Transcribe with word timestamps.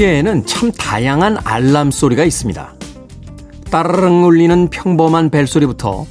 시계에는 0.00 0.46
참 0.46 0.72
다양한 0.72 1.36
알람 1.44 1.90
소리가 1.90 2.24
있습니다. 2.24 2.74
따르릉 3.70 4.24
울리는 4.24 4.70
평범한 4.70 5.28
벨소리부터 5.28 6.06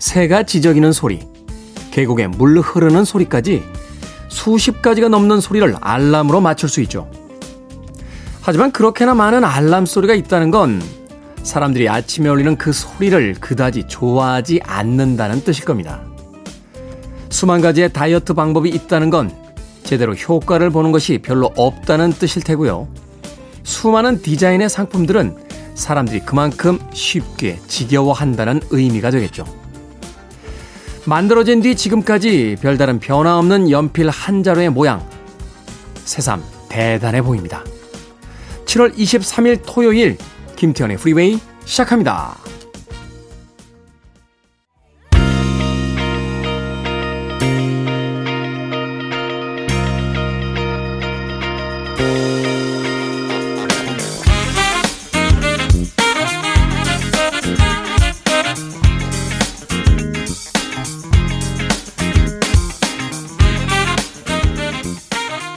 새가 0.00 0.42
지저귀는 0.42 0.92
소리, 0.92 1.20
계곡에 1.92 2.26
물 2.26 2.58
흐르는 2.58 3.04
소리까지 3.04 3.62
수십 4.28 4.82
가지가 4.82 5.08
넘는 5.08 5.40
소리를 5.40 5.76
알람으로 5.80 6.40
맞출 6.40 6.68
수 6.68 6.80
있죠. 6.82 7.08
하지만 8.40 8.72
그렇게나 8.72 9.14
많은 9.14 9.44
알람 9.44 9.86
소리가 9.86 10.14
있다는 10.14 10.50
건 10.50 10.82
사람들이 11.44 11.88
아침에 11.88 12.28
울리는 12.28 12.56
그 12.56 12.72
소리를 12.72 13.34
그다지 13.34 13.84
좋아하지 13.86 14.60
않는다는 14.64 15.44
뜻일 15.44 15.64
겁니다. 15.66 16.00
수만 17.28 17.60
가지의 17.60 17.92
다이어트 17.92 18.34
방법이 18.34 18.70
있다는 18.70 19.10
건 19.10 19.30
제대로 19.84 20.14
효과를 20.14 20.70
보는 20.70 20.90
것이 20.90 21.18
별로 21.18 21.52
없다는 21.56 22.12
뜻일 22.12 22.42
테고요. 22.42 22.88
수많은 23.70 24.20
디자인의 24.20 24.68
상품들은 24.68 25.36
사람들이 25.74 26.20
그만큼 26.20 26.78
쉽게 26.92 27.60
지겨워한다는 27.68 28.60
의미가 28.70 29.10
되겠죠. 29.12 29.44
만들어진 31.06 31.62
뒤 31.62 31.76
지금까지 31.76 32.56
별다른 32.60 32.98
변화 32.98 33.38
없는 33.38 33.70
연필 33.70 34.10
한 34.10 34.42
자루의 34.42 34.70
모양. 34.70 35.08
새삼 36.04 36.42
대단해 36.68 37.22
보입니다. 37.22 37.64
7월 38.66 38.92
23일 38.94 39.62
토요일 39.64 40.18
김태현의 40.56 40.96
프리웨이 40.96 41.38
시작합니다. 41.64 42.36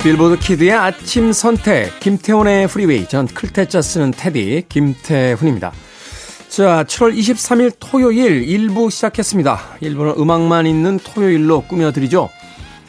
빌보드 0.04 0.38
kid의 0.38 0.74
아침 0.74 1.32
선택 1.32 1.98
김태훈의 2.02 2.68
freeway 2.68 3.08
전 3.08 3.26
클 3.26 3.51
태 3.51 3.69
자 3.69 3.82
쓰는 3.82 4.12
태디 4.12 4.66
김태훈입니다. 4.68 5.72
자 6.50 6.84
7월 6.84 7.18
23일 7.18 7.72
토요일 7.80 8.46
1부 8.46 8.92
시작했습니다. 8.92 9.78
1부는 9.82 10.20
음악만 10.20 10.68
있는 10.68 11.00
토요일로 11.00 11.62
꾸며드리죠. 11.70 12.30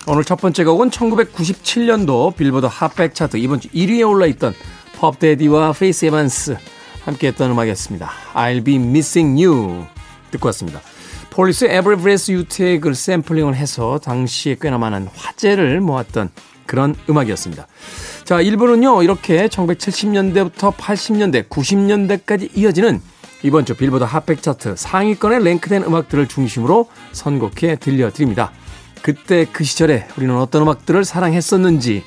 오늘 0.08 0.24
첫 0.24 0.40
번째 0.40 0.64
곡은 0.64 0.90
1997년도 0.90 2.34
빌보드 2.34 2.66
핫백 2.68 3.14
차트 3.14 3.36
이번 3.36 3.60
주 3.60 3.68
1위에 3.68 4.08
올라있던 4.08 4.52
퍼프 4.98 5.33
대디와 5.33 5.72
페이스 5.72 6.06
에반스 6.06 6.56
함께 7.05 7.28
했던 7.28 7.52
음악이었습니다. 7.52 8.10
I'll 8.34 8.64
be 8.64 8.74
missing 8.74 9.40
you 9.40 9.84
듣고 10.33 10.48
왔습니다. 10.48 10.80
폴리스 11.30 11.66
Breath 11.66 12.33
You 12.33 12.44
Take을 12.48 12.96
샘플링을 12.96 13.55
해서 13.55 14.00
당시에 14.02 14.56
꽤나 14.60 14.78
많은 14.78 15.08
화제를 15.14 15.80
모았던 15.80 16.30
그런 16.67 16.95
음악이었습니다. 17.08 17.67
자, 18.25 18.42
1부는요, 18.42 19.02
이렇게 19.05 19.47
1970년대부터 19.48 20.75
80년대, 20.75 21.48
90년대까지 21.48 22.57
이어지는 22.57 23.01
이번 23.42 23.67
주 23.67 23.75
빌보드 23.75 24.05
핫백 24.05 24.42
차트 24.42 24.75
상위권에 24.77 25.39
랭크된 25.41 25.83
음악들을 25.85 26.29
중심으로 26.29 26.89
선곡해 27.13 27.77
들려드립니다. 27.77 28.52
그때 29.02 29.45
그 29.52 29.64
시절에 29.64 30.07
우리는 30.17 30.35
어떤 30.36 30.63
음악들을 30.63 31.05
사랑했었는지 31.05 32.02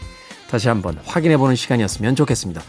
다시 0.49 0.67
한번 0.67 0.97
확인해보는 1.05 1.55
시간이었으면 1.55 2.15
좋겠습니다. 2.15 2.61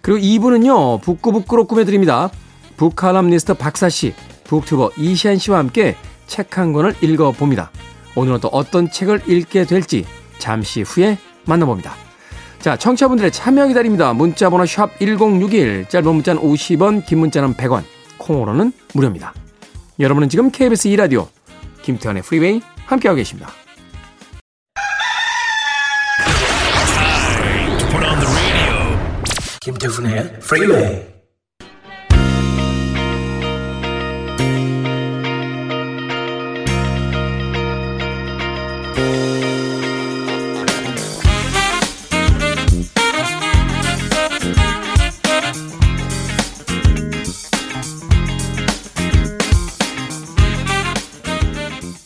그리고 0.00 0.20
2부는요, 0.20 1.02
북구북구로 1.02 1.66
꾸며드립니다. 1.66 2.30
북칼럼니스트 2.76 3.54
박사씨, 3.54 4.14
북튜버 4.44 4.92
이시안 4.96 5.38
씨와 5.38 5.58
함께 5.58 5.96
책 6.26 6.56
한 6.56 6.72
권을 6.72 6.94
읽어봅니다. 7.02 7.70
오늘은 8.16 8.40
또 8.40 8.48
어떤 8.48 8.90
책을 8.90 9.22
읽게 9.26 9.64
될지 9.64 10.06
잠시 10.38 10.82
후에 10.82 11.18
만나봅니다. 11.46 11.94
자, 12.58 12.76
청취자분들의 12.76 13.30
참여 13.30 13.68
기다립니다. 13.68 14.12
문자 14.12 14.48
번호 14.48 14.64
샵 14.64 14.98
1061, 14.98 15.86
짧은 15.88 16.14
문자는 16.14 16.40
50원, 16.40 17.04
긴 17.04 17.18
문자는 17.18 17.54
100원, 17.54 17.82
콩으로는 18.18 18.72
무료입니다. 18.94 19.34
여러분은 20.00 20.28
지금 20.28 20.50
KBS 20.50 20.88
2라디오 20.88 21.28
김태훈의 21.82 22.22
freeway 22.22 22.62
함께하고 22.86 23.16
계십니다. 23.16 23.50
김태훈의 29.60 30.40
freeway 30.40 31.13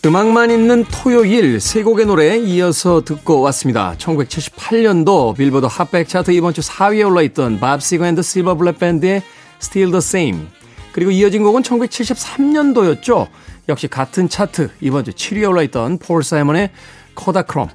음악만 0.09 0.51
있는 0.51 0.87
토요일 0.91 1.61
세 1.61 1.83
곡의 1.83 2.07
노래 2.07 2.39
이어서 2.39 3.03
듣고 3.05 3.43
왔습니다. 3.43 3.95
1978년도 3.99 5.37
빌보드 5.37 5.67
핫백 5.67 6.09
차트 6.09 6.31
이번 6.31 6.55
주 6.55 6.63
4위에 6.63 7.07
올라있던 7.07 7.61
밥 7.61 7.83
시거 7.83 8.07
앤드 8.07 8.23
실버 8.23 8.55
불릿 8.55 8.79
밴드의 8.79 9.23
Still 9.61 9.91
the 9.91 9.99
Same 9.99 10.47
그리고 10.93 11.11
이어진 11.11 11.43
곡은 11.43 11.61
1973년도였죠. 11.61 13.29
역시 13.69 13.87
같은 13.87 14.31
차트 14.31 14.71
이번 14.81 15.05
주 15.05 15.11
7위에 15.11 15.47
올라있던 15.47 15.99
폴 15.99 16.25
사이먼의 16.25 16.71
Kodachrome 17.13 17.69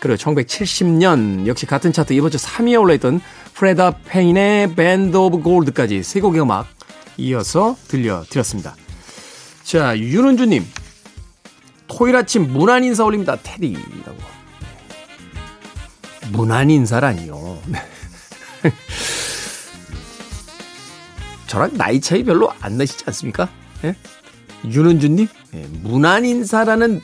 그리고 0.00 0.16
1970년 0.16 1.46
역시 1.46 1.64
같은 1.64 1.92
차트 1.92 2.12
이번 2.12 2.32
주 2.32 2.38
3위에 2.38 2.80
올라있던 2.80 3.20
프레다 3.54 3.98
페인의 4.04 4.74
Band 4.74 5.16
of 5.16 5.42
Gold까지 5.42 6.02
세 6.02 6.18
곡의 6.18 6.42
음악 6.42 6.66
이어서 7.18 7.76
들려드렸습니다. 7.86 8.74
자 9.62 9.96
윤은주님 9.96 10.64
토요일 11.88 12.16
아침 12.16 12.52
문안 12.52 12.84
인사 12.84 13.04
올립니다. 13.04 13.36
테디라고. 13.42 14.16
문안 16.30 16.70
인사라니요. 16.70 17.58
저랑 21.48 21.76
나이 21.76 22.00
차이 22.00 22.22
별로 22.22 22.52
안 22.60 22.76
나시지 22.76 23.04
않습니까? 23.06 23.48
예? 23.84 23.96
윤은주님, 24.66 25.26
예, 25.54 25.66
문안 25.82 26.24
인사라는 26.26 27.00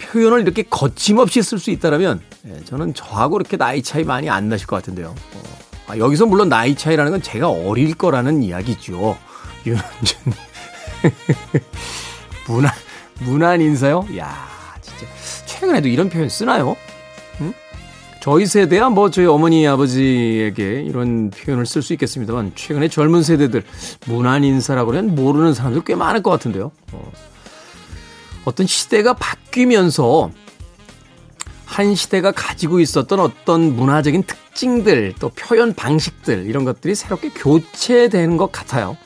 표현을 0.00 0.40
이렇게 0.40 0.62
거침없이 0.64 1.42
쓸 1.42 1.58
수 1.58 1.70
있다면 1.70 2.20
예, 2.46 2.64
저는 2.64 2.94
저하고 2.94 3.36
이렇게 3.36 3.56
나이 3.56 3.82
차이 3.82 4.02
많이 4.02 4.28
안 4.28 4.48
나실 4.48 4.66
것 4.66 4.76
같은데요. 4.76 5.14
어, 5.34 5.42
아, 5.86 5.96
여기서 5.98 6.26
물론 6.26 6.48
나이 6.48 6.74
차이라는 6.74 7.12
건 7.12 7.22
제가 7.22 7.48
어릴 7.48 7.94
거라는 7.94 8.42
이야기죠. 8.42 9.16
윤은주님. 9.66 10.34
문안 12.48 12.72
문안 13.20 13.60
인사요? 13.60 14.06
야, 14.16 14.48
진짜 14.80 15.06
최근에도 15.46 15.88
이런 15.88 16.08
표현 16.08 16.28
쓰나요? 16.28 16.76
응? 17.40 17.52
저희 18.20 18.46
세대야 18.46 18.90
뭐 18.90 19.10
저희 19.10 19.26
어머니 19.26 19.66
아버지에게 19.66 20.82
이런 20.82 21.30
표현을 21.30 21.66
쓸 21.66 21.82
수 21.82 21.92
있겠습니다만 21.94 22.52
최근에 22.54 22.88
젊은 22.88 23.22
세대들 23.22 23.62
문안 24.06 24.44
인사라고 24.44 24.92
하면 24.92 25.14
모르는 25.14 25.54
사람들 25.54 25.84
꽤 25.84 25.94
많을 25.94 26.22
것 26.22 26.30
같은데요. 26.30 26.70
어. 26.92 27.12
어떤 28.44 28.66
시대가 28.66 29.12
바뀌면서 29.12 30.30
한 31.66 31.94
시대가 31.94 32.32
가지고 32.32 32.80
있었던 32.80 33.20
어떤 33.20 33.76
문화적인 33.76 34.24
특징들 34.24 35.14
또 35.20 35.28
표현 35.28 35.72
방식들 35.72 36.46
이런 36.46 36.64
것들이 36.64 36.94
새롭게 36.94 37.30
교체되는 37.30 38.36
것 38.36 38.50
같아요. 38.50 38.96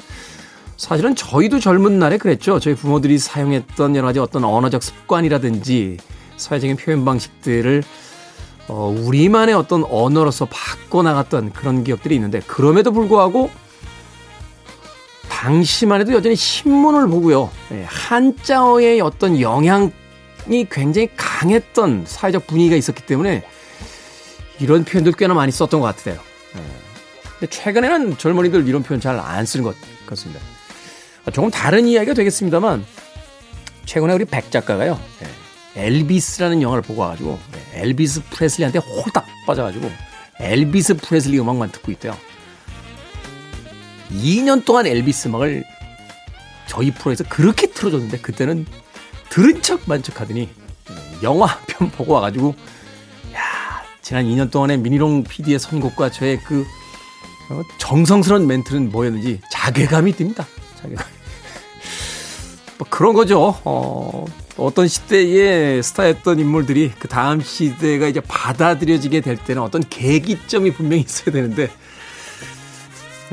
사실은 0.76 1.14
저희도 1.14 1.60
젊은 1.60 1.98
날에 1.98 2.18
그랬죠. 2.18 2.58
저희 2.58 2.74
부모들이 2.74 3.18
사용했던 3.18 3.96
여러 3.96 4.06
가지 4.08 4.18
어떤 4.18 4.44
언어적 4.44 4.82
습관이라든지 4.82 5.98
사회적인 6.36 6.76
표현 6.76 7.04
방식들을 7.04 7.82
어, 8.68 8.94
우리만의 8.98 9.54
어떤 9.54 9.84
언어로서 9.84 10.46
바꿔나갔던 10.50 11.52
그런 11.52 11.84
기억들이 11.84 12.14
있는데 12.16 12.40
그럼에도 12.40 12.92
불구하고 12.92 13.50
당시만 15.28 16.00
해도 16.00 16.12
여전히 16.14 16.34
신문을 16.34 17.06
보고요. 17.08 17.50
예, 17.72 17.84
한자어의 17.86 19.00
어떤 19.02 19.38
영향이 19.40 19.90
굉장히 20.70 21.10
강했던 21.16 22.04
사회적 22.06 22.46
분위기가 22.46 22.76
있었기 22.76 23.04
때문에 23.04 23.44
이런 24.60 24.84
표현들 24.84 25.12
꽤나 25.12 25.34
많이 25.34 25.52
썼던 25.52 25.80
것 25.80 25.86
같아요. 25.86 26.18
예. 26.56 26.60
근데 27.38 27.46
최근에는 27.50 28.16
젊은이들 28.16 28.66
이런 28.66 28.82
표현 28.82 29.00
잘 29.00 29.18
안 29.20 29.44
쓰는 29.44 29.64
것 29.64 29.76
같습니다. 30.06 30.40
조금 31.32 31.50
다른 31.50 31.86
이야기가 31.86 32.14
되겠습니다만 32.14 32.84
최근에 33.86 34.12
우리 34.12 34.24
백 34.24 34.50
작가가요. 34.50 35.00
네, 35.20 35.86
엘비스라는 35.86 36.62
영화를 36.62 36.82
보고 36.82 37.02
와가지고 37.02 37.38
네, 37.52 37.80
엘비스 37.80 38.24
프레슬리한테 38.30 38.78
홀딱 38.78 39.26
빠져가지고 39.46 39.90
엘비스 40.40 40.96
프레슬리 40.96 41.38
음악만 41.38 41.72
듣고 41.72 41.92
있대요. 41.92 42.16
2년 44.10 44.64
동안 44.64 44.86
엘비스 44.86 45.28
음악을 45.28 45.64
저희 46.66 46.90
프로에서 46.90 47.24
그렇게 47.28 47.68
틀어줬는데 47.68 48.18
그때는 48.18 48.66
들은 49.30 49.62
척 49.62 49.82
만척하더니 49.86 50.48
영화 51.22 51.46
한 51.46 51.58
편 51.66 51.90
보고 51.90 52.12
와가지고 52.14 52.54
야 53.34 53.40
지난 54.02 54.24
2년 54.24 54.50
동안의 54.50 54.78
미니롱 54.78 55.24
PD의 55.24 55.58
선곡과 55.58 56.10
저의 56.10 56.38
그 56.40 56.64
어, 57.50 57.62
정성스러운 57.78 58.46
멘트는 58.46 58.90
뭐였는지 58.90 59.40
자괴감이 59.50 60.12
듭니다. 60.12 60.46
자괴감. 60.84 61.06
뭐 62.78 62.86
그런 62.90 63.14
거죠. 63.14 63.56
어, 63.64 64.24
어떤 64.56 64.88
시대의 64.88 65.82
스타였던 65.82 66.38
인물들이 66.38 66.92
그 66.98 67.08
다음 67.08 67.40
시대가 67.40 68.06
이제 68.06 68.20
받아들여지게 68.20 69.20
될 69.20 69.36
때는 69.36 69.62
어떤 69.62 69.82
계기점이 69.88 70.72
분명히 70.72 71.02
있어야 71.02 71.32
되는데 71.32 71.70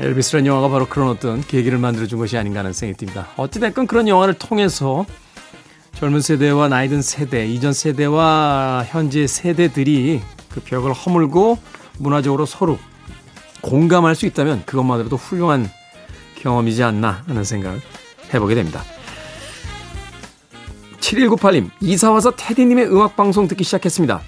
엘비스라는 0.00 0.46
영화가 0.46 0.68
바로 0.68 0.86
그런 0.86 1.08
어떤 1.08 1.42
계기를 1.42 1.78
만들어준 1.78 2.18
것이 2.18 2.36
아닌가 2.36 2.60
하는 2.60 2.72
생각이 2.72 2.98
듭니다. 2.98 3.28
어찌됐건 3.36 3.86
그런 3.86 4.08
영화를 4.08 4.34
통해서 4.34 5.04
젊은 5.94 6.20
세대와 6.20 6.68
나이든 6.68 7.02
세대, 7.02 7.46
이전 7.46 7.72
세대와 7.72 8.86
현재 8.88 9.26
세대들이 9.26 10.22
그 10.48 10.60
벽을 10.60 10.92
허물고 10.92 11.58
문화적으로 11.98 12.46
서로 12.46 12.78
공감할 13.60 14.16
수 14.16 14.26
있다면 14.26 14.64
그것만으로도 14.66 15.16
훌륭한 15.16 15.70
경험이지 16.42 16.82
않나 16.82 17.22
하는 17.26 17.44
생각을 17.44 17.80
해보게 18.34 18.54
됩니다. 18.54 18.82
7198님, 21.00 21.70
이사 21.80 22.10
와서 22.10 22.32
테디님의 22.36 22.86
음악방송 22.86 23.48
듣기 23.48 23.64
시작했습니다. 23.64 24.20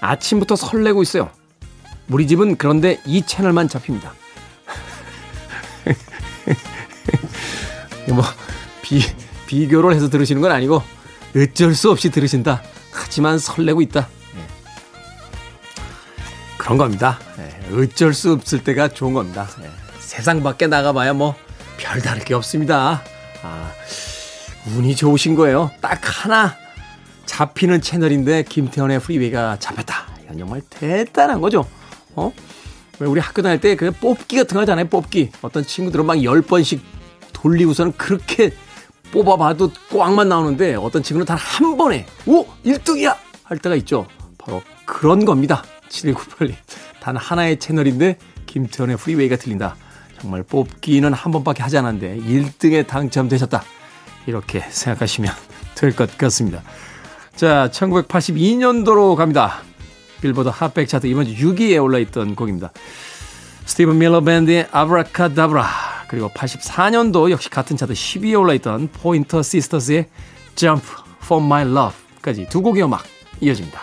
아침부터 0.00 0.56
설레고 0.56 1.02
있어요. 1.02 1.30
우리 2.08 2.26
집은 2.26 2.56
그런데 2.56 3.00
이 3.06 3.24
채널만 3.24 3.68
잡힙니다. 3.68 4.12
뭐, 8.08 8.24
비, 8.82 9.00
비교를 9.46 9.94
해서 9.94 10.10
들으시는 10.10 10.42
건 10.42 10.52
아니고, 10.52 10.82
어쩔 11.36 11.74
수 11.74 11.90
없이 11.90 12.10
들으신다. 12.10 12.62
하지만 12.92 13.38
설레고 13.38 13.82
있다. 13.82 14.08
네. 14.34 14.46
그런 16.58 16.78
겁니다. 16.78 17.18
네. 17.36 17.50
어쩔 17.72 18.14
수 18.14 18.32
없을 18.32 18.62
때가 18.62 18.88
좋은 18.88 19.14
겁니다. 19.14 19.48
네. 20.14 20.16
세상 20.16 20.42
밖에 20.42 20.66
나가봐야 20.66 21.12
뭐, 21.12 21.34
별 21.76 22.00
다를 22.00 22.22
게 22.24 22.34
없습니다. 22.34 23.02
아, 23.42 23.72
운이 24.76 24.96
좋으신 24.96 25.34
거예요. 25.34 25.70
딱 25.80 26.00
하나 26.02 26.54
잡히는 27.26 27.80
채널인데 27.80 28.44
김태현의 28.44 29.00
프리웨이가 29.00 29.58
잡혔다. 29.58 30.06
이건 30.24 30.38
정말 30.38 30.62
대단한 30.70 31.40
거죠. 31.40 31.66
어? 32.14 32.32
왜 33.00 33.08
우리 33.08 33.20
학교 33.20 33.42
다닐 33.42 33.60
때 33.60 33.74
그 33.74 33.90
뽑기 33.90 34.36
같은 34.36 34.54
거 34.54 34.60
하잖아요. 34.60 34.86
뽑기. 34.88 35.30
어떤 35.42 35.66
친구들은 35.66 36.06
막 36.06 36.14
10번씩 36.14 36.80
돌리고서는 37.32 37.92
그렇게 37.96 38.52
뽑아봐도 39.10 39.72
꽝만 39.90 40.28
나오는데 40.28 40.76
어떤 40.76 41.02
친구는 41.02 41.26
단 41.26 41.36
한 41.38 41.76
번에 41.76 42.06
오! 42.26 42.46
1등이야! 42.64 43.16
할 43.42 43.58
때가 43.58 43.74
있죠. 43.76 44.06
바로 44.38 44.62
그런 44.86 45.24
겁니다. 45.24 45.64
7198님. 45.88 46.54
단 47.00 47.16
하나의 47.16 47.58
채널인데 47.58 48.16
김태현의 48.46 48.96
프리웨이가 48.96 49.36
들린다. 49.36 49.76
정말 50.24 50.42
뽑기는 50.42 51.12
한 51.12 51.32
번밖에 51.32 51.62
하지 51.62 51.76
않았는데 51.76 52.16
1등에 52.16 52.86
당첨되셨다. 52.86 53.62
이렇게 54.26 54.60
생각하시면 54.60 55.30
될 55.76 55.92
것 55.94 56.16
같습니다. 56.16 56.62
자, 57.36 57.68
1982년도로 57.70 59.16
갑니다. 59.16 59.60
빌보드 60.22 60.48
핫백 60.48 60.88
차트 60.88 61.06
이번 61.08 61.26
주 61.26 61.34
6위에 61.34 61.82
올라있던 61.82 62.34
곡입니다. 62.36 62.72
스티브 63.66 63.98
밀러 63.98 64.22
밴드의 64.22 64.66
아브라카다브라 64.72 65.66
그리고 66.08 66.30
84년도 66.30 67.30
역시 67.30 67.50
같은 67.50 67.76
차트 67.76 67.92
10위에 67.92 68.40
올라있던 68.40 68.88
포인터 68.94 69.42
시스터스의 69.42 70.08
Jump 70.54 70.86
for 71.22 71.44
My 71.44 71.64
Love까지 71.70 72.48
두 72.48 72.62
곡의 72.62 72.82
음악 72.82 73.04
이어집니다. 73.42 73.82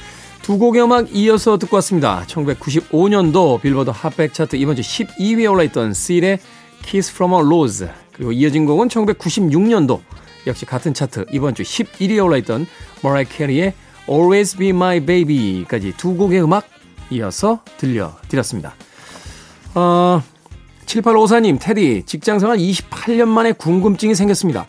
두 0.41 0.57
곡의 0.57 0.83
음악 0.83 1.15
이어서 1.15 1.57
듣고 1.57 1.75
왔습니다. 1.77 2.23
1995년도 2.27 3.61
빌보드 3.61 3.91
핫백 3.91 4.33
차트 4.33 4.55
이번 4.55 4.75
주 4.75 4.81
12위에 4.81 5.49
올라있던 5.51 5.91
Seal의 5.91 6.39
Kiss 6.83 7.13
from 7.13 7.33
a 7.33 7.39
Rose 7.45 7.87
그리고 8.13 8.31
이어진 8.31 8.65
곡은 8.65 8.87
1996년도 8.87 9.99
역시 10.47 10.65
같은 10.65 10.93
차트 10.93 11.25
이번 11.31 11.53
주 11.53 11.61
11위에 11.61 12.23
올라있던 12.23 12.65
Mariah 13.03 13.31
Carey의 13.31 13.73
Always 14.09 14.57
Be 14.57 14.69
My 14.69 14.99
Baby까지 14.99 15.93
두 15.97 16.15
곡의 16.15 16.43
음악 16.43 16.65
이어서 17.11 17.59
들려드렸습니다. 17.77 18.73
어, 19.75 20.23
7854님, 20.85 21.57
테디, 21.61 22.03
직장생활 22.05 22.57
28년 22.57 23.27
만에 23.27 23.51
궁금증이 23.53 24.15
생겼습니다. 24.15 24.65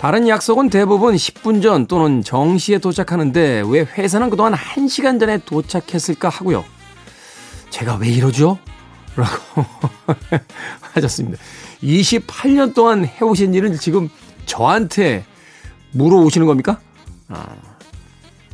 다른 0.00 0.28
약속은 0.28 0.68
대부분 0.68 1.14
10분 1.14 1.62
전 1.62 1.86
또는 1.86 2.22
정시에 2.22 2.78
도착하는데 2.78 3.62
왜 3.66 3.80
회사는 3.80 4.30
그동안 4.30 4.52
1시간 4.52 5.18
전에 5.18 5.38
도착했을까 5.38 6.28
하고요. 6.28 6.64
제가 7.70 7.96
왜 7.96 8.08
이러죠? 8.08 8.58
라고 9.16 9.64
하셨습니다. 10.92 11.38
28년 11.82 12.74
동안 12.74 13.06
해오신 13.06 13.54
일은 13.54 13.78
지금 13.78 14.10
저한테 14.44 15.24
물어오시는 15.92 16.46
겁니까? 16.46 16.78
아, 17.28 17.46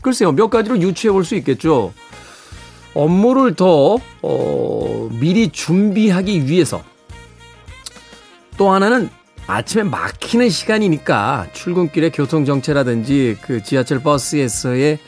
글쎄요, 0.00 0.32
몇 0.32 0.48
가지로 0.48 0.80
유추해 0.80 1.12
볼 1.12 1.24
수 1.24 1.34
있겠죠. 1.36 1.92
업무를 2.94 3.54
더 3.54 3.98
어, 4.22 5.08
미리 5.12 5.48
준비하기 5.48 6.46
위해서 6.46 6.82
또 8.56 8.70
하나는 8.70 9.10
아침에 9.52 9.82
막히는 9.82 10.48
시간이니까 10.48 11.48
출근길에 11.52 12.10
교통 12.10 12.44
정체라든지 12.46 13.36
그 13.42 13.62
지하철 13.62 14.02
버스에서의 14.02 14.98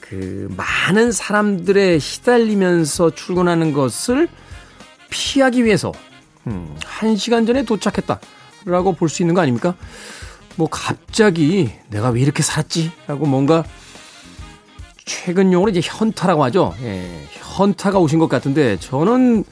그 0.00 0.52
많은 0.56 1.12
사람들의 1.12 2.00
시달리면서 2.00 3.10
출근하는 3.14 3.72
것을 3.72 4.28
피하기 5.10 5.64
위해서 5.64 5.92
음, 6.46 6.74
한 6.84 7.14
시간 7.16 7.46
전에 7.46 7.62
도착했다라고 7.64 8.94
볼 8.94 9.08
수 9.08 9.22
있는 9.22 9.34
거 9.34 9.42
아닙니까? 9.42 9.74
뭐 10.56 10.68
갑자기 10.68 11.70
내가 11.88 12.08
왜 12.10 12.20
이렇게 12.20 12.42
살았지? 12.42 12.90
라고 13.06 13.26
뭔가 13.26 13.64
최근 15.04 15.52
용어로 15.52 15.70
이제 15.70 15.80
현타라고 15.84 16.42
하죠. 16.44 16.74
예, 16.82 17.28
현타가 17.32 17.98
오신 18.00 18.18
것 18.18 18.28
같은데 18.28 18.76
저는 18.80 19.44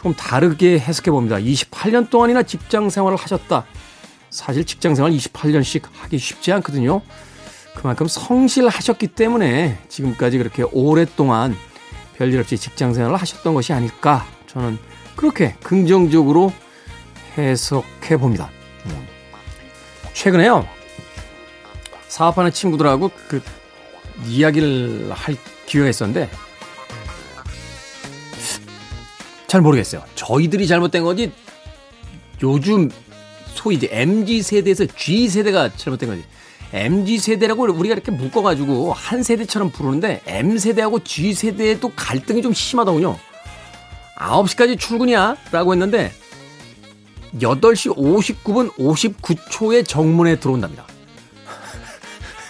조금 0.00 0.14
다르게 0.14 0.78
해석해 0.78 1.10
봅니다. 1.10 1.36
28년 1.36 2.08
동안이나 2.08 2.42
직장 2.42 2.88
생활을 2.88 3.18
하셨다. 3.18 3.66
사실 4.30 4.64
직장 4.64 4.94
생활 4.94 5.12
28년씩 5.12 5.82
하기 5.92 6.16
쉽지 6.16 6.52
않거든요. 6.52 7.02
그만큼 7.74 8.08
성실하셨기 8.08 9.08
때문에 9.08 9.78
지금까지 9.90 10.38
그렇게 10.38 10.62
오랫동안 10.72 11.54
별일 12.16 12.40
없이 12.40 12.56
직장 12.56 12.94
생활을 12.94 13.14
하셨던 13.14 13.52
것이 13.52 13.74
아닐까. 13.74 14.26
저는 14.46 14.78
그렇게 15.16 15.54
긍정적으로 15.62 16.50
해석해 17.36 18.16
봅니다. 18.16 18.48
음. 18.86 19.06
최근에요. 20.14 20.66
사업하는 22.08 22.52
친구들하고 22.52 23.10
그 23.28 23.42
이야기를 24.24 25.12
할 25.12 25.36
기회가 25.66 25.90
있었는데 25.90 26.30
잘 29.50 29.62
모르겠어요. 29.62 30.04
저희들이 30.14 30.68
잘못된 30.68 31.02
건지 31.02 31.32
요즘 32.40 32.88
소위 33.52 33.74
이제 33.74 33.88
MZ 33.90 34.42
세대에서 34.42 34.86
G 34.86 35.28
세대가 35.28 35.74
잘못된 35.74 36.08
건지 36.08 36.24
MZ 36.72 37.18
세대라고 37.18 37.64
우리가 37.64 37.94
이렇게 37.96 38.12
묶어가지고 38.12 38.92
한 38.92 39.24
세대처럼 39.24 39.72
부르는데 39.72 40.22
M 40.26 40.56
세대하고 40.56 41.02
G 41.02 41.34
세대도 41.34 41.94
갈등이 41.96 42.42
좀 42.42 42.52
심하더군요. 42.52 43.18
9시까지 44.18 44.78
출근이야? 44.78 45.36
라고 45.50 45.72
했는데 45.72 46.12
8시 47.40 47.96
59분 47.96 48.72
59초에 48.76 49.84
정문에 49.84 50.38
들어온답니다. 50.38 50.86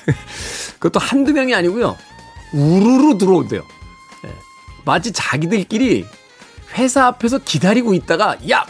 그것도 0.78 1.00
한두 1.00 1.32
명이 1.32 1.54
아니고요. 1.54 1.96
우르르 2.52 3.16
들어온대요. 3.16 3.62
네. 4.22 4.30
마치 4.84 5.12
자기들끼리 5.12 6.04
회사 6.74 7.06
앞에서 7.06 7.38
기다리고 7.38 7.94
있다가 7.94 8.36
야 8.50 8.64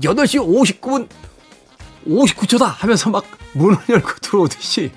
8시 0.00 0.40
59분 0.80 1.08
59초다 2.06 2.64
하면서 2.64 3.10
막 3.10 3.24
문을 3.52 3.78
열고 3.88 4.08
들어오듯이 4.20 4.90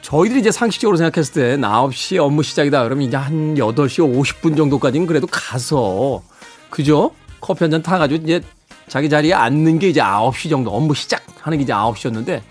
저희들이 0.00 0.40
이제 0.40 0.50
상식적으로 0.50 0.96
생각했을 0.96 1.34
때 1.34 1.56
9시 1.56 2.18
업무 2.18 2.42
시작이다 2.42 2.82
그러면 2.84 3.06
이제 3.06 3.16
한 3.16 3.54
8시 3.54 4.00
50분 4.24 4.56
정도까지는 4.56 5.06
그래도 5.06 5.26
가서 5.30 6.22
그죠? 6.70 7.12
커피 7.40 7.64
한 7.64 7.70
잔 7.70 7.82
타가지고 7.82 8.22
이제 8.24 8.40
자기 8.88 9.08
자리에 9.08 9.32
앉는 9.32 9.78
게 9.78 9.88
이제 9.88 10.00
9시 10.00 10.50
정도 10.50 10.70
업무 10.74 10.94
시작하는 10.94 11.58
게 11.58 11.64
이제 11.64 11.72
9시였는데 11.72 12.42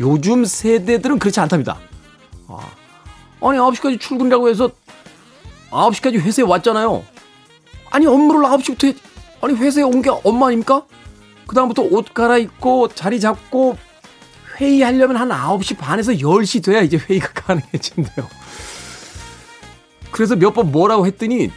요즘 0.00 0.44
세대들은 0.44 1.18
그렇지 1.18 1.40
않답니다. 1.40 1.78
아, 2.48 2.58
아니 3.40 3.58
9시까지 3.58 4.00
출근이라고 4.00 4.48
해서 4.48 4.70
9시까지 5.70 6.20
회사에 6.20 6.44
왔잖아요. 6.44 7.02
아니 7.90 8.06
업무를 8.06 8.42
9시부터 8.48 8.86
해. 8.88 8.94
아니 9.42 9.54
회사에 9.54 9.82
온 9.84 10.02
게 10.02 10.10
엄마 10.24 10.46
아닙니까? 10.48 10.82
그다음부터 11.46 11.82
옷 11.82 12.12
갈아입고 12.14 12.88
자리 12.88 13.20
잡고 13.20 13.76
회의하려면 14.56 15.16
한 15.16 15.28
9시 15.28 15.76
반에서 15.78 16.12
10시 16.12 16.64
돼야 16.64 16.80
이제 16.80 16.96
회의가 16.98 17.28
가능해진대요. 17.34 18.28
그래서 20.10 20.34
몇 20.36 20.54
번 20.54 20.72
뭐라고 20.72 21.06
했더니 21.06 21.50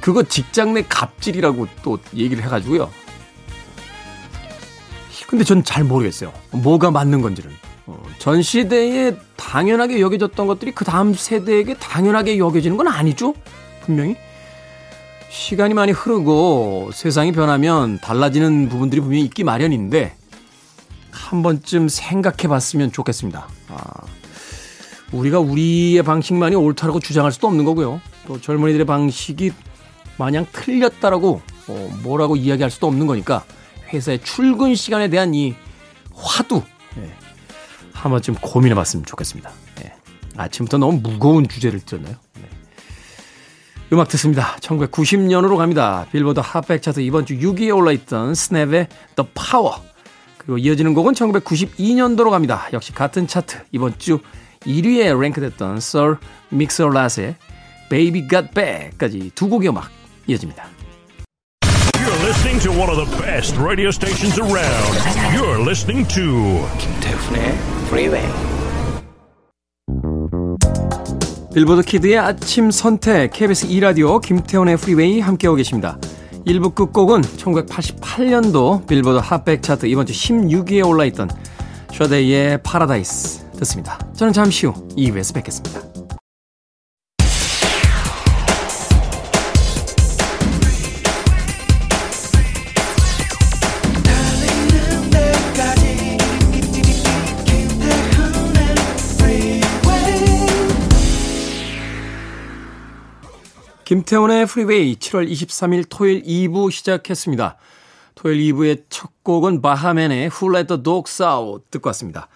그거 0.00 0.22
직장 0.22 0.74
내 0.74 0.82
갑질이라고 0.82 1.66
또 1.82 1.98
얘기를 2.14 2.44
해가지고요. 2.44 2.90
근데 5.26 5.42
전 5.44 5.64
잘 5.64 5.82
모르겠어요. 5.82 6.32
뭐가 6.52 6.92
맞는 6.92 7.20
건지는. 7.20 7.50
어, 7.86 8.00
전 8.18 8.42
시대에 8.42 9.16
당연하게 9.36 10.00
여겨졌던 10.00 10.46
것들이 10.46 10.72
그 10.72 10.84
다음 10.84 11.14
세대에게 11.14 11.74
당연하게 11.78 12.38
여겨지는 12.38 12.76
건 12.76 12.86
아니죠? 12.88 13.34
분명히. 13.84 14.16
시간이 15.36 15.74
많이 15.74 15.92
흐르고 15.92 16.90
세상이 16.94 17.30
변하면 17.30 18.00
달라지는 18.00 18.70
부분들이 18.70 19.02
분명히 19.02 19.22
있기 19.24 19.44
마련인데 19.44 20.16
한 21.10 21.42
번쯤 21.42 21.88
생각해 21.88 22.48
봤으면 22.48 22.90
좋겠습니다. 22.90 23.46
아, 23.68 23.84
우리가 25.12 25.38
우리의 25.38 26.02
방식만이 26.02 26.56
옳다라고 26.56 27.00
주장할 27.00 27.32
수도 27.32 27.48
없는 27.48 27.66
거고요. 27.66 28.00
또 28.26 28.40
젊은이들의 28.40 28.86
방식이 28.86 29.52
마냥 30.16 30.46
틀렸다라고 30.52 31.42
어, 31.68 31.90
뭐라고 32.02 32.36
이야기할 32.36 32.70
수도 32.70 32.86
없는 32.86 33.06
거니까 33.06 33.44
회사의 33.92 34.22
출근 34.22 34.74
시간에 34.74 35.08
대한 35.08 35.34
이 35.34 35.54
화두 36.14 36.62
예, 36.98 37.12
한 37.92 38.10
번쯤 38.10 38.36
고민해 38.40 38.74
봤으면 38.74 39.04
좋겠습니다. 39.04 39.50
예, 39.84 39.92
아침부터 40.38 40.78
너무 40.78 40.98
무거운 41.02 41.46
주제를 41.46 41.80
드렸나요? 41.80 42.16
네. 42.40 42.48
음악 43.92 44.08
듣습니다. 44.08 44.56
1990년으로 44.60 45.56
갑니다. 45.56 46.06
빌보드 46.10 46.40
핫백 46.42 46.82
차트 46.82 47.00
이번 47.00 47.24
주 47.24 47.36
6위에 47.38 47.74
올라있던 47.74 48.34
스냅의 48.34 48.88
The 49.14 49.30
Power. 49.32 49.76
그리고 50.38 50.58
이어지는 50.58 50.94
곡은 50.94 51.14
1992년도로 51.14 52.30
갑니다. 52.30 52.68
역시 52.72 52.92
같은 52.92 53.26
차트 53.26 53.58
이번 53.70 53.96
주 53.98 54.18
1위에 54.64 55.20
랭크됐던 55.20 55.76
Sir 55.76 56.16
Mix-a-Lot의 56.52 57.36
Baby 57.88 58.28
Got 58.28 58.48
Back까지 58.54 59.30
두 59.34 59.48
곡의 59.48 59.68
음악 59.68 59.88
이어집니다. 60.26 60.66
You're 61.94 62.24
listening 62.24 62.60
to 62.62 62.72
one 62.72 62.90
of 62.90 62.96
the 62.96 63.22
best 63.22 63.56
radio 63.56 63.90
stations 63.90 64.40
around. 64.40 64.96
You're 65.32 65.60
listening 65.60 66.06
to 66.08 66.66
김태훈의 66.78 67.54
Freeway. 67.86 68.55
빌보드 71.56 71.80
kid의 71.80 72.18
아침 72.18 72.70
선택 72.70 73.30
KBS 73.32 73.68
2라디오 73.68 74.20
김태훈의 74.20 74.76
freeway 74.76 75.20
함께하고 75.20 75.56
계십니다. 75.56 75.96
1부 76.46 76.74
끝곡은 76.74 77.22
1988년도 77.22 78.86
빌보드 78.86 79.16
핫백 79.16 79.62
차트 79.62 79.86
이번 79.86 80.04
주 80.04 80.12
16위에 80.12 80.86
올라있던 80.86 81.30
셔데이의 81.94 82.62
파라다이스 82.62 83.52
듣습니다. 83.56 83.98
저는 84.12 84.34
잠시 84.34 84.66
후 84.66 84.74
2부에서 84.98 85.32
뵙겠습니다. 85.32 85.95
김태훈의 103.86 104.46
freeway 104.46 104.96
7월 104.96 105.30
23일 105.30 105.84
토요일 105.88 106.24
2부 106.24 106.72
시작했습니다. 106.72 107.56
토요일 108.16 108.52
2부의 108.52 108.82
첫 108.88 109.10
곡은 109.22 109.62
바하 109.62 109.92
멘의 109.92 110.30
Who 110.30 110.52
Let 110.52 110.66
the 110.66 110.82
Dogs 110.82 111.22
Out 111.22 111.66
듣고 111.70 111.88
왔습니다. 111.90 112.26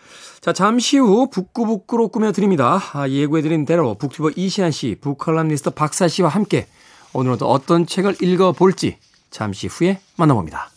자, 0.40 0.52
잠시 0.52 0.98
후 0.98 1.28
북구북구로 1.28 2.08
꾸며드립니다. 2.08 2.80
아, 2.92 3.08
예고해드린 3.08 3.64
대로 3.64 3.96
booktuber 3.96 4.30
이시안 4.36 4.70
씨, 4.70 4.96
book 5.00 5.15
칼럼니스트 5.15 5.70
박사 5.70 6.06
씨와 6.06 6.28
함께 6.28 6.68
오늘은 7.14 7.38
또 7.38 7.50
어떤 7.50 7.84
책을 7.84 8.22
읽어볼지 8.22 8.98
잠시 9.30 9.66
후에 9.66 9.98
만나봅니다. 10.14 10.70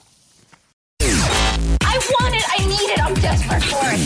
I 1.02 2.00
want 2.20 2.36
it. 2.36 2.46
I 2.50 2.66
need 2.66 2.92
it. 2.92 3.00
I'm 3.00 3.14
desperate 3.22 3.64
for 3.64 3.94
it. 3.94 4.02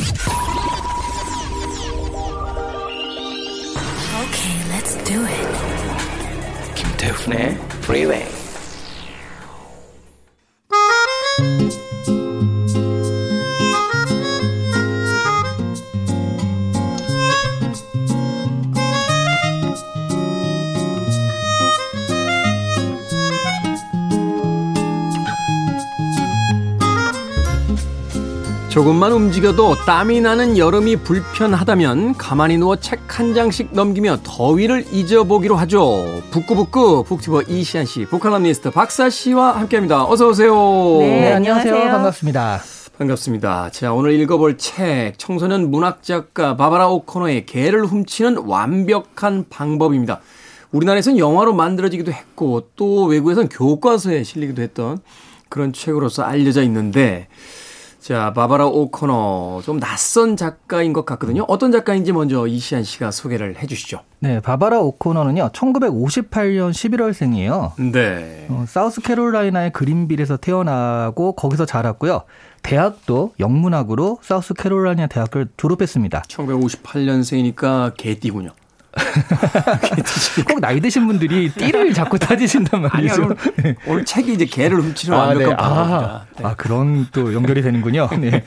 Okay, 4.27 4.67
let's 4.69 4.95
do 5.05 5.23
it. 5.23 5.66
김태훈의 7.07 7.57
Freeway. 7.83 8.46
조금만 28.77 29.11
움직여도 29.11 29.73
땀이 29.87 30.21
나는 30.21 30.55
여름이 30.55 30.97
불편하다면 30.97 32.13
가만히 32.13 32.59
누워 32.59 32.75
책 32.75 32.99
한 33.07 33.33
장씩 33.33 33.69
넘기며 33.71 34.19
더위를 34.21 34.85
잊어보기로 34.91 35.55
하죠. 35.55 36.21
북구북구 36.29 37.03
북튜버 37.05 37.41
이시안 37.47 37.85
씨, 37.87 38.05
북칼럼니스트 38.05 38.69
박사 38.69 39.09
씨와 39.09 39.55
함께합니다. 39.57 40.05
어서 40.05 40.27
오세요. 40.27 40.53
네, 40.99 41.33
안녕하세요. 41.33 41.73
반갑습니다. 41.73 42.61
반갑습니다. 42.99 43.71
자, 43.71 43.91
오늘 43.91 44.11
읽어볼 44.19 44.59
책 44.59 45.13
청소년 45.17 45.71
문학 45.71 46.03
작가 46.03 46.55
바바라 46.55 46.89
오코너의 46.89 47.47
개를 47.47 47.87
훔치는 47.87 48.43
완벽한 48.45 49.45
방법입니다. 49.49 50.19
우리나라에서는 50.71 51.17
영화로 51.17 51.55
만들어지기도 51.55 52.11
했고 52.11 52.67
또 52.75 53.05
외국에서는 53.05 53.49
교과서에 53.49 54.23
실리기도 54.23 54.61
했던 54.61 54.99
그런 55.49 55.73
책으로서 55.73 56.21
알려져 56.21 56.61
있는데 56.61 57.29
자, 58.07 58.31
바바라 58.31 58.67
오코너 58.67 59.63
좀 59.65 59.81
낯선 59.81 60.37
작가인 60.37 60.93
것 60.93 61.05
같거든요. 61.05 61.43
어떤 61.49 61.73
작가인지 61.73 62.13
먼저 62.13 62.47
이시안 62.47 62.85
씨가 62.85 63.11
소개를 63.11 63.61
해 63.61 63.67
주시죠. 63.67 63.99
네, 64.19 64.39
바바라 64.39 64.79
오코너는요, 64.79 65.49
1958년 65.49 66.71
11월생이에요. 66.71 67.91
네. 67.91 68.47
어, 68.47 68.63
사우스캐롤라이나의 68.65 69.73
그린빌에서 69.73 70.37
태어나고 70.37 71.33
거기서 71.33 71.65
자랐고요. 71.65 72.21
대학도 72.63 73.33
영문학으로 73.41 74.19
사우스캐롤라이나 74.21 75.07
대학을 75.07 75.49
졸업했습니다. 75.57 76.21
1958년생이니까 76.29 77.97
개띠군요. 77.97 78.51
꼭 80.47 80.59
나이 80.59 80.79
드신 80.79 81.07
분들이 81.07 81.49
띠를 81.49 81.93
자꾸 81.93 82.17
따지신단 82.19 82.81
말이죠. 82.81 83.23
오늘, 83.23 83.75
오늘 83.87 84.05
책이 84.05 84.33
이제 84.33 84.45
개를 84.45 84.79
훔치는 84.81 85.17
아, 85.17 85.21
완벽한 85.27 85.49
네. 85.49 85.55
아, 85.57 86.25
아, 86.43 86.55
그런 86.55 87.07
또 87.11 87.33
연결이 87.33 87.61
되는군요. 87.61 88.09
네. 88.19 88.43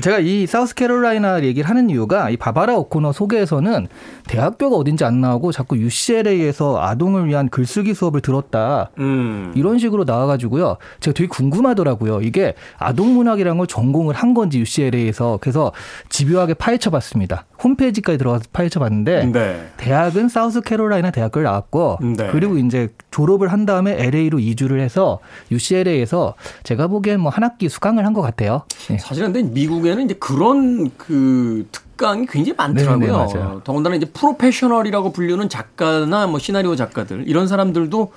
제가 0.00 0.18
이 0.18 0.46
사우스캐롤라이나 0.46 1.42
얘기를 1.42 1.68
하는 1.68 1.90
이유가 1.90 2.30
이 2.30 2.36
바바라 2.36 2.74
오코너 2.76 3.12
소개에서는 3.12 3.88
대학교가 4.26 4.76
어딘지 4.76 5.04
안 5.04 5.20
나오고 5.20 5.52
자꾸 5.52 5.76
UCLA에서 5.78 6.80
아동을 6.82 7.26
위한 7.26 7.48
글쓰기 7.48 7.94
수업을 7.94 8.20
들었다. 8.20 8.90
음. 8.98 9.52
이런 9.54 9.78
식으로 9.78 10.04
나와가지고요. 10.04 10.76
제가 11.00 11.14
되게 11.14 11.28
궁금하더라고요. 11.28 12.20
이게 12.22 12.54
아동 12.78 13.14
문학이라는 13.14 13.58
걸 13.58 13.66
전공을 13.66 14.14
한 14.14 14.34
건지 14.34 14.58
UCLA에서 14.58 15.38
그래서 15.40 15.72
집요하게 16.08 16.54
파헤쳐봤습니다. 16.54 17.46
홈페이지까지 17.62 18.18
들어가서 18.18 18.44
파헤쳐봤는데 18.52 19.30
네. 19.32 19.68
대학은 19.76 20.28
사우스캐롤라이나 20.28 21.10
대학교를 21.10 21.44
나왔고 21.44 21.98
네. 22.16 22.28
그리고 22.30 22.56
이제 22.58 22.88
졸업을 23.10 23.52
한 23.52 23.66
다음에 23.66 23.92
LA로 24.02 24.38
이주를 24.38 24.80
해서 24.80 25.18
UCLA에서 25.50 26.34
제가 26.62 26.86
보기엔 26.88 27.20
뭐 27.20 27.30
한 27.30 27.42
학기 27.44 27.68
수강을 27.68 28.06
한 28.06 28.14
것 28.14 28.22
같아요. 28.22 28.62
예. 28.90 28.98
사실은 28.98 29.32
근데 29.32 29.48
미국에는 29.52 30.04
이제 30.04 30.14
그런 30.14 30.90
그 30.96 31.66
특강이 31.72 32.26
굉장히 32.26 32.54
많더라고요. 32.56 33.26
네, 33.26 33.34
네. 33.34 33.40
더군다나 33.64 33.96
이제 33.96 34.06
프로페셔널이라고 34.06 35.12
불리는 35.12 35.48
작가나 35.48 36.26
뭐 36.28 36.38
시나리오 36.38 36.76
작가들 36.76 37.24
이런 37.26 37.48
사람들도 37.48 38.12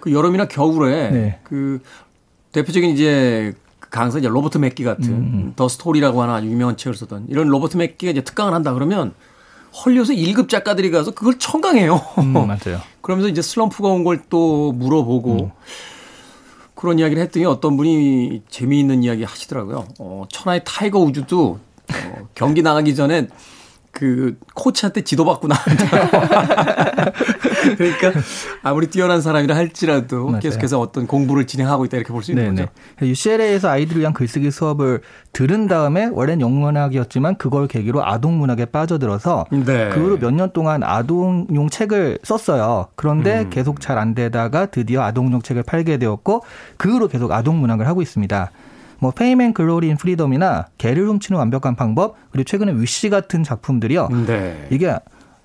그 0.00 0.12
여름이나 0.12 0.46
겨울에 0.48 1.10
네. 1.10 1.38
그 1.42 1.80
대표적인 2.52 2.90
이제 2.90 3.54
그 3.80 3.88
강사 3.88 4.18
이제 4.18 4.28
로버트 4.28 4.58
맥기 4.58 4.84
같은 4.84 5.08
음, 5.10 5.52
The 5.56 5.68
Story라고 5.68 6.20
하는 6.22 6.34
아주 6.34 6.46
유명한 6.46 6.76
책을 6.76 6.94
썼던 6.94 7.26
이런 7.28 7.48
로버트 7.48 7.76
맥기가 7.78 8.10
이제 8.12 8.20
특강을 8.20 8.52
한다 8.52 8.72
그러면 8.74 9.14
헐리우드 9.72 10.14
1급 10.14 10.48
작가들이 10.48 10.90
가서 10.90 11.12
그걸 11.12 11.38
청강해요. 11.38 12.00
음, 12.18 12.32
맞아요. 12.32 12.80
그러면서 13.02 13.28
이제 13.28 13.40
슬럼프가 13.42 13.88
온 13.88 14.04
걸 14.04 14.22
또 14.28 14.72
물어보고 14.72 15.32
음. 15.44 15.50
그런 16.74 16.98
이야기를 16.98 17.22
했더니 17.22 17.44
어떤 17.44 17.76
분이 17.76 18.42
재미있는 18.48 19.02
이야기 19.02 19.22
하시더라고요. 19.24 19.86
어, 19.98 20.24
천하의 20.30 20.62
타이거 20.64 20.98
우즈도 21.00 21.58
어, 21.92 22.28
경기 22.34 22.62
나가기 22.62 22.94
전에 22.94 23.28
그 23.92 24.38
코치한테 24.54 25.02
지도받고 25.02 25.48
나온다고. 25.48 26.08
그러니까 27.76 28.12
아무리 28.62 28.86
뛰어난 28.88 29.20
사람이라 29.20 29.54
할지라도 29.56 30.26
맞아요. 30.26 30.40
계속해서 30.40 30.78
어떤 30.80 31.06
공부를 31.06 31.46
진행하고 31.46 31.84
있다 31.84 31.96
이렇게 31.96 32.12
볼 32.12 32.22
수 32.22 32.30
있는 32.32 32.54
네네. 32.54 32.66
거죠. 32.66 33.06
UCLA에서 33.06 33.68
아이들을 33.68 34.00
위한 34.00 34.12
글쓰기 34.12 34.50
수업을 34.50 35.00
들은 35.32 35.66
다음에 35.68 36.08
원래는 36.12 36.40
영문학이었지만 36.40 37.36
그걸 37.36 37.66
계기로 37.66 38.04
아동 38.04 38.38
문학에 38.38 38.66
빠져들어서 38.66 39.46
네. 39.50 39.90
그 39.92 40.00
후로 40.00 40.18
몇 40.18 40.30
년 40.32 40.52
동안 40.52 40.82
아동용 40.82 41.68
책을 41.70 42.18
썼어요. 42.22 42.88
그런데 42.94 43.40
음. 43.42 43.50
계속 43.50 43.80
잘 43.80 43.98
안 43.98 44.14
되다가 44.14 44.66
드디어 44.66 45.02
아동용 45.02 45.42
책을 45.42 45.62
팔게 45.64 45.98
되었고 45.98 46.42
그 46.78 46.90
후로 46.90 47.08
계속 47.08 47.32
아동 47.32 47.58
문학을 47.60 47.86
하고 47.86 48.00
있습니다. 48.02 48.50
뭐 49.00 49.10
Fame 49.10 49.40
and 49.40 49.52
Glory 49.52 49.88
in 49.88 49.96
Freedom이나 49.96 50.66
개를 50.78 51.08
훔치는 51.08 51.38
완벽한 51.38 51.74
방법 51.74 52.16
그리고 52.30 52.44
최근에 52.44 52.72
Wish 52.74 53.08
같은 53.10 53.42
작품들이요. 53.42 54.08
네. 54.26 54.68
이게 54.70 54.94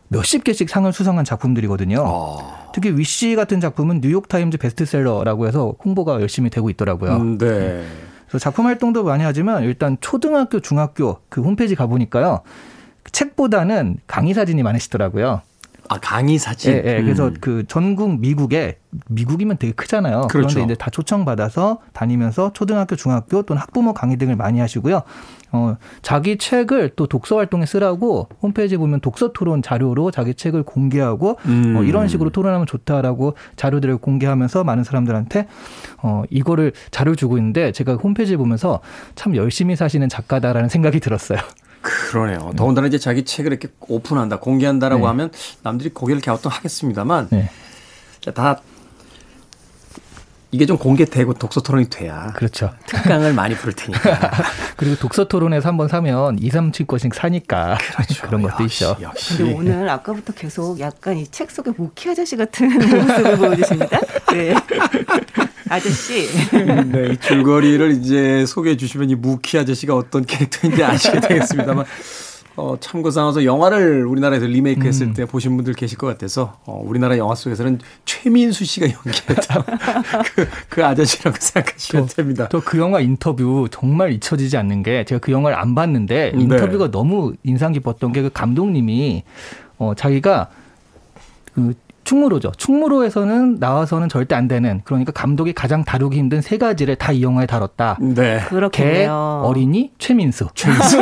몇십 0.09 0.43
개씩 0.43 0.69
상을 0.69 0.91
수상한 0.91 1.25
작품들이거든요. 1.25 2.03
아. 2.05 2.71
특히 2.73 2.91
위시 2.91 3.35
같은 3.35 3.59
작품은 3.59 4.01
뉴욕타임즈 4.01 4.57
베스트셀러라고 4.57 5.47
해서 5.47 5.73
홍보가 5.83 6.21
열심히 6.21 6.49
되고 6.49 6.69
있더라고요. 6.69 7.15
음, 7.15 7.37
네. 7.37 7.83
그래서 8.27 8.39
작품 8.39 8.65
활동도 8.65 9.03
많이 9.03 9.23
하지만 9.23 9.63
일단 9.63 9.97
초등학교, 10.01 10.59
중학교 10.59 11.19
그 11.29 11.41
홈페이지 11.41 11.75
가보니까요. 11.75 12.41
책보다는 13.11 13.97
강의 14.07 14.33
사진이 14.33 14.63
많으시더라고요. 14.63 15.41
아 15.89 15.99
강의 15.99 16.37
사진. 16.37 16.73
예, 16.73 16.77
예. 16.85 17.01
그래서 17.01 17.27
음. 17.27 17.35
그 17.39 17.63
전국 17.67 18.19
미국에 18.19 18.79
미국이면 19.09 19.57
되게 19.57 19.73
크잖아요. 19.73 20.27
그렇죠. 20.27 20.55
그런데 20.55 20.73
이제 20.73 20.75
다 20.75 20.89
초청 20.89 21.25
받아서 21.25 21.79
다니면서 21.93 22.53
초등학교, 22.53 22.95
중학교 22.95 23.43
또는 23.43 23.61
학부모 23.61 23.93
강의 23.93 24.17
등을 24.17 24.35
많이 24.35 24.59
하시고요. 24.59 25.03
어, 25.51 25.77
자기 26.01 26.37
책을 26.37 26.91
또 26.95 27.07
독서 27.07 27.37
활동에 27.37 27.65
쓰라고 27.65 28.27
홈페이지에 28.41 28.77
보면 28.77 28.99
독서 28.99 29.31
토론 29.31 29.61
자료로 29.61 30.11
자기 30.11 30.33
책을 30.33 30.63
공개하고 30.63 31.37
음. 31.45 31.75
어, 31.77 31.83
이런 31.83 32.07
식으로 32.07 32.29
토론하면 32.29 32.67
좋다라고 32.67 33.35
자료들을 33.55 33.97
공개하면서 33.97 34.63
많은 34.63 34.83
사람들한테 34.83 35.47
어, 36.01 36.23
이거를 36.29 36.73
자료를 36.91 37.15
주고 37.15 37.37
있는데 37.37 37.71
제가 37.71 37.95
홈페이지에 37.95 38.37
보면서 38.37 38.81
참 39.15 39.35
열심히 39.35 39.75
사시는 39.75 40.09
작가다라는 40.09 40.69
생각이 40.69 40.99
들었어요. 40.99 41.39
그러네요. 41.85 42.51
더군다나 42.55 42.87
이제 42.87 42.97
자기 42.97 43.23
책을 43.23 43.51
이렇게 43.51 43.67
오픈한다, 43.81 44.39
공개한다라고 44.39 45.01
네. 45.01 45.07
하면 45.07 45.31
남들이 45.63 45.89
고개를 45.89 46.21
갸우뚱하겠습니다만 46.21 47.27
네. 47.31 47.49
자, 48.21 48.31
다 48.31 48.61
이게 50.51 50.65
좀 50.65 50.77
공개되고 50.77 51.33
독서 51.33 51.59
토론이 51.61 51.89
돼야 51.89 52.31
그렇죠. 52.33 52.71
특강을 52.87 53.33
많이 53.33 53.55
부를 53.55 53.73
테니까. 53.73 54.31
그리고 54.77 54.95
독서 54.95 55.27
토론에서 55.27 55.67
한 55.67 55.75
번 55.77 55.87
사면 55.89 56.39
2, 56.39 56.49
3칠 56.49 56.87
것씩 56.87 57.13
사니까 57.13 57.77
그런 58.23 58.41
것도 58.41 58.63
역시, 58.63 58.83
있죠. 58.85 58.95
역시. 59.01 59.37
근데 59.37 59.53
오늘 59.53 59.89
아까부터 59.89 60.33
계속 60.33 60.79
약간 60.79 61.17
이 61.17 61.25
책 61.29 61.51
속의 61.51 61.73
모키 61.77 62.09
아저씨 62.09 62.37
같은 62.37 62.69
모습을 62.71 63.37
보여주십니다. 63.37 63.99
네. 64.31 64.55
아저씨. 65.69 66.27
네, 66.91 67.13
이 67.13 67.17
줄거리를 67.17 67.91
이제 67.91 68.45
소개해 68.45 68.77
주시면 68.77 69.09
이 69.09 69.15
무키 69.15 69.57
아저씨가 69.57 69.95
어떤 69.95 70.25
캐릭터인지 70.25 70.83
아시게 70.83 71.19
되겠습니다만 71.21 71.85
어, 72.57 72.77
참고 72.79 73.11
삼아서 73.11 73.43
영화를 73.43 74.05
우리나라에서 74.05 74.45
리메이크 74.45 74.87
했을 74.87 75.07
음. 75.07 75.13
때 75.13 75.25
보신 75.25 75.57
분들 75.57 75.73
계실 75.73 75.97
것 75.97 76.07
같아서 76.07 76.57
어, 76.65 76.81
우리나라 76.85 77.17
영화 77.17 77.35
속에서는 77.35 77.79
최민수 78.05 78.63
씨가 78.63 78.87
연기했던 78.87 79.63
그, 80.35 80.47
그 80.69 80.85
아저씨라고 80.85 81.35
생각하시면 81.37 82.07
됩니다. 82.07 82.47
저그 82.49 82.77
영화 82.77 83.01
인터뷰 83.01 83.67
정말 83.69 84.13
잊혀지지 84.13 84.55
않는 84.55 84.83
게 84.83 85.03
제가 85.03 85.19
그 85.19 85.33
영화를 85.33 85.57
안 85.57 85.75
봤는데 85.75 86.31
네. 86.33 86.41
인터뷰가 86.41 86.91
너무 86.91 87.33
인상 87.43 87.73
깊었던 87.73 88.11
게 88.11 88.25
그 88.25 88.29
감독님이 88.33 89.23
어 89.77 89.93
자기가 89.95 90.49
그 91.53 91.73
충무로죠. 92.05 92.51
충무로에서는 92.55 93.57
나와서는 93.59 94.07
절대 94.09 94.35
안 94.35 94.47
되는 94.47 94.81
그러니까 94.85 95.11
감독이 95.11 95.51
가장 95.53 95.83
다루기 95.83 96.17
힘든 96.17 96.41
세 96.41 96.57
가지를 96.57 96.95
다 96.95 97.11
이 97.15 97.21
영화에 97.23 97.45
다뤘다. 97.45 97.97
네. 98.01 98.39
개, 98.39 98.45
그렇겠네요. 98.49 99.41
어린이, 99.45 99.91
최민수. 99.97 100.47
최민수. 100.53 100.97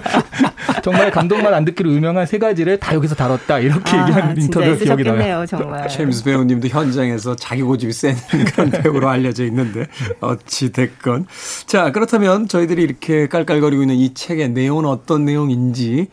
정말 0.82 1.10
감독만 1.10 1.54
안 1.54 1.64
듣기로 1.64 1.90
유명한 1.92 2.26
세 2.26 2.38
가지를 2.38 2.78
다 2.78 2.94
여기서 2.94 3.14
다뤘다. 3.14 3.58
이렇게 3.60 3.96
아, 3.96 4.02
얘기하는 4.02 4.34
진짜 4.38 4.60
인터뷰가 4.60 4.84
기억이 4.84 5.02
나요. 5.04 5.14
애쓰셨겠네요, 5.42 5.46
정말. 5.46 5.88
최민수 5.88 6.24
배우님도 6.24 6.68
현장에서 6.68 7.36
자기 7.36 7.62
고집이 7.62 7.92
센 7.92 8.16
그런 8.54 8.70
배우로 8.70 9.08
알려져 9.08 9.44
있는데 9.44 9.86
어찌 10.20 10.72
됐건 10.72 11.26
자 11.66 11.92
그렇다면 11.92 12.48
저희들이 12.48 12.82
이렇게 12.82 13.28
깔깔거리고 13.28 13.82
있는 13.82 13.94
이 13.96 14.12
책의 14.14 14.50
내용은 14.50 14.84
어떤 14.86 15.24
내용인지 15.24 16.08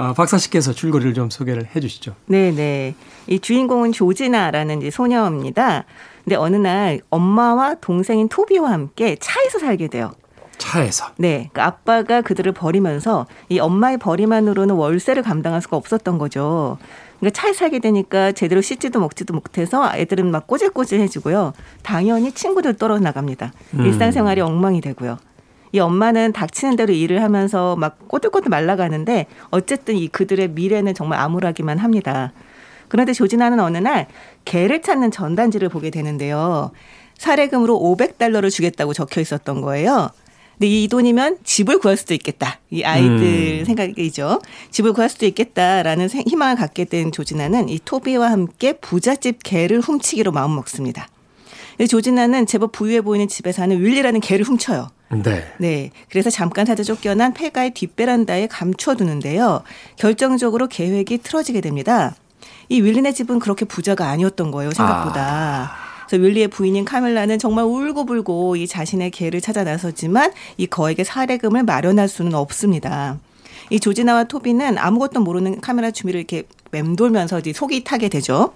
아, 0.00 0.14
박사 0.14 0.38
씨께서 0.38 0.72
줄거리를 0.72 1.12
좀 1.12 1.28
소개를 1.28 1.68
해주시죠. 1.76 2.14
네 2.24 2.52
네. 2.52 2.94
이 3.26 3.38
주인공은 3.38 3.92
조지나라는 3.92 4.78
이제 4.78 4.90
소녀입니다. 4.90 5.84
근데 6.24 6.36
어느 6.36 6.56
날 6.56 7.02
엄마와 7.10 7.74
동생인 7.82 8.30
토비와 8.30 8.70
함께 8.70 9.16
차에서 9.20 9.58
살게 9.58 9.88
돼요. 9.88 10.12
차에서 10.56 11.08
네. 11.18 11.50
그 11.52 11.60
아빠가 11.60 12.22
그들을 12.22 12.50
버리면서 12.52 13.26
이 13.50 13.58
엄마의 13.58 13.98
벌이만으로는 13.98 14.74
월세를 14.74 15.22
감당할 15.22 15.60
수가 15.60 15.76
없었던 15.76 16.16
거죠. 16.16 16.78
그러니까 17.18 17.38
차에 17.38 17.52
살게 17.52 17.78
되니까 17.80 18.32
제대로 18.32 18.62
씻지도 18.62 19.00
먹지도 19.00 19.34
못해서 19.34 19.92
애들은 19.94 20.30
막 20.30 20.46
꼬질꼬질해지고요. 20.46 21.52
당연히 21.82 22.32
친구들 22.32 22.74
떨어져 22.74 23.02
나갑니다. 23.02 23.52
음. 23.74 23.84
일상생활이 23.84 24.40
엉망이 24.40 24.80
되고요. 24.80 25.18
이 25.72 25.78
엄마는 25.78 26.32
닥치는 26.32 26.76
대로 26.76 26.92
일을 26.92 27.22
하면서 27.22 27.76
막 27.76 28.08
꼬들꼬들 28.08 28.48
말라가는데 28.48 29.26
어쨌든 29.50 29.96
이 29.96 30.08
그들의 30.08 30.48
미래는 30.48 30.94
정말 30.94 31.20
암울하기만 31.20 31.78
합니다. 31.78 32.32
그런데 32.88 33.12
조진아는 33.12 33.60
어느 33.60 33.78
날 33.78 34.08
개를 34.44 34.82
찾는 34.82 35.10
전단지를 35.12 35.68
보게 35.68 35.90
되는데요. 35.90 36.72
사례금으로 37.18 37.78
500달러를 37.78 38.50
주겠다고 38.50 38.94
적혀 38.94 39.20
있었던 39.20 39.60
거예요. 39.60 40.10
근데 40.52 40.66
이 40.68 40.88
돈이면 40.88 41.38
집을 41.44 41.78
구할 41.78 41.96
수도 41.96 42.12
있겠다. 42.14 42.58
이 42.70 42.82
아이들 42.82 43.60
음. 43.60 43.64
생각이죠. 43.64 44.40
집을 44.70 44.92
구할 44.92 45.08
수도 45.08 45.24
있겠다라는 45.26 46.08
생- 46.08 46.24
희망을 46.26 46.56
갖게 46.56 46.84
된 46.84 47.12
조진아는 47.12 47.68
이 47.68 47.78
토비와 47.84 48.30
함께 48.30 48.72
부잣집 48.74 49.38
개를 49.42 49.80
훔치기로 49.80 50.32
마음먹습니다. 50.32 51.08
조진아는 51.88 52.46
제법 52.46 52.72
부유해 52.72 53.00
보이는 53.00 53.26
집에 53.28 53.52
사는 53.52 53.78
윌리라는 53.80 54.20
개를 54.20 54.44
훔쳐요. 54.44 54.88
네. 55.12 55.44
네. 55.58 55.90
그래서 56.08 56.30
잠깐 56.30 56.64
찾아 56.66 56.82
쫓겨난 56.82 57.34
폐가의 57.34 57.72
뒷베란다에 57.72 58.46
감춰두는데요. 58.46 59.62
결정적으로 59.96 60.68
계획이 60.68 61.18
틀어지게 61.18 61.60
됩니다. 61.60 62.14
이 62.68 62.80
윌리네 62.80 63.12
집은 63.12 63.40
그렇게 63.40 63.64
부자가 63.64 64.08
아니었던 64.08 64.50
거예요, 64.52 64.70
생각보다. 64.70 65.72
그래서 66.06 66.24
윌리의 66.24 66.48
부인인 66.48 66.84
카멜라는 66.84 67.38
정말 67.38 67.64
울고불고 67.64 68.56
이 68.56 68.66
자신의 68.66 69.10
개를 69.10 69.40
찾아 69.40 69.64
나섰지만 69.64 70.32
이 70.56 70.66
거액의 70.66 71.04
사례금을 71.04 71.64
마련할 71.64 72.08
수는 72.08 72.34
없습니다. 72.34 73.18
이 73.70 73.78
조지나와 73.78 74.24
토비는 74.24 74.78
아무것도 74.78 75.20
모르는 75.20 75.60
카메라 75.60 75.90
주미를 75.90 76.20
이렇게 76.20 76.44
맴돌면서 76.70 77.40
이제 77.40 77.52
속이 77.52 77.84
타게 77.84 78.08
되죠. 78.08 78.52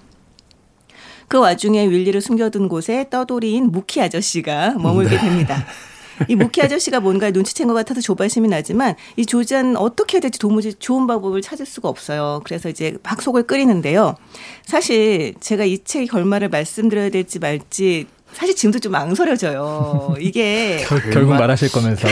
그 1.28 1.38
와중에 1.38 1.88
윌리를 1.88 2.20
숨겨둔 2.20 2.68
곳에 2.68 3.06
떠돌이인 3.10 3.70
무키 3.70 4.00
아저씨가 4.00 4.74
머물게 4.78 5.18
됩니다. 5.18 5.64
이 6.28 6.34
무키 6.34 6.62
아저씨가 6.62 7.00
뭔가 7.00 7.30
눈치챈 7.30 7.66
것 7.66 7.74
같아서 7.74 8.00
조바심이 8.00 8.48
나지만 8.48 8.94
이 9.16 9.26
조지는 9.26 9.76
어떻게 9.76 10.16
해야 10.16 10.20
될지 10.20 10.38
도무지 10.38 10.74
좋은 10.74 11.06
방법을 11.06 11.42
찾을 11.42 11.66
수가 11.66 11.88
없어요. 11.88 12.40
그래서 12.44 12.68
이제 12.68 12.96
막 13.02 13.20
속을 13.20 13.44
끓이는데요. 13.44 14.16
사실 14.64 15.34
제가 15.40 15.64
이 15.64 15.82
책의 15.82 16.08
결말을 16.08 16.48
말씀드려야 16.48 17.10
될지 17.10 17.38
말지 17.38 18.06
사실 18.34 18.54
지금도 18.56 18.78
좀 18.80 18.92
망설여져요. 18.92 20.16
이게 20.20 20.82
결- 20.88 21.10
결국 21.10 21.34
말하실 21.34 21.70
거면서. 21.72 22.08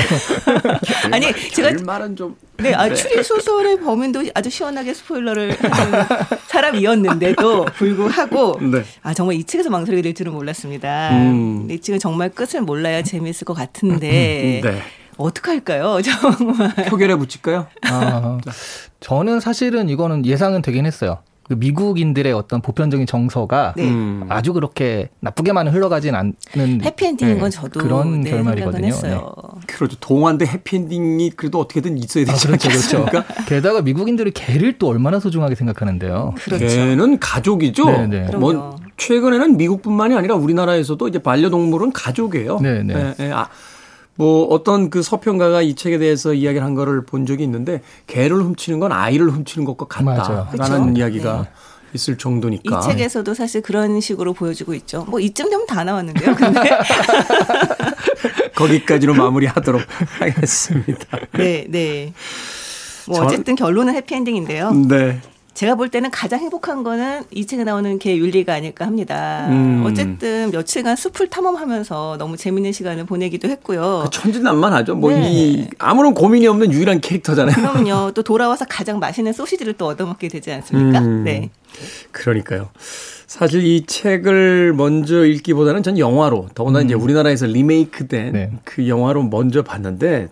아니 1.13 1.27
제가 1.51 1.83
말은 1.85 2.17
좀 2.17 2.37
네, 2.59 2.73
아, 2.75 2.93
추리 2.95 3.23
소설의 3.23 3.81
범인도 3.81 4.23
아주 4.35 4.49
시원하게 4.49 4.95
스포일러를 4.95 5.57
하는 5.61 6.05
사람이었는데도 6.49 7.65
불구하고 7.67 8.59
네. 8.61 8.85
아 9.03 9.13
정말 9.15 9.37
이 9.37 9.45
책에서 9.45 9.69
망설이게 9.71 10.03
될 10.03 10.15
줄은 10.15 10.33
몰랐습니다. 10.33 11.11
음. 11.13 11.69
이 11.71 11.81
책은 11.81 11.99
정말 11.99 12.31
끝을 12.31 12.61
몰라야 12.63 13.03
재미있을 13.03 13.45
것 13.45 13.55
같은데 13.55 14.61
네. 14.63 14.83
어떡할까요? 15.17 16.01
정말 16.03 16.75
표결에 16.89 17.15
붙일까요? 17.17 17.67
아, 17.83 18.39
저는 19.01 19.41
사실은 19.41 19.89
이거는 19.89 20.25
예상은 20.25 20.63
되긴 20.63 20.87
했어요. 20.87 21.19
그 21.53 21.57
미국인들의 21.59 22.33
어떤 22.33 22.63
보편적인 22.63 23.07
정서가 23.07 23.75
네. 23.77 23.85
음. 23.85 24.25
아주 24.31 24.55
그렇게 24.55 25.11
나쁘게만 25.21 25.69
흘러가진 25.69 26.15
않는 26.15 26.35
해피엔딩인 26.83 27.35
네, 27.35 27.41
건 27.41 27.51
저도 27.51 27.79
그런 27.79 28.23
네, 28.23 28.31
결말이거든요. 28.31 28.87
했어요. 28.87 29.35
그렇죠. 29.67 29.99
동화인데 30.01 30.47
해피엔딩이 30.47 31.31
그래도 31.37 31.61
어떻게든 31.61 31.99
있어야 31.99 32.25
아, 32.27 32.33
되지 32.33 32.47
그렇죠, 32.47 32.69
그렇죠. 32.71 32.99
않겠습니까? 33.01 33.25
게다가 33.45 33.83
미국인들이 33.83 34.31
개를 34.31 34.79
또 34.79 34.89
얼마나 34.89 35.21
소중하게 35.21 35.55
생각하는데요. 35.55 36.35
그렇죠. 36.37 36.67
걔는 36.67 37.19
가족이죠. 37.19 37.85
네, 37.85 38.07
네. 38.07 38.37
뭐. 38.37 38.81
최근에는 38.99 39.57
미국뿐만이 39.57 40.15
아니라 40.15 40.37
우리나라에서도 40.37 41.09
이제 41.09 41.19
반려동물은 41.19 41.93
가족이에요. 41.93 42.61
네, 42.61 42.85
네. 42.85 42.95
예, 43.19 43.25
예. 43.25 43.33
아, 43.33 43.49
뭐 44.15 44.45
어떤 44.47 44.91
그 44.91 45.03
서평가가 45.03 45.63
이 45.63 45.75
책에 45.75 45.99
대해서 45.99 46.35
이야기를 46.35 46.65
한 46.65 46.75
거를 46.75 47.05
본 47.05 47.25
적이 47.27 47.45
있는데 47.45 47.81
개를 48.07 48.37
훔치는 48.43 48.79
건 48.81 48.93
아이를 48.93 49.31
훔치는 49.31 49.65
것과. 49.65 49.87
같다라는 49.87 50.89
그쵸? 50.89 50.99
이야기가 51.01 51.43
네. 51.43 51.49
있을 51.95 52.17
정도니까. 52.19 52.79
이 52.79 52.83
책에서도 52.83 53.35
사실 53.35 53.61
그런 53.63 54.01
식으로 54.01 54.33
보여주고 54.33 54.75
있죠. 54.75 55.05
뭐 55.09 55.19
이쯤 55.21 55.51
되면 55.51 55.67
다 55.67 55.83
나왔는데요. 55.85 56.35
근데 56.35 56.61
거기까지로 58.55 59.15
마무리하도록 59.15 59.83
하겠습니다. 60.21 61.19
네, 61.33 61.67
네. 61.69 62.13
뭐 63.07 63.17
전- 63.17 63.27
어쨌든 63.27 63.55
결론은 63.57 63.95
해피엔딩인데요. 63.95 64.73
네. 64.73 65.21
제가 65.55 65.75
볼 65.75 65.91
때는 65.91 66.11
가장 66.11 66.41
행복한 66.41 66.83
거는 66.83 67.25
이 67.31 67.47
책에 67.47 67.65
나오는 67.65 67.99
개 67.99 68.17
율리가 68.17 68.55
아닐까 68.55 68.87
합니다. 68.87 69.47
음. 69.51 69.85
어쨌든 69.87 70.51
며칠간 70.51 70.97
숲을 70.97 71.29
탐험하면서 71.29 72.17
너무 72.19 72.37
재밌는 72.37 72.73
시간을 72.73 73.05
보내기도 73.05 73.49
했고요. 73.49 74.03
그 74.05 74.11
천진난만하죠. 74.11 74.95
뭐 74.95 75.11
네. 75.11 75.29
이 75.31 75.69
아무런 75.79 76.15
고민이 76.15 76.47
없는 76.47 76.73
유일한 76.73 77.01
캐릭터잖아요. 77.01 77.55
그럼요. 77.55 78.13
또 78.15 78.23
돌아와서 78.23 78.65
가장 78.69 78.99
맛있는 78.99 79.33
소시지를 79.35 79.75
또 79.75 79.87
얻어먹게 79.87 80.29
되지 80.29 80.53
않습니까? 80.53 81.01
음. 81.01 81.25
네. 81.25 81.51
그러니까요. 82.13 82.71
사실 83.27 83.65
이 83.65 83.85
책을 83.87 84.73
먼저 84.75 85.25
읽기보다는 85.25 85.83
전 85.83 85.99
영화로 85.99 86.49
더군다나 86.55 86.85
이제 86.85 86.95
우리나라에서 86.95 87.47
리메이크된 87.47 88.33
네. 88.33 88.51
그 88.65 88.89
영화로 88.89 89.25
먼저 89.25 89.63
봤는데 89.63 90.29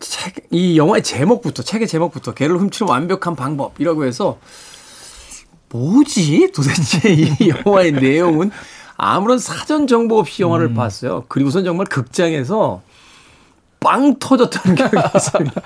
책, 0.00 0.46
이 0.50 0.78
영화의 0.78 1.02
제목부터 1.02 1.62
책의 1.62 1.88
제목부터 1.88 2.34
개를 2.34 2.58
훔치는 2.58 2.90
완벽한 2.90 3.34
방법이라고 3.34 4.04
해서 4.04 4.38
뭐지 5.70 6.52
도대체 6.54 7.12
이 7.12 7.50
영화의 7.66 7.92
내용은 7.92 8.50
아무런 8.96 9.38
사전 9.38 9.86
정보 9.86 10.18
없이 10.18 10.42
영화를 10.42 10.74
봤어요. 10.74 11.24
그리고선 11.28 11.64
정말 11.64 11.86
극장에서 11.86 12.82
빵 13.80 14.18
터졌던 14.18 14.74
기억이 14.76 14.96
있습니다. 15.14 15.60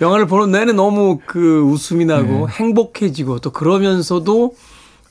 영화를 0.00 0.26
보는 0.26 0.52
내내 0.52 0.72
너무 0.72 1.20
그 1.26 1.60
웃음이 1.62 2.04
나고 2.04 2.48
행복해지고 2.48 3.40
또 3.40 3.50
그러면서도 3.50 4.54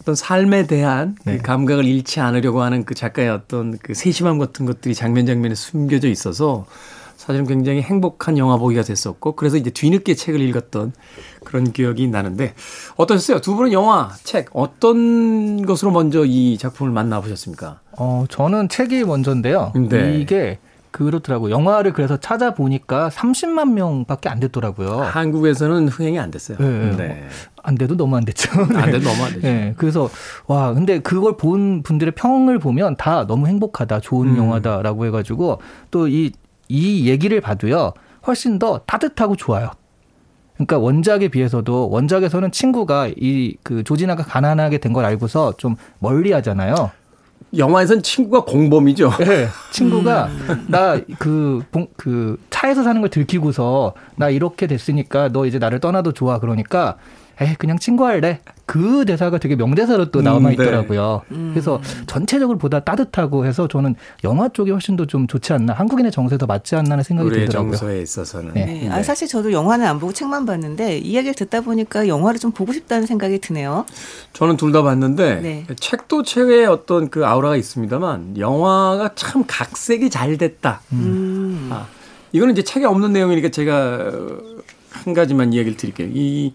어떤 0.02 0.16
삶에 0.16 0.66
대한 0.66 1.16
그 1.24 1.30
네. 1.30 1.38
감각을 1.38 1.86
잃지 1.86 2.22
않으려고 2.22 2.62
하는 2.62 2.86
그 2.86 2.96
작가의 2.96 3.30
어떤 3.30 3.78
그 3.78 3.94
세심함 3.94 4.40
같은 4.40 4.66
것들이 4.66 4.96
장면 4.96 5.26
장면에 5.26 5.54
숨겨져 5.56 6.08
있어서 6.08 6.66
사실은 7.20 7.46
굉장히 7.46 7.82
행복한 7.82 8.38
영화 8.38 8.56
보기가 8.56 8.82
됐었고 8.82 9.34
그래서 9.34 9.58
이제 9.58 9.70
뒤늦게 9.70 10.16
책을 10.16 10.40
읽었던 10.40 10.94
그런 11.44 11.74
기억이 11.74 12.08
나는데 12.08 12.54
어떠셨어요? 12.96 13.42
두 13.42 13.56
분은 13.56 13.74
영화, 13.74 14.10
책 14.24 14.48
어떤 14.54 15.66
것으로 15.66 15.92
먼저 15.92 16.24
이 16.24 16.58
작품을 16.58 16.94
만나보셨습니까? 16.94 17.82
어, 17.98 18.24
저는 18.30 18.70
책이 18.70 19.04
먼저인데요. 19.04 19.74
네. 19.90 20.18
이게 20.18 20.60
그렇더라고요. 20.92 21.52
영화를 21.52 21.92
그래서 21.92 22.16
찾아보니까 22.16 23.10
30만 23.10 23.74
명밖에 23.74 24.30
안 24.30 24.40
됐더라고요. 24.40 25.02
한국에서는 25.02 25.90
흥행이 25.90 26.18
안 26.18 26.32
됐어요. 26.32 26.58
네. 26.58 26.96
네. 26.96 27.28
안 27.62 27.76
돼도 27.76 27.98
너무 27.98 28.16
안 28.16 28.24
됐죠. 28.24 28.50
안 28.62 28.92
돼도 28.92 29.02
너무 29.02 29.24
안 29.26 29.34
되죠. 29.34 29.42
네, 29.42 29.74
그래서 29.76 30.10
와 30.48 30.74
근데 30.74 31.00
그걸 31.00 31.36
본 31.36 31.84
분들의 31.84 32.16
평을 32.16 32.60
보면 32.60 32.96
다 32.96 33.28
너무 33.28 33.48
행복하다, 33.48 34.00
좋은 34.00 34.30
음. 34.30 34.38
영화다라고 34.38 35.06
해가지고 35.06 35.60
또이 35.92 36.32
이 36.70 37.10
얘기를 37.10 37.42
봐도요 37.42 37.94
훨씬 38.26 38.60
더 38.60 38.80
따뜻하고 38.86 39.36
좋아요. 39.36 39.72
그러니까 40.56 40.78
원작에 40.78 41.28
비해서도 41.30 41.90
원작에서는 41.90 42.52
친구가 42.52 43.10
이 43.18 43.56
그 43.64 43.84
조지나가 43.84 44.24
가난하게 44.24 44.78
된 44.80 44.94
걸 44.94 45.06
알고서 45.06 45.54
좀 45.58 45.76
멀리하잖아요. 46.00 46.92
영화에선 47.58 48.04
친구가 48.04 48.46
공범이죠. 48.46 49.10
네. 49.20 49.48
친구가 49.72 50.30
나그그 50.68 52.38
차에서 52.50 52.84
사는 52.84 53.00
걸 53.02 53.10
들키고서 53.10 53.94
나 54.18 54.30
이렇게 54.30 54.68
됐으니까 54.68 55.30
너 55.30 55.46
이제 55.46 55.58
나를 55.60 55.80
떠나도 55.80 56.12
좋아 56.12 56.40
그러니까 56.40 56.98
에 57.42 57.56
그냥 57.58 57.80
친구할래 57.80 58.42
그 58.66 59.06
대사가 59.06 59.38
되게 59.38 59.56
명대사로 59.56 60.12
또 60.12 60.22
남아 60.22 60.38
음, 60.40 60.44
네. 60.48 60.54
있더라고요. 60.54 61.22
그래서 61.30 61.82
전체적으로 62.06 62.58
보다 62.58 62.82
따뜻하고 62.82 63.46
해서 63.46 63.68
저는 63.68 63.96
영화 64.24 64.50
쪽이 64.50 64.72
훨씬 64.72 64.96
더 64.96 65.06
좀 65.06 65.26
좋지 65.26 65.54
않나 65.54 65.74
한국인의 65.74 66.12
정서에 66.12 66.38
더 66.38 66.46
맞지 66.46 66.76
않나 66.76 66.92
하는 66.92 67.04
생각이 67.04 67.28
우리의 67.30 67.46
들더라고요. 67.46 67.72
정서에 67.78 68.02
있어서는. 68.02 68.54
네. 68.54 68.66
네. 68.66 68.90
아, 68.90 69.02
사실 69.02 69.28
저도 69.28 69.52
영화는 69.54 69.88
안 69.88 70.00
보고 70.00 70.12
책만 70.14 70.46
봤는데 70.46 70.98
이야기를 71.00 71.34
듣다 71.34 71.62
보니까 71.62 72.08
영화를 72.08 72.40
좀 72.40 72.52
보고 72.52 72.74
싶다는 72.74 73.08
생각이 73.08 73.40
드네요. 73.40 73.86
저는 74.34 74.58
둘 74.58 74.72
다 74.74 74.84
봤는데 74.84 75.36
네. 75.42 75.66
책도 75.80 76.24
책의 76.24 76.66
어떤 76.68 77.10
그 77.10 77.26
아우라가 77.26 77.56
있습니다만 77.56 78.38
영화가 78.38 79.12
참 79.16 79.46
각색이 79.48 80.10
잘 80.12 80.38
됐다. 80.38 80.82
음. 80.92 81.70
아, 81.72 81.88
이거는 82.34 82.52
이제 82.54 82.62
책에 82.64 82.86
없는 82.86 83.14
내용이니까 83.14 83.50
제가 83.50 84.12
어, 84.14 84.38
한 84.92 85.14
가지만 85.16 85.54
이야기를 85.54 85.78
드릴게요. 85.78 86.08
이 86.12 86.54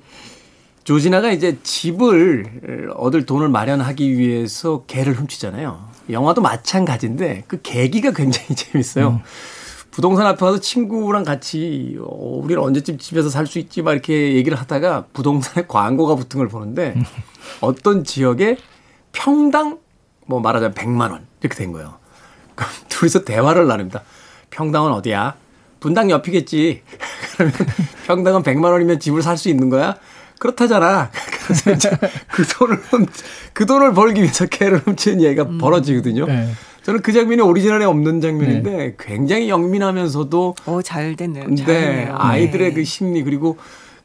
조지나가 0.85 1.33
이제 1.33 1.59
집을 1.63 2.93
얻을 2.97 3.25
돈을 3.27 3.49
마련하기 3.49 4.19
위해서 4.19 4.85
개를 4.87 5.15
훔치잖아요. 5.15 5.89
영화도 6.11 6.43
마찬가지인데 6.43 7.45
그 7.47 7.61
계기가 7.63 8.13
굉장히 8.13 8.49
재밌어요. 8.55 9.23
부동산 9.91 10.27
앞에 10.27 10.41
가서 10.45 10.59
친구랑 10.61 11.23
같이 11.25 11.97
어, 12.01 12.41
우리는 12.43 12.61
언제쯤 12.63 12.99
집에서 12.99 13.31
살 13.31 13.47
수 13.47 13.59
있지 13.59 13.81
막 13.81 13.93
이렇게 13.93 14.35
얘기를 14.35 14.59
하다가 14.59 15.07
부동산에 15.13 15.67
광고가 15.69 16.17
붙은 16.17 16.39
걸 16.39 16.49
보는데 16.49 16.95
어떤 17.61 18.03
지역에 18.05 18.57
평당 19.13 19.79
뭐 20.27 20.41
말하자면 20.41 20.75
100만 20.75 21.13
원 21.13 21.27
이렇게 21.41 21.57
된 21.57 21.73
거예요. 21.73 21.95
그럼 22.57 22.71
둘이서 22.89 23.25
대화를 23.25 23.67
나눕니다. 23.69 24.03
평당은 24.51 24.93
어디야? 24.93 25.37
분당 25.81 26.11
옆이겠지. 26.11 26.83
그러면 27.37 27.55
평당은 28.07 28.43
100만 28.43 28.65
원이면 28.73 28.99
집을 29.01 29.23
살 29.23 29.37
수 29.39 29.49
있는 29.49 29.71
거야? 29.71 29.97
그렇다잖아. 30.39 31.11
그래서 31.45 31.73
이제 31.73 31.91
그 32.31 32.45
돈을 32.47 32.77
훔- 32.77 33.07
그 33.53 33.67
돈을 33.67 33.93
벌기 33.95 34.21
위해서 34.23 34.47
개를 34.47 34.79
훔치는 34.79 35.23
얘기가 35.23 35.49
벌어지거든요. 35.59 36.27
네. 36.27 36.49
저는 36.83 37.01
그 37.01 37.13
장면이 37.13 37.41
오리지널에 37.41 37.85
없는 37.87 38.21
장면인데 38.21 38.97
굉장히 38.99 39.49
영민하면서도 39.49 40.55
어, 40.67 40.83
잘 40.83 41.17
됐네요. 41.17 41.55
잘 41.55 41.67
네. 41.67 42.09
아이들의 42.13 42.69
네. 42.71 42.75
그 42.75 42.85
심리 42.85 43.23
그리고 43.23 43.57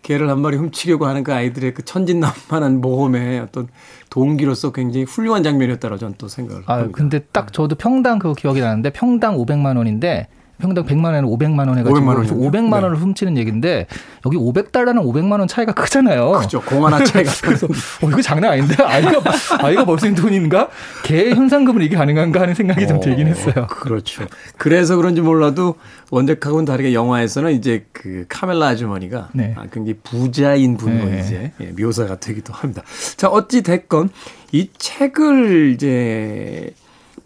개를 0.01 0.29
한 0.29 0.39
마리 0.39 0.55
훔치려고 0.55 1.05
하는 1.05 1.25
그 1.25 1.33
아이들의 1.33 1.73
그 1.73 1.83
천진난만한 1.83 2.79
모험의 2.79 3.41
어떤 3.41 3.67
동기로서 4.09 4.71
굉장히 4.71 5.03
훌륭한 5.03 5.43
장면이었다고 5.43 5.97
저는 5.97 6.15
또 6.17 6.29
생각을 6.29 6.63
아 6.67 6.75
합니다. 6.75 6.97
근데 6.97 7.19
딱 7.33 7.51
저도 7.51 7.75
평당 7.75 8.17
그거 8.17 8.33
기억이 8.33 8.61
나는데 8.61 8.91
평당 8.91 9.35
500만 9.37 9.75
원인데 9.75 10.27
평당 10.59 10.85
100만 10.85 11.05
원에 11.05 11.21
500만 11.21 11.67
원 11.69 11.77
해가지고 11.77 11.99
500만 11.99 12.07
원이요? 12.17 12.33
500만 12.35 12.69
네. 12.69 12.83
원을 12.83 12.95
훔치는 12.97 13.37
얘기인데 13.37 13.87
여기 14.25 14.37
500달러는 14.37 15.01
500만 15.03 15.39
원 15.39 15.47
차이가 15.47 15.71
크잖아요. 15.71 16.31
그죠. 16.41 16.61
공 16.61 16.85
하나 16.85 17.01
차이가 17.03 17.31
그래서 17.41 17.65
어 17.67 18.09
이거 18.09 18.21
장난 18.21 18.51
아닌데 18.51 18.75
아이가 18.83 19.21
아이가 19.59 19.85
벌 19.85 19.97
수 19.99 20.07
있는 20.07 20.21
돈인가? 20.21 20.69
개 21.03 21.29
현상금을 21.31 21.81
이게 21.81 21.95
가능한가 21.95 22.41
하는 22.41 22.53
생각이 22.53 22.87
좀 22.87 22.99
들긴 22.99 23.27
했어요. 23.27 23.67
그렇죠. 23.69 24.25
그래서 24.57 24.95
그런지 24.97 25.21
몰라도 25.21 25.75
원작하고는 26.11 26.65
다르게 26.65 26.93
영화에서는 26.93 27.51
이제 27.53 27.85
그 27.93 28.25
카멜라 28.27 28.67
아주머니가 28.67 29.29
네. 29.33 29.53
아, 29.57 29.63
굉장히 29.71 29.97
부자인 30.03 30.75
분으로 30.77 31.05
네. 31.05 31.21
이제 31.23 31.51
예, 31.61 31.71
묘사가 31.81 32.17
되기도 32.19 32.53
합니다. 32.53 32.83
자 33.15 33.29
어찌 33.29 33.61
됐건 33.61 34.09
이 34.51 34.69
책을 34.77 35.71
이제 35.73 36.71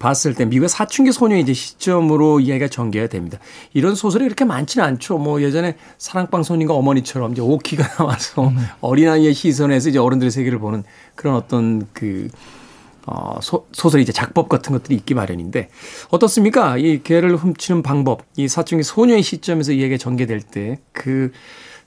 봤을 0.03 0.33
때 0.33 0.43
미국의 0.43 0.67
사춘기 0.67 1.13
소녀의 1.13 1.43
이제 1.43 1.53
시점으로 1.53 2.41
이야기가 2.41 2.67
전개가 2.67 3.07
됩니다. 3.07 3.39
이런 3.73 3.95
소설이 3.95 4.25
그렇게 4.25 4.43
많지는 4.43 4.85
않죠. 4.85 5.17
뭐 5.17 5.41
예전에 5.41 5.77
사랑방 5.97 6.43
손님과 6.43 6.73
어머니처럼 6.73 7.31
이제 7.31 7.41
오키가 7.41 7.87
나와서 7.95 8.51
어린아이의 8.81 9.33
시선에서 9.33 9.89
이제 9.89 9.99
어른들의 9.99 10.29
세계를 10.29 10.59
보는 10.59 10.83
그런 11.15 11.35
어떤 11.35 11.87
그 11.93 12.27
어, 13.05 13.39
소, 13.41 13.65
소설 13.71 14.01
이제 14.01 14.11
작법 14.11 14.49
같은 14.49 14.73
것들이 14.73 14.95
있기 14.95 15.13
마련인데 15.13 15.69
어떻습니까? 16.09 16.77
이 16.77 17.01
개를 17.03 17.35
훔치는 17.37 17.81
방법, 17.81 18.23
이 18.35 18.47
사춘기 18.49 18.83
소녀의 18.83 19.23
시점에서 19.23 19.71
이야기가 19.71 19.97
전개될 19.97 20.41
때 20.41 20.79
그 20.91 21.31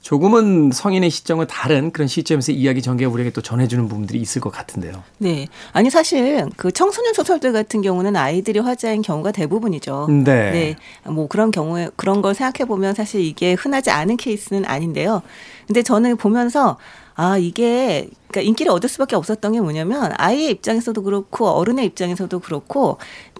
조금은 0.01 0.71
성인의 0.71 1.09
시점과 1.09 1.47
다른 1.47 1.91
그런 1.91 2.07
시점에서 2.07 2.51
이야기 2.51 2.81
전개가 2.81 3.11
우리에게 3.11 3.31
또 3.31 3.41
전해주는 3.41 3.87
부분들이 3.87 4.19
있을 4.19 4.41
것 4.41 4.51
같은데요. 4.51 5.03
네. 5.17 5.47
아니 5.73 5.89
사실 5.89 6.47
그 6.55 6.71
청소년 6.71 7.13
소설들 7.13 7.51
같은 7.51 7.81
경우는 7.81 8.15
아이들이 8.15 8.59
화자인 8.59 9.01
경우가 9.01 9.31
대부분이죠. 9.31 10.07
네. 10.09 10.51
네. 10.51 10.75
뭐 11.03 11.27
그런 11.27 11.51
경우에 11.51 11.89
그런 11.95 12.21
걸 12.21 12.35
생각해 12.35 12.67
보면 12.67 12.93
사실 12.93 13.21
이게 13.21 13.53
흔하지 13.53 13.89
않은 13.89 14.17
케이스는 14.17 14.65
아닌데요. 14.65 15.21
근데 15.65 15.83
저는 15.83 16.17
보면서 16.17 16.77
아, 17.19 17.35
이게 17.39 18.07
그러니까 18.27 18.47
인기를 18.47 18.71
얻을 18.71 18.89
수밖에 18.89 19.15
없었던 19.15 19.53
게 19.53 19.59
뭐냐면 19.59 20.11
아이의 20.17 20.51
입장에서도 20.51 21.01
그렇고 21.01 21.47
어른의 21.47 21.85
입장에서도 21.85 22.39
그렇고 22.39 22.99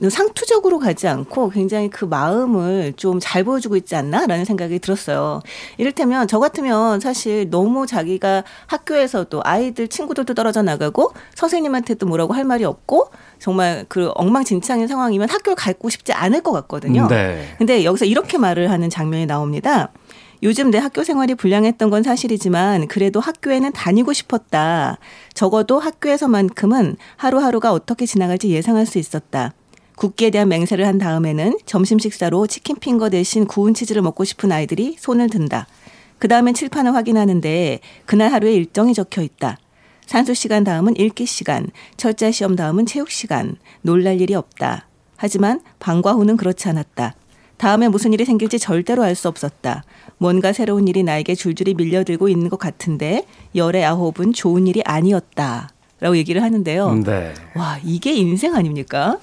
상투적으로 0.10 0.80
가지 0.80 1.08
않고 1.08 1.50
굉장히 1.52 1.90
그 1.90 2.06
마음을 2.06 2.94
좀 2.96 3.20
잘 3.20 3.44
보여주고 3.44 3.76
있지 3.76 3.96
않나라는 3.96 4.46
생각이 4.46 4.80
들었어요. 4.80 5.42
이를테면 5.78 6.28
저 6.28 6.40
같으면 6.40 7.00
사실 7.02 7.50
너무 7.50 7.86
자기가 7.86 8.44
학교에서도 8.66 9.42
아이들 9.44 9.88
친구들도 9.90 10.34
떨어져 10.34 10.62
나가고 10.64 11.12
선생님한테도 11.36 12.08
뭐라고 12.08 12.34
할 12.34 12.46
말이 12.46 12.64
없고 12.64 13.10
정말 13.38 13.86
그 13.90 14.10
엉망진창인 14.16 14.88
상황이면 14.88 15.30
학교를 15.30 15.56
가고 15.56 15.90
싶지 15.90 16.14
않을 16.14 16.42
것 16.42 16.52
같거든요. 16.54 17.08
네. 17.10 17.54
근데 17.58 17.84
여기서 17.84 18.06
이렇게 18.06 18.38
말을 18.38 18.72
하는 18.72 18.90
장면이 18.90 19.26
나옵니다. 19.28 19.92
요즘 20.44 20.70
내 20.70 20.78
학교 20.78 21.04
생활이 21.04 21.34
불량했던 21.34 21.90
건 21.90 22.04
사실이지만 22.04 22.88
그래도 22.88 23.20
학교에는 23.20 23.72
다니고 23.72 24.14
싶었다. 24.14 25.00
적어도 25.34 25.80
학교에서만큼은 25.80 26.98
하루하루가 27.16 27.74
어떻게 27.74 28.06
지나갈지 28.06 28.50
예상할 28.50 28.86
수 28.86 29.00
있었다. 29.00 29.54
국기에 29.96 30.30
대한 30.30 30.48
맹세를 30.50 30.86
한 30.86 31.00
다음에는 31.00 31.58
점심 31.66 31.98
식사로 31.98 32.46
치킨 32.46 32.76
핑거 32.76 33.10
대신 33.10 33.48
구운 33.48 33.74
치즈를 33.74 34.04
먹고 34.04 34.26
싶은 34.26 34.52
아이들이 34.52 34.96
손을 35.00 35.28
든다. 35.28 35.66
그 36.20 36.28
다음엔 36.28 36.54
칠판을 36.54 36.94
확인하는데 36.94 37.80
그날 38.06 38.32
하루에 38.32 38.54
일정이 38.54 38.94
적혀 38.94 39.24
있다. 39.24 39.58
산수 40.06 40.36
시간 40.36 40.64
다음은 40.64 40.98
읽기 40.98 41.26
시간, 41.26 41.68
철자 41.98 42.32
시험 42.32 42.56
다음은 42.56 42.86
체육 42.86 43.10
시간, 43.10 43.58
놀랄 43.82 44.22
일이 44.22 44.36
없다. 44.36 44.88
하지만 45.16 45.62
방과 45.80 46.14
후는 46.14 46.38
그렇지 46.38 46.70
않았다. 46.70 47.16
다음에 47.58 47.88
무슨 47.90 48.14
일이 48.14 48.24
생길지 48.26 48.60
절대로 48.60 49.04
알 49.04 49.16
수 49.16 49.28
없었다. 49.28 49.84
뭔가 50.20 50.54
새로운 50.54 50.88
일이 50.88 51.02
나에게 51.04 51.34
줄줄이 51.36 51.74
밀려들고 51.74 52.30
있는 52.30 52.50
것 52.50 52.58
같은데 52.60 53.26
열의 53.56 53.84
아홉은 53.84 54.34
좋은 54.34 54.68
일이 54.68 54.82
아니었다. 54.86 55.70
라고 56.00 56.16
얘기를 56.18 56.44
하는데요. 56.44 56.94
네. 57.04 57.34
와, 57.56 57.80
이게 57.84 58.14
인생 58.14 58.54
아닙니까? 58.54 59.18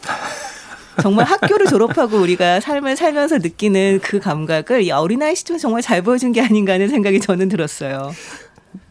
정말 1.01 1.27
학교를 1.27 1.67
졸업하고 1.67 2.19
우리가 2.19 2.59
삶을 2.61 2.97
살면서 2.97 3.39
느끼는 3.39 4.01
그 4.03 4.19
감각을 4.19 4.83
이 4.83 4.91
어린아이 4.91 5.37
시점에 5.37 5.59
정말 5.59 5.83
잘 5.83 6.03
보여준 6.03 6.33
게 6.33 6.41
아닌가 6.41 6.73
하는 6.73 6.89
생각이 6.89 7.21
저는 7.21 7.49
들었어요. 7.49 8.13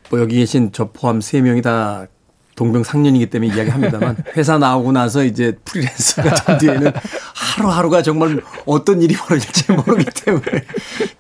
뭐 0.10 0.20
여기 0.20 0.38
계신 0.38 0.72
저 0.72 0.92
포함 0.92 1.20
세 1.22 1.42
명이 1.42 1.62
다 1.62 2.08
동병상련이기 2.56 3.30
때문에 3.30 3.56
이야기합니다만 3.56 4.18
회사 4.38 4.58
나오고 4.58 4.92
나서 4.92 5.24
이제 5.24 5.58
프리랜서가 5.66 6.36
된 6.36 6.58
뒤에는 6.58 6.92
하루하루가 7.34 8.02
정말 8.02 8.42
어떤 8.66 9.02
일이 9.02 9.16
벌어질지 9.16 9.72
모르기 9.72 10.06
때문에 10.06 10.46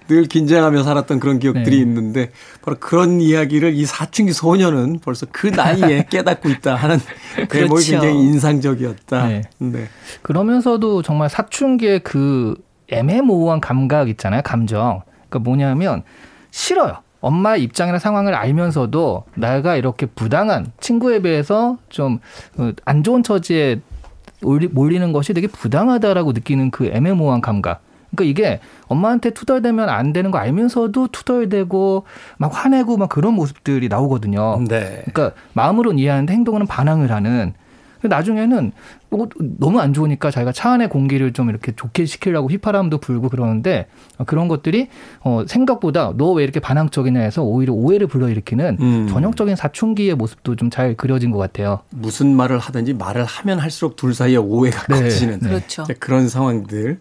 늘 0.07 0.25
긴장하며 0.25 0.83
살았던 0.83 1.19
그런 1.19 1.39
기억들이 1.39 1.77
네. 1.77 1.81
있는데 1.81 2.31
바로 2.61 2.77
그런 2.79 3.21
이야기를 3.21 3.73
이 3.73 3.85
사춘기 3.85 4.33
소녀는 4.33 4.99
벌써 4.99 5.25
그 5.31 5.47
나이에 5.47 6.07
깨닫고 6.11 6.49
있다 6.49 6.75
하는 6.75 6.99
대목이 7.35 7.47
그렇죠. 7.49 7.91
굉장히 7.91 8.19
인상적이었다. 8.19 9.27
네. 9.27 9.41
네. 9.57 9.87
그러면서도 10.21 11.01
정말 11.01 11.29
사춘기의 11.29 12.01
그 12.01 12.55
애매모호한 12.89 13.61
감각 13.61 14.09
있잖아요. 14.09 14.41
감정. 14.43 15.01
그러니까 15.29 15.39
뭐냐면 15.39 16.03
싫어요. 16.51 17.02
엄마의 17.23 17.63
입장이나 17.63 17.97
상황을 17.97 18.35
알면서도 18.35 19.23
내가 19.35 19.75
이렇게 19.77 20.05
부당한 20.05 20.71
친구에 20.79 21.21
비해서 21.21 21.77
좀 21.89 22.19
안 22.85 23.03
좋은 23.03 23.23
처지에 23.23 23.81
몰리는 24.41 25.11
것이 25.13 25.33
되게 25.33 25.47
부당하다라고 25.47 26.33
느끼는 26.33 26.71
그 26.71 26.87
애매모호한 26.87 27.41
감각. 27.41 27.81
그러니까 28.15 28.29
이게 28.29 28.59
엄마한테 28.87 29.31
투덜대면 29.31 29.89
안 29.89 30.13
되는 30.13 30.29
거 30.29 30.37
알면서도 30.37 31.07
투덜대고 31.07 32.03
막 32.37 32.51
화내고 32.53 32.97
막 32.97 33.09
그런 33.09 33.33
모습들이 33.33 33.87
나오거든요. 33.87 34.59
네. 34.67 35.03
그러니까 35.11 35.31
마음으로는 35.53 35.97
이해하는데 35.97 36.31
행동으로는 36.31 36.67
반항을 36.67 37.11
하는. 37.11 37.53
나중에는 38.07 38.71
뭐 39.09 39.27
너무 39.59 39.79
안 39.79 39.93
좋으니까 39.93 40.31
자기가 40.31 40.51
차 40.51 40.71
안의 40.71 40.89
공기를 40.89 41.33
좀 41.33 41.49
이렇게 41.49 41.71
좋게 41.75 42.05
시키려고 42.05 42.49
휘파람도 42.49 42.97
불고 42.97 43.29
그러는데 43.29 43.87
그런 44.25 44.47
것들이 44.47 44.87
어 45.21 45.43
생각보다 45.47 46.13
너 46.17 46.33
왜 46.33 46.43
이렇게 46.43 46.59
반항적이냐 46.59 47.19
해서 47.19 47.43
오히려 47.43 47.73
오해를 47.73 48.07
불러일으키는 48.07 48.77
음. 48.81 49.07
전형적인 49.07 49.55
사춘기의 49.55 50.15
모습도 50.15 50.55
좀 50.55 50.69
잘 50.69 50.95
그려진 50.95 51.29
것 51.29 51.37
같아요. 51.37 51.81
무슨 51.91 52.35
말을 52.35 52.57
하든지 52.57 52.93
말을 52.93 53.25
하면 53.25 53.59
할수록 53.59 53.95
둘 53.95 54.13
사이에 54.15 54.37
오해가 54.37 54.85
네. 54.87 55.03
커지는 55.03 55.39
네. 55.39 55.49
그렇죠. 55.49 55.85
그런 55.99 56.27
상황들. 56.27 56.99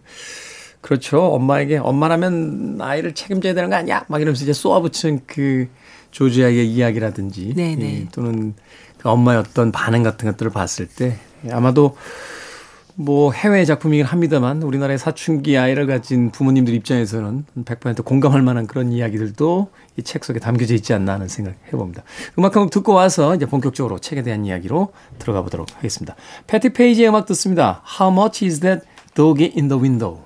그렇죠. 0.81 1.21
엄마에게 1.21 1.77
엄마라면 1.77 2.77
아이를 2.81 3.13
책임져야 3.15 3.53
되는 3.53 3.69
거 3.69 3.75
아니야? 3.77 4.03
막 4.09 4.21
이러면서 4.21 4.43
이제 4.43 4.51
쏘아붙인 4.53 5.21
그 5.25 5.67
조지아의 6.11 6.67
이야기라든지 6.69 7.53
네네. 7.55 7.83
예, 8.01 8.07
또는 8.11 8.53
그 8.92 8.92
엄마의 9.03 9.39
어떤 9.39 9.71
반응 9.71 10.03
같은 10.03 10.29
것들을 10.31 10.51
봤을 10.51 10.87
때 10.87 11.17
아마도 11.51 11.95
뭐 12.95 13.31
해외 13.31 13.65
작품이긴 13.65 14.05
합니다만 14.05 14.61
우리나라의 14.61 14.99
사춘기 14.99 15.57
아이를 15.57 15.87
가진 15.87 16.29
부모님들 16.29 16.75
입장에서는 16.75 17.45
100% 17.65 18.05
공감할 18.05 18.43
만한 18.43 18.67
그런 18.67 18.91
이야기들도 18.91 19.69
이 19.97 20.03
책 20.03 20.23
속에 20.23 20.39
담겨져 20.39 20.73
있지 20.75 20.93
않나 20.93 21.13
하는 21.13 21.27
생각 21.27 21.55
해봅니다. 21.67 22.03
음악 22.37 22.55
한 22.55 22.63
곡 22.63 22.69
듣고 22.71 22.93
와서 22.93 23.35
이제 23.35 23.45
본격적으로 23.47 23.97
책에 23.99 24.21
대한 24.23 24.45
이야기로 24.45 24.91
들어가 25.19 25.41
보도록 25.41 25.75
하겠습니다. 25.75 26.15
패티 26.47 26.69
페이지의 26.73 27.09
음악 27.09 27.25
듣습니다. 27.25 27.81
How 27.99 28.11
much 28.15 28.45
is 28.45 28.59
that 28.61 28.85
dog 29.15 29.43
in 29.43 29.67
the 29.69 29.79
window? 29.81 30.19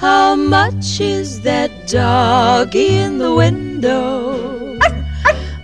How 0.00 0.36
much 0.36 1.00
is 1.00 1.40
that 1.42 1.70
doggy 1.86 2.96
in 2.96 3.18
the 3.18 3.34
window? 3.34 4.78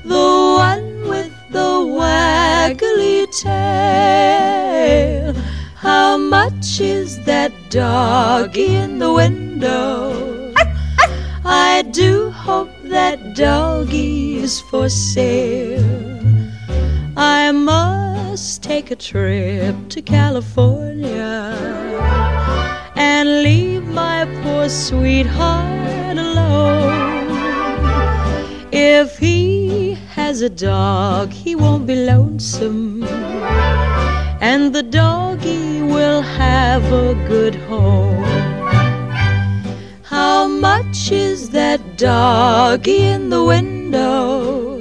The 0.04 0.28
one 0.58 1.08
with 1.08 1.32
the 1.50 1.84
waggly 1.98 3.26
tail. 3.42 5.34
How 5.74 6.16
much 6.16 6.80
is 6.80 7.24
that 7.24 7.52
doggy 7.70 8.74
in 8.74 8.98
the 8.98 9.12
window? 9.12 10.52
I 11.44 11.82
do 11.90 12.30
hope 12.30 12.70
that 12.84 13.34
doggy 13.34 14.38
is 14.38 14.60
for 14.60 14.88
sale. 14.88 15.84
I 17.16 17.52
must 17.52 18.62
take 18.62 18.90
a 18.90 18.96
trip 18.96 19.74
to 19.88 20.02
California 20.02 21.56
and 22.96 23.42
leave 23.42 23.84
my 23.84 24.26
poor 24.42 24.68
sweetheart 24.68 25.99
alone. 26.18 27.00
If 28.72 29.18
he 29.18 29.96
has 30.14 30.42
a 30.42 30.48
dog, 30.48 31.32
he 31.32 31.54
won't 31.54 31.86
be 31.86 31.96
lonesome, 31.96 33.04
and 34.40 34.74
the 34.74 34.82
doggy 34.82 35.82
will 35.82 36.22
have 36.22 36.84
a 36.92 37.14
good 37.28 37.54
home. 37.54 38.24
How 40.02 40.46
much 40.46 41.10
is 41.10 41.50
that 41.50 41.80
doggy 41.96 43.02
in 43.02 43.30
the 43.30 43.44
window? 43.44 44.80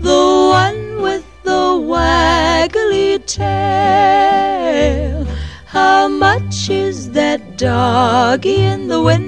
The 0.00 0.22
one 0.62 1.02
with 1.02 1.24
the 1.44 1.78
waggly 1.92 3.24
tail. 3.26 5.24
How 5.66 6.08
much 6.08 6.68
is 6.68 7.10
that 7.12 7.56
doggy 7.56 8.64
in 8.64 8.88
the 8.88 9.00
window? 9.00 9.21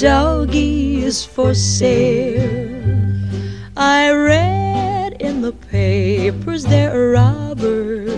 Doggy 0.00 1.04
is 1.04 1.26
for 1.26 1.52
sale. 1.52 2.80
I 3.76 4.10
read 4.10 5.20
in 5.20 5.42
the 5.42 5.52
papers 5.52 6.64
there 6.64 6.90
are 6.96 7.10
robbers 7.10 8.10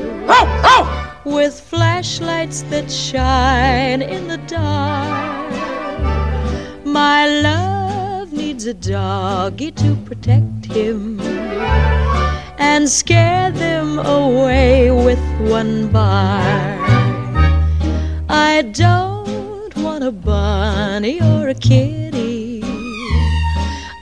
with 1.25 1.59
flashlights 1.59 2.62
that 2.71 2.88
shine 2.88 4.01
in 4.01 4.29
the 4.29 4.38
dark. 4.47 5.51
My 6.85 7.27
love 7.27 8.33
needs 8.33 8.64
a 8.66 8.75
doggy 8.75 9.73
to 9.73 9.97
protect 10.05 10.66
him 10.66 11.21
and 12.59 12.88
scare 12.88 13.51
them 13.51 13.99
away 13.99 14.92
with 14.92 15.25
one 15.51 15.90
bar. 15.90 16.79
I 18.29 18.62
don't 18.71 19.12
want 20.03 20.17
a 20.17 20.21
bunny 20.27 21.21
or 21.21 21.49
a 21.49 21.55
kitty. 21.55 22.61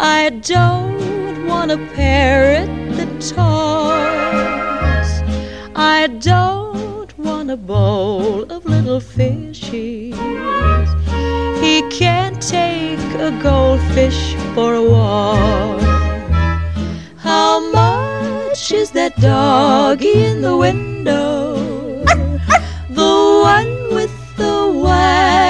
I 0.00 0.30
don't 0.42 1.46
want 1.46 1.70
a 1.70 1.76
parrot 1.94 2.70
that 2.96 3.20
talks. 3.20 5.10
I 5.76 6.06
don't 6.20 7.18
want 7.18 7.50
a 7.50 7.56
bowl 7.56 8.50
of 8.50 8.64
little 8.64 9.00
fishies. 9.00 10.16
He 11.60 11.82
can't 11.90 12.40
take 12.40 12.98
a 13.28 13.30
goldfish 13.42 14.34
for 14.54 14.74
a 14.74 14.82
walk. 14.82 15.82
How 17.18 17.60
much 17.72 18.72
is 18.72 18.90
that 18.92 19.16
doggy 19.16 20.24
in 20.24 20.40
the 20.40 20.56
window? 20.56 21.58
The 22.90 23.16
one 23.54 23.94
with 23.94 24.14
the 24.36 24.56
waggly 24.84 25.49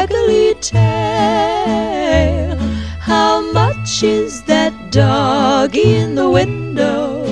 tail. 0.61 2.57
How 3.01 3.41
much 3.53 4.03
is 4.03 4.43
that 4.45 4.73
doggy 4.91 5.97
in 5.97 6.15
the 6.15 6.29
window? 6.31 7.25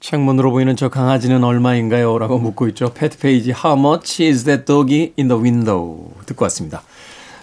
창문으로 0.00 0.52
보이는 0.52 0.76
저 0.76 0.88
강아지는 0.88 1.42
얼마인가요? 1.42 2.18
라고 2.18 2.38
묻고 2.38 2.68
있죠. 2.68 2.92
패트 2.94 3.18
페이지 3.18 3.50
How 3.50 3.76
much 3.76 4.22
is 4.22 4.44
that 4.44 4.64
doggy 4.64 5.12
in 5.18 5.26
the 5.28 5.40
window? 5.40 6.12
듣고 6.26 6.44
왔습니다. 6.44 6.82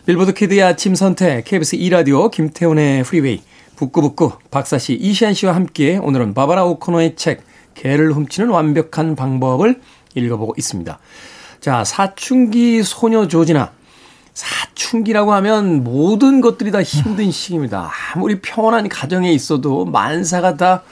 빌보드 0.06 0.34
키드의 0.34 0.63
아침 0.63 0.95
선택 0.95 1.43
KBS 1.45 1.77
2라디오 1.77 2.32
김태훈의 2.32 3.03
프리웨이 3.03 3.41
북구북구 3.76 4.34
박사씨 4.52 4.94
이시안 4.94 5.34
씨와 5.34 5.56
함께 5.56 5.98
오늘은 5.98 6.34
바바라 6.34 6.66
오코노의 6.66 7.16
책 7.16 7.44
개를 7.74 8.14
훔치는 8.14 8.50
완벽한 8.50 9.16
방법을 9.16 9.82
읽어보고 10.16 10.54
있습니다. 10.58 11.00
자 11.60 11.84
사춘기 11.84 12.84
소녀 12.84 13.28
조지나 13.28 13.72
사춘기라고 14.34 15.34
하면 15.34 15.84
모든 15.84 16.42
것들이 16.42 16.72
다 16.72 16.82
힘든 16.82 17.32
시기입니다. 17.32 17.92
아무리 18.14 18.42
평온한 18.42 18.90
가정에 18.90 19.32
있어도 19.32 19.86
만사가 19.86 20.58
다 20.58 20.84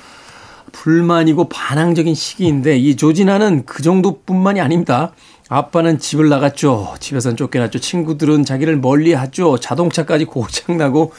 불만이고 0.71 1.49
반항적인 1.49 2.15
시기인데 2.15 2.77
이 2.77 2.95
조진아는 2.95 3.65
그 3.65 3.83
정도뿐만이 3.83 4.61
아닙니다. 4.61 5.11
아빠는 5.49 5.99
집을 5.99 6.29
나갔죠. 6.29 6.95
집에선 6.99 7.35
쫓겨났죠. 7.35 7.79
친구들은 7.79 8.45
자기를 8.45 8.77
멀리 8.77 9.13
하죠. 9.13 9.59
자동차까지 9.59 10.25
고장나고 10.25 11.11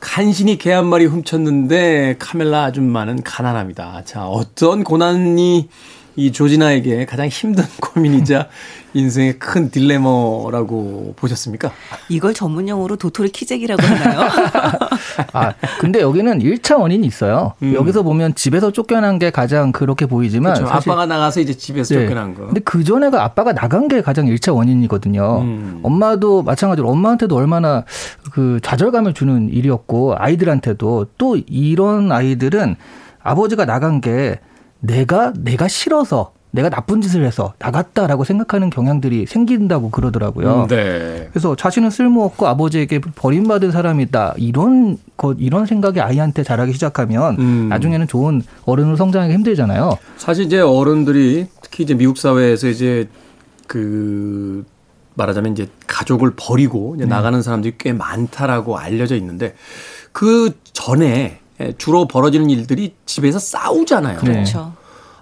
간신히 0.00 0.58
개 0.58 0.72
한 0.72 0.86
마리 0.86 1.06
훔쳤는데 1.06 2.16
카멜라 2.18 2.64
아줌마는 2.64 3.22
가난합니다. 3.22 4.02
자, 4.04 4.26
어떤 4.28 4.84
고난이 4.84 5.68
이 6.18 6.32
조진아에게 6.32 7.06
가장 7.06 7.28
힘든 7.28 7.64
고민이자 7.80 8.48
인생의 8.92 9.38
큰 9.38 9.70
딜레마라고 9.70 11.14
보셨습니까? 11.14 11.70
이걸 12.08 12.34
전문용어로 12.34 12.96
도토리 12.96 13.30
키재기라고 13.30 13.80
하나요? 13.80 14.28
아, 15.32 15.52
근데 15.78 16.00
여기는 16.00 16.40
1차 16.40 16.80
원인이 16.80 17.06
있어요. 17.06 17.52
음. 17.62 17.72
여기서 17.72 18.02
보면 18.02 18.34
집에서 18.34 18.72
쫓겨난 18.72 19.20
게 19.20 19.30
가장 19.30 19.70
그렇게 19.70 20.06
보이지만 20.06 20.54
그렇죠. 20.54 20.72
아빠가 20.72 21.06
나가서 21.06 21.38
이제 21.38 21.54
집에서 21.54 21.94
네. 21.94 22.00
쫓겨난 22.02 22.34
거. 22.34 22.46
근데 22.46 22.60
그 22.64 22.82
전에가 22.82 23.22
아빠가 23.22 23.52
나간 23.52 23.86
게 23.86 24.02
가장 24.02 24.26
1차 24.26 24.52
원인이거든요. 24.56 25.40
음. 25.42 25.80
엄마도 25.84 26.42
마찬가지로 26.42 26.88
엄마한테도 26.88 27.36
얼마나 27.36 27.84
그 28.32 28.58
좌절감을 28.64 29.14
주는 29.14 29.50
일이었고 29.50 30.16
아이들한테도 30.18 31.06
또 31.16 31.36
이런 31.46 32.10
아이들은 32.10 32.74
아버지가 33.22 33.66
나간 33.66 34.00
게 34.00 34.40
내가 34.80 35.32
내가 35.36 35.68
싫어서 35.68 36.32
내가 36.50 36.70
나쁜 36.70 37.00
짓을 37.00 37.24
해서 37.24 37.52
나갔다라고 37.58 38.24
생각하는 38.24 38.70
경향들이 38.70 39.26
생긴다고 39.26 39.90
그러더라고요. 39.90 40.62
음, 40.62 40.66
네. 40.68 41.28
그래서 41.30 41.54
자신은 41.54 41.90
쓸모없고 41.90 42.46
아버지에게 42.46 43.00
버림받은 43.00 43.70
사람이다 43.70 44.34
이런 44.38 44.96
것 45.16 45.36
이런 45.38 45.66
생각이 45.66 46.00
아이한테 46.00 46.42
자라기 46.42 46.72
시작하면 46.72 47.38
음. 47.38 47.68
나중에는 47.68 48.08
좋은 48.08 48.42
어른으로 48.64 48.96
성장하기 48.96 49.34
힘들잖아요. 49.34 49.98
사실 50.16 50.46
이제 50.46 50.60
어른들이 50.60 51.46
특히 51.60 51.84
이제 51.84 51.94
미국 51.94 52.16
사회에서 52.16 52.68
이제 52.68 53.08
그 53.66 54.64
말하자면 55.14 55.52
이제 55.52 55.68
가족을 55.86 56.32
버리고 56.36 56.94
이제 56.96 57.04
나가는 57.04 57.42
사람들이 57.42 57.74
꽤 57.76 57.92
많다라고 57.92 58.78
알려져 58.78 59.16
있는데 59.16 59.54
그 60.12 60.52
전에 60.72 61.40
주로 61.76 62.06
벌어지는 62.06 62.50
일들이 62.50 62.94
집에서 63.06 63.38
싸우잖아요. 63.38 64.20
네. 64.20 64.32
그렇죠. 64.32 64.72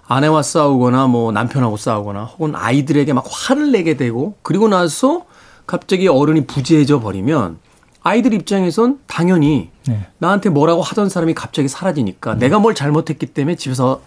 아내와 0.07 0.41
싸우거나 0.41 1.07
뭐 1.07 1.31
남편하고 1.31 1.77
싸우거나 1.77 2.23
혹은 2.23 2.55
아이들에게 2.55 3.11
막 3.13 3.25
화를 3.29 3.71
내게 3.71 3.97
되고 3.97 4.35
그리고 4.41 4.67
나서 4.67 5.25
갑자기 5.65 6.07
어른이 6.07 6.47
부재해져 6.47 6.99
버리면 7.01 7.57
아이들 8.03 8.33
입장에선 8.33 8.99
당연히 9.05 9.69
네. 9.85 10.07
나한테 10.19 10.49
뭐라고 10.49 10.81
하던 10.81 11.09
사람이 11.09 11.33
갑자기 11.33 11.67
사라지니까 11.67 12.35
내가 12.35 12.59
뭘 12.59 12.73
잘못했기 12.73 13.25
때문에 13.27 13.55
집에서 13.55 13.99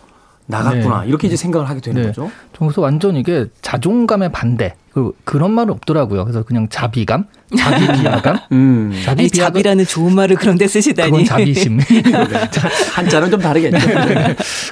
나갔구나 0.47 1.03
네. 1.03 1.09
이렇게 1.09 1.27
이제 1.27 1.37
생각을 1.37 1.69
하게 1.69 1.81
되는 1.81 2.01
네. 2.01 2.09
거죠. 2.09 2.31
그래서 2.59 2.81
완전 2.81 3.17
이게 3.17 3.47
자존감의 3.61 4.33
반대. 4.33 4.75
그 4.93 5.13
그런 5.25 5.53
말은 5.53 5.73
없더라고요. 5.75 6.25
그래서 6.25 6.43
그냥 6.43 6.69
자비감, 6.69 7.27
자기 7.57 7.87
비하감, 8.01 8.39
음. 8.53 8.93
자기 9.05 9.23
아니, 9.23 9.31
비하감. 9.31 9.53
자비라는 9.55 9.87
좋은 9.87 10.15
말을 10.15 10.37
그런데 10.37 10.67
쓰시다니. 10.67 11.11
그건 11.11 11.25
자비심. 11.25 11.79
한자는 12.95 13.31
좀 13.31 13.41
다르겠죠. 13.41 13.79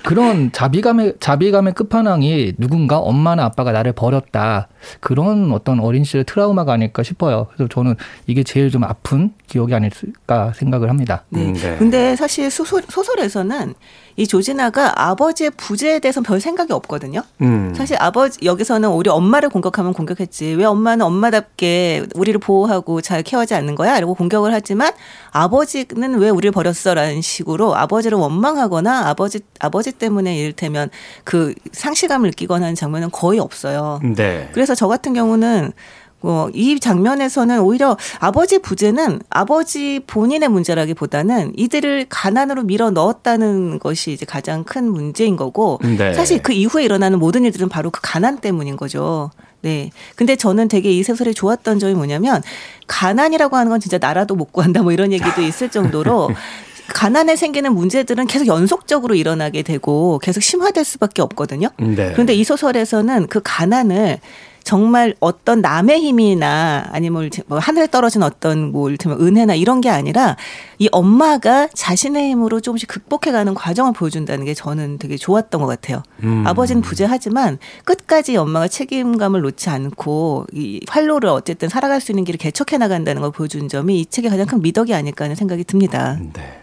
그런 0.03 0.51
자비감의 0.53 1.15
자비감의 1.21 1.75
끝판왕이 1.75 2.55
누군가 2.59 2.99
엄마나 2.99 3.45
아빠가 3.45 3.73
나를 3.73 3.93
버렸다. 3.93 4.69
그런 5.01 5.53
어떤 5.53 5.81
어린 5.81 6.05
시절 6.05 6.25
트라우마가 6.25 6.73
아닐까 6.73 7.03
싶어요. 7.03 7.47
그래서 7.55 7.69
저는 7.69 7.95
이게 8.27 8.43
제일 8.43 8.71
좀 8.71 8.85
아픈 8.85 9.33
기억이 9.47 9.75
아닐까 9.75 10.53
생각을 10.57 10.89
합니다. 10.89 11.25
네. 11.31 11.43
음, 11.47 11.55
네. 11.55 11.77
근데 11.79 12.17
사실 12.17 12.51
소설, 12.51 12.83
소설에서는 12.89 13.75
이 14.17 14.27
조진아가 14.27 15.01
아버지의 15.01 15.51
부재에 15.57 16.01
대해서 16.01 16.21
별 16.23 16.41
생각이 16.41 16.73
없거든요. 16.73 17.23
음. 17.41 17.73
사실 17.77 17.97
아버지 18.01 18.39
여기서는 18.45 18.89
오히려 18.89 19.13
엄마를 19.15 19.49
공격하면 19.49 19.93
공격 19.93 20.08
했지 20.21 20.55
왜 20.55 20.65
엄마는 20.65 21.05
엄마답게 21.05 22.07
우리를 22.15 22.39
보호하고 22.41 23.01
잘 23.01 23.23
케어하지 23.23 23.55
않는 23.55 23.75
거야? 23.75 23.97
이러고 23.97 24.15
공격을 24.15 24.53
하지만 24.53 24.93
아버지는 25.31 26.19
왜 26.19 26.31
우리를 26.31 26.53
버렸어 26.53 26.95
라는 26.95 27.21
식으로 27.21 27.75
아버지를 27.77 28.19
원망하거나 28.19 29.09
아버지 29.09 29.41
아버지 29.59 29.93
때문에 29.93 30.37
이를테면 30.37 30.91
그 31.25 31.55
상실감을 31.73 32.29
느끼거나 32.31 32.69
하는 32.69 32.75
장면은 32.75 33.11
거의 33.11 33.39
없어요. 33.39 34.01
네. 34.17 34.49
그래서 34.53 34.75
저 34.75 34.89
같은 34.89 35.15
경우는 35.15 35.73
어, 36.21 36.49
이 36.53 36.81
장면에서는 36.81 37.61
오히려 37.61 37.97
아버지 38.19 38.59
부재는 38.59 39.21
아버지 39.31 40.01
본인의 40.07 40.49
문제라기보다는 40.49 41.53
이들을 41.57 42.07
가난으로 42.09 42.65
밀어 42.65 42.91
넣었다는 42.91 43.79
것이 43.79 44.13
이제 44.13 44.27
가장 44.27 44.65
큰 44.65 44.91
문제인 44.91 45.37
거고 45.37 45.79
네. 45.83 46.13
사실 46.15 46.43
그 46.43 46.53
이후에 46.53 46.85
일어나는 46.85 47.21
모든 47.21 47.45
일들은 47.45 47.69
바로 47.69 47.91
그 47.91 48.01
가난 48.03 48.39
때문인 48.39 48.77
거죠. 48.77 49.31
네. 49.61 49.91
근데 50.15 50.37
저는 50.37 50.69
되게 50.69 50.91
이 50.93 51.03
소설이 51.03 51.35
좋았던 51.35 51.79
점이 51.79 51.95
뭐냐면 51.95 52.43
가난이라고 52.87 53.57
하는 53.57 53.71
건 53.71 53.81
진짜 53.81 53.99
나라도 53.99 54.35
못 54.35 54.53
구한다 54.53 54.83
뭐 54.83 54.93
이런 54.93 55.13
얘기도 55.13 55.43
있을 55.43 55.69
정도로 55.69 56.31
가난에 56.89 57.37
생기는 57.37 57.75
문제들은 57.75 58.27
계속 58.27 58.47
연속적으로 58.47 59.15
일어나게 59.15 59.63
되고 59.63 60.19
계속 60.21 60.43
심화될 60.43 60.85
수밖에 60.85 61.21
없거든요. 61.23 61.69
네. 61.79 62.13
그런데 62.13 62.35
이 62.35 62.45
소설에서는 62.45 63.27
그 63.27 63.41
가난을 63.45 64.21
정말 64.69 65.15
어떤 65.21 65.63
남의 65.63 65.99
힘이나 65.99 66.85
아니면 66.93 67.31
뭐 67.47 67.59
하늘에 67.59 67.87
떨어진 67.87 68.23
어떤 68.23 68.71
뭐 68.71 68.91
이를테면 68.91 69.19
은혜나 69.19 69.55
이런 69.55 69.81
게 69.81 69.89
아니라 69.89 70.37
이 70.79 70.91
엄마가 70.93 71.69
자신의 71.73 72.29
힘으로 72.29 72.61
조금씩 72.61 72.87
극복해가는 72.87 73.55
과정을 73.55 73.95
보여준다는 73.95 74.45
게 74.45 74.53
저는 74.53 74.99
되게 74.99 75.17
좋았던 75.17 75.63
것 75.63 75.67
같아요. 75.67 76.03
음. 76.23 76.47
아버지는 76.47 76.83
부재하지만 76.83 77.57
끝까지 77.85 78.37
엄마가 78.37 78.69
책임감을 78.69 79.41
놓지 79.41 79.71
않고 79.71 80.45
이 80.53 80.83
활로를 80.87 81.31
어쨌든 81.31 81.71
살아갈 81.71 82.03
수 82.03 82.13
있는 82.13 82.25
길을 82.25 82.37
개척해 82.37 82.77
나간다는 82.77 83.23
걸 83.23 83.31
보여준 83.31 83.71
점이 83.71 84.01
이 84.01 84.05
책의 84.05 84.31
가장 84.31 84.45
큰 84.45 84.61
미덕이 84.61 84.93
아닐까 84.93 85.25
하는 85.25 85.35
생각이 85.35 85.65
듭니다. 85.65 86.19
네. 86.35 86.61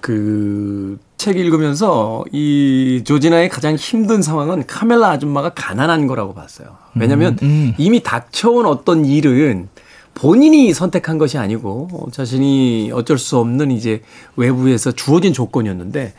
그 0.00 0.96
책 1.22 1.36
읽으면서 1.36 2.24
이 2.32 3.02
조지나의 3.04 3.48
가장 3.48 3.76
힘든 3.76 4.22
상황은 4.22 4.66
카멜라 4.66 5.08
아줌마가 5.08 5.50
가난한 5.50 6.08
거라고 6.08 6.34
봤어요. 6.34 6.76
왜냐하면 6.96 7.38
음, 7.42 7.46
음. 7.46 7.74
이미 7.78 8.02
닥쳐온 8.02 8.66
어떤 8.66 9.04
일은 9.04 9.68
본인이 10.14 10.74
선택한 10.74 11.18
것이 11.18 11.38
아니고 11.38 11.88
어, 11.92 12.10
자신이 12.10 12.90
어쩔 12.92 13.18
수 13.18 13.38
없는 13.38 13.70
이제 13.70 14.02
외부에서 14.34 14.90
주어진 14.90 15.32
조건이었는데 15.32 16.12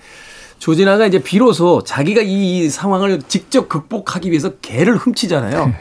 조진아가 0.60 1.06
이제 1.06 1.22
비로소 1.22 1.84
자기가 1.84 2.22
이 2.24 2.70
상황을 2.70 3.24
직접 3.28 3.68
극복하기 3.68 4.32
위해서 4.32 4.51
개를 4.62 4.95
훔치잖아요. 4.95 5.74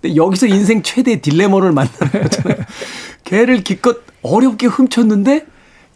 근데 0.00 0.14
여기서 0.14 0.46
인생 0.46 0.84
최대 0.84 1.20
딜레마를 1.20 1.72
만나는 1.72 2.12
거잖아요. 2.12 2.58
개를 3.24 3.64
기껏 3.64 3.96
어렵게 4.22 4.68
훔쳤는데 4.68 5.46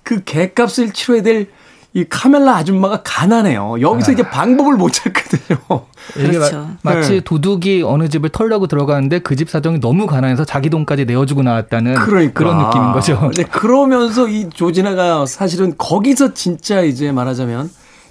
그 0.02 0.24
개값을 0.24 0.92
치러야 0.92 1.22
될 1.22 1.46
이 1.94 2.04
카멜라 2.08 2.56
아줌마가 2.56 3.02
가난해요. 3.04 3.80
여기서 3.82 4.12
이제 4.12 4.22
방법을 4.22 4.76
못 4.76 4.92
찾거든요. 4.94 5.58
그렇죠. 6.14 6.70
마, 6.80 7.02
치 7.02 7.12
네. 7.12 7.20
도둑이 7.20 7.82
어느 7.82 8.08
집을 8.08 8.30
털려고 8.30 8.66
들어가는데 8.66 9.18
그 9.18 9.36
집 9.36 9.50
사정이 9.50 9.80
너무 9.80 10.06
가난해서 10.06 10.44
자기 10.44 10.70
돈까지 10.70 11.04
내어주고 11.04 11.42
나왔다는 11.42 11.94
그러니까. 11.96 12.32
그런 12.32 12.58
느낌인 12.58 12.92
거죠. 12.92 13.18
근데 13.20 13.42
그러면서 13.42 14.28
이 14.28 14.48
조진아가 14.48 15.26
사실은 15.26 15.74
거기서 15.76 16.32
진짜 16.32 16.80
이제 16.80 17.12
말하자면 17.12 17.70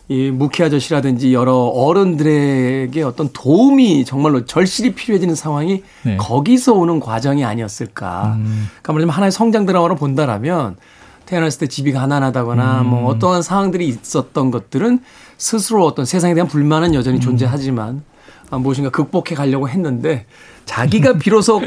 이 0.10 0.30
무키 0.30 0.62
아저씨라든지 0.62 1.34
여러 1.34 1.56
어른들에게 1.56 3.02
어떤 3.04 3.30
도움이 3.32 4.04
정말로 4.06 4.46
절실히 4.46 4.94
필요해지는 4.94 5.36
상황이 5.36 5.84
네. 6.04 6.18
거기서 6.18 6.74
오는 6.74 7.00
과정이 7.00 7.46
아니었을까. 7.46 8.38
그러니까 8.38 8.94
말하자면 8.94 9.10
하나의 9.10 9.32
성장 9.32 9.66
드라마로 9.66 9.96
본다라면 9.96 10.76
태어났을 11.32 11.62
때 11.62 11.68
집이 11.68 11.94
가난하다거나 11.94 12.84
뭐 12.84 13.06
어떠한 13.06 13.42
상황들이 13.42 13.88
있었던 13.88 14.52
것들은 14.52 15.00
스스로 15.38 15.86
어떤 15.86 16.04
세상에 16.04 16.34
대한 16.34 16.50
불만은 16.50 16.94
여전히 16.94 17.22
존재하지만 17.22 18.04
아, 18.50 18.58
무엇인가 18.58 18.90
극복해 18.90 19.34
가려고 19.34 19.70
했는데 19.70 20.26
자기가 20.66 21.14
비로소 21.24 21.62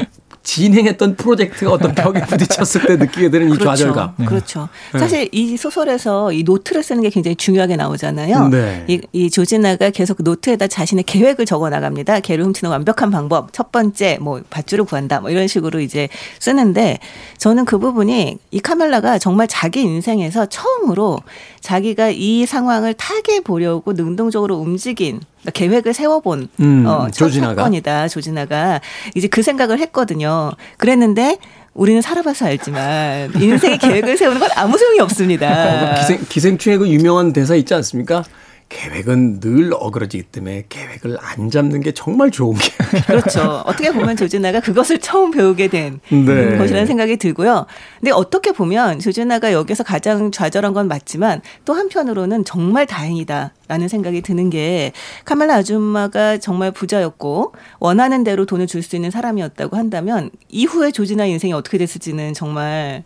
진행했던 0.45 1.15
프로젝트가 1.17 1.71
어떤 1.71 1.93
벽에 1.93 2.21
부딪혔을 2.25 2.85
때 2.85 2.95
느끼게 2.95 3.29
되는 3.29 3.53
이 3.53 3.57
좌절감. 3.57 4.15
그렇죠. 4.25 4.69
네. 4.93 4.99
사실 4.99 5.27
이 5.31 5.57
소설에서 5.57 6.31
이 6.31 6.43
노트를 6.43 6.83
쓰는 6.83 7.01
게 7.01 7.09
굉장히 7.09 7.35
중요하게 7.35 7.75
나오잖아요. 7.75 8.47
네. 8.49 8.85
이, 8.87 9.01
이 9.11 9.29
조진아가 9.29 9.89
계속 9.89 10.17
그 10.17 10.23
노트에다 10.23 10.67
자신의 10.67 11.03
계획을 11.03 11.45
적어 11.45 11.69
나갑니다. 11.69 12.21
개를 12.21 12.45
훔치는 12.45 12.71
완벽한 12.71 13.09
방법. 13.09 13.51
첫 13.51 13.71
번째, 13.71 14.19
뭐, 14.21 14.41
밧줄을 14.49 14.85
구한다. 14.85 15.19
뭐 15.19 15.31
이런 15.31 15.47
식으로 15.47 15.81
이제 15.81 16.07
쓰는데 16.39 16.99
저는 17.37 17.65
그 17.65 17.79
부분이 17.79 18.37
이 18.51 18.59
카멜라가 18.59 19.17
정말 19.17 19.47
자기 19.47 19.81
인생에서 19.81 20.45
처음으로 20.45 21.19
자기가 21.59 22.11
이 22.11 22.45
상황을 22.45 22.93
타게 22.93 23.39
보려고 23.39 23.93
능동적으로 23.93 24.55
움직인 24.57 25.19
그러니까 25.45 25.51
계획을 25.51 25.93
세워본 25.93 26.49
음, 26.59 26.85
어, 26.87 27.07
첫 27.11 27.25
조진아가. 27.25 27.55
사건이다. 27.55 28.07
조진아가 28.07 28.81
이제 29.13 29.27
그 29.27 29.43
생각을 29.43 29.79
했거든요. 29.79 30.51
그랬는데 30.77 31.37
우리는 31.73 32.01
살아봐서 32.01 32.45
알지만 32.45 33.31
인생의 33.35 33.77
계획을 33.77 34.17
세우는 34.17 34.39
건 34.39 34.49
아무 34.55 34.77
소용이 34.77 34.99
없습니다. 35.01 35.95
기생, 36.01 36.25
기생충의 36.27 36.77
그 36.79 36.89
유명한 36.89 37.31
대사 37.33 37.55
있지 37.55 37.73
않습니까? 37.73 38.23
계획은 38.67 39.39
늘 39.39 39.71
어그러지기 39.73 40.23
때문에 40.23 40.65
계획을 40.69 41.17
안 41.21 41.49
잡는 41.51 41.81
게 41.81 41.91
정말 41.91 42.31
좋은 42.31 42.55
게. 42.57 42.69
그렇죠. 43.05 43.63
어떻게 43.65 43.91
보면 43.91 44.17
조진아가 44.17 44.59
그것을 44.59 44.99
처음 44.99 45.31
배우게 45.31 45.67
된 45.67 45.99
네. 46.09 46.57
것이라는 46.57 46.85
생각이 46.85 47.17
들고요. 47.17 47.67
근데 47.99 48.11
어떻게 48.11 48.51
보면 48.51 48.99
조진아가 48.99 49.53
여기서 49.53 49.83
가장 49.83 50.31
좌절한 50.31 50.73
건 50.73 50.87
맞지만 50.87 51.41
또 51.63 51.73
한편으로는 51.73 52.43
정말 52.43 52.85
다행이다라는 52.87 53.87
생각이 53.87 54.21
드는 54.21 54.49
게 54.49 54.91
카멜라 55.25 55.55
아줌마가 55.55 56.37
정말 56.39 56.71
부자였고 56.71 57.53
원하는 57.79 58.23
대로 58.23 58.45
돈을 58.45 58.67
줄 58.67 58.85
수 58.85 58.95
있는 58.95 59.09
사람이었다고 59.09 59.77
한다면 59.77 60.29
이후에 60.49 60.91
조진아 60.91 61.25
인생이 61.25 61.53
어떻게 61.53 61.79
됐을지는 61.79 62.35
정말 62.35 63.03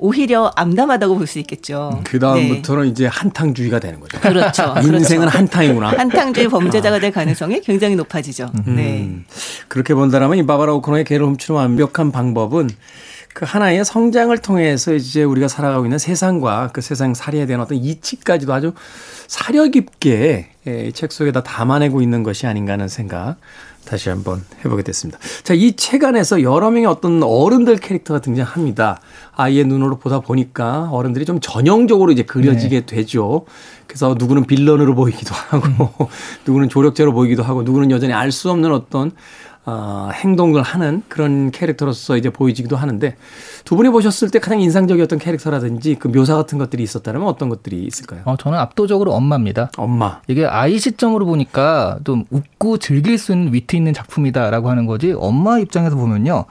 오히려 0.00 0.50
암담하다고 0.56 1.16
볼 1.16 1.26
수 1.26 1.38
있겠죠. 1.38 2.00
그 2.04 2.18
다음부터는 2.18 2.86
이제 2.88 3.06
한탕주의가 3.06 3.78
되는 3.78 4.00
거죠. 4.00 4.18
네. 4.18 4.28
그렇죠. 4.30 4.74
인생은 4.82 5.26
그렇죠. 5.28 5.38
한탕이구나. 5.38 5.90
한탕주의 5.90 6.48
범죄자가 6.48 6.98
될 6.98 7.12
가능성이 7.12 7.60
굉장히 7.60 7.94
높아지죠. 7.96 8.50
네. 8.66 9.02
음, 9.02 9.24
그렇게 9.68 9.94
본다면 9.94 10.38
이 10.38 10.46
바바라 10.46 10.72
오코노의 10.74 11.04
개를 11.04 11.26
훔치는 11.26 11.60
완벽한 11.60 12.10
방법은 12.10 12.70
그 13.32 13.44
하나의 13.44 13.84
성장을 13.84 14.36
통해서 14.38 14.92
이제 14.92 15.22
우리가 15.22 15.46
살아가고 15.46 15.84
있는 15.86 15.98
세상과 15.98 16.70
그 16.72 16.80
세상 16.80 17.14
살이에 17.14 17.46
대한 17.46 17.60
어떤 17.60 17.78
이치까지도 17.78 18.52
아주 18.52 18.72
사려 19.28 19.68
깊게 19.68 20.48
예, 20.66 20.86
이책 20.88 21.12
속에다 21.12 21.44
담아내고 21.44 22.02
있는 22.02 22.24
것이 22.24 22.46
아닌가 22.48 22.72
하는 22.72 22.88
생각 22.88 23.36
다시 23.90 24.08
한번 24.08 24.44
해보게 24.64 24.84
됐습니다. 24.84 25.18
자, 25.42 25.52
이 25.52 25.72
책 25.72 26.04
안에서 26.04 26.42
여러 26.42 26.70
명의 26.70 26.86
어떤 26.86 27.20
어른들 27.24 27.76
캐릭터가 27.78 28.20
등장합니다. 28.20 29.00
아이의 29.34 29.64
눈으로 29.64 29.98
보다 29.98 30.20
보니까 30.20 30.88
어른들이 30.92 31.24
좀 31.24 31.40
전형적으로 31.40 32.12
이제 32.12 32.22
그려지게 32.22 32.86
되죠. 32.86 33.46
그래서 33.88 34.14
누구는 34.16 34.44
빌런으로 34.44 34.94
보이기도 34.94 35.34
하고, 35.34 36.08
누구는 36.46 36.68
조력자로 36.68 37.12
보이기도 37.12 37.42
하고, 37.42 37.64
누구는 37.64 37.90
여전히 37.90 38.12
알 38.12 38.30
수 38.30 38.48
없는 38.52 38.72
어떤 38.72 39.10
어, 39.66 40.08
행동을 40.12 40.62
하는 40.62 41.02
그런 41.08 41.50
캐릭터로서 41.50 42.16
이제 42.16 42.30
보이지기도 42.30 42.76
하는데 42.76 43.14
두 43.64 43.76
분이 43.76 43.90
보셨을 43.90 44.30
때 44.30 44.38
가장 44.38 44.60
인상적이었던 44.60 45.18
캐릭터라든지 45.18 45.96
그 45.96 46.08
묘사 46.08 46.34
같은 46.34 46.58
것들이 46.58 46.82
있었다면 46.82 47.22
어떤 47.24 47.48
것들이 47.50 47.84
있을까요? 47.84 48.22
어, 48.24 48.36
저는 48.36 48.58
압도적으로 48.58 49.12
엄마입니다. 49.12 49.70
엄마. 49.76 50.20
이게 50.28 50.46
아이 50.46 50.78
시점으로 50.78 51.26
보니까 51.26 51.98
좀 52.04 52.24
웃고 52.30 52.78
즐길 52.78 53.18
수 53.18 53.32
있는 53.32 53.52
위트 53.52 53.76
있는 53.76 53.92
작품이다라고 53.92 54.70
하는 54.70 54.86
거지 54.86 55.12
엄마 55.12 55.58
입장에서 55.58 55.94
보면요. 55.96 56.46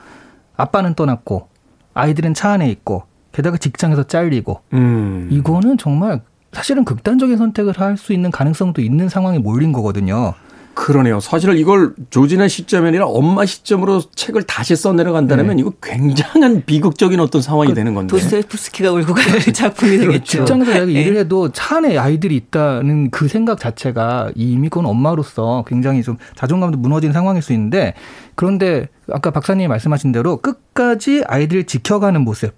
아빠는 0.56 0.94
떠났고 0.94 1.48
아이들은 1.96 2.34
차 2.36 2.52
안에 2.52 2.70
있고 2.70 3.04
게다가 3.32 3.58
직장에서 3.58 4.04
잘리고 4.04 4.62
음. 4.74 5.28
이거는 5.32 5.78
정말 5.78 6.22
사실은 6.52 6.84
극단적인 6.86 7.38
선택을 7.38 7.74
할 7.80 7.98
수 7.98 8.14
있는 8.14 8.32
가능성도 8.32 8.82
있는 8.82 9.10
상황에 9.10 9.40
몰린 9.40 9.72
거거든요. 9.72 10.34
그러네요. 10.74 11.20
사실 11.20 11.58
이걸 11.58 11.94
조진의 12.10 12.48
시점이 12.50 12.88
아니라 12.88 13.06
엄마 13.06 13.46
시점으로 13.46 14.02
책을 14.16 14.44
다시 14.44 14.76
써내려간다면 14.76 15.56
네. 15.56 15.56
이거 15.60 15.72
굉장한 15.82 16.64
비극적인 16.66 17.20
어떤 17.20 17.42
상황이 17.42 17.74
되는 17.74 17.94
건데. 17.94 18.12
도스토옙스키가 18.12 18.92
울고 18.92 19.14
가는 19.14 19.40
작품이 19.54 19.98
되겠죠. 19.98 20.24
직장에서 20.24 20.72
내가 20.72 20.86
네. 20.86 20.94
일을 20.94 21.18
해도 21.18 21.52
차 21.52 21.78
안에 21.78 21.98
아이들이 21.98 22.36
있다는 22.36 23.12
그 23.12 23.28
생각 23.28 23.60
자체가 23.60 24.32
이미 24.36 24.70
그건 24.70 24.86
엄마로서 24.86 25.66
굉장히 25.68 26.02
좀 26.02 26.18
자존감도 26.36 26.78
무너진 26.78 27.12
상황일 27.12 27.42
수 27.42 27.52
있는데 27.54 27.94
그런데 28.36 28.88
아까 29.12 29.32
박사님이 29.32 29.68
말씀하신 29.68 30.12
대로 30.12 30.38
끝까지 30.38 31.24
아이들을 31.28 31.66
지켜가는 31.66 32.22
모습 32.22 32.54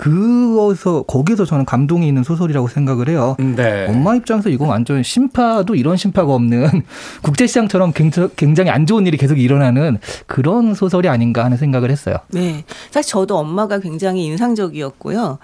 그거서 0.00 1.02
거기서 1.02 1.44
저는 1.44 1.64
감동이 1.64 2.08
있는 2.08 2.22
소설이라고 2.24 2.68
생각을 2.68 3.08
해요. 3.08 3.36
네. 3.38 3.86
엄마 3.88 4.14
입장에서 4.16 4.48
이건 4.48 4.68
완전 4.68 5.02
심파도 5.02 5.74
이런 5.74 5.96
심파가 5.96 6.32
없는 6.34 6.82
국제시장처럼 7.22 7.92
굉장히- 7.92 8.30
굉장히 8.36 8.70
안 8.70 8.86
좋은 8.86 9.06
일이 9.06 9.16
계속 9.16 9.38
일어나는 9.38 9.98
그런 10.26 10.74
소설이 10.74 11.08
아닌가 11.08 11.44
하는 11.44 11.56
생각을 11.56 11.90
했어요. 11.90 12.16
네. 12.28 12.64
사실 12.90 13.10
저도 13.10 13.36
엄마가 13.38 13.78
굉장히 13.80 14.24
인상적이었고요. 14.24 15.38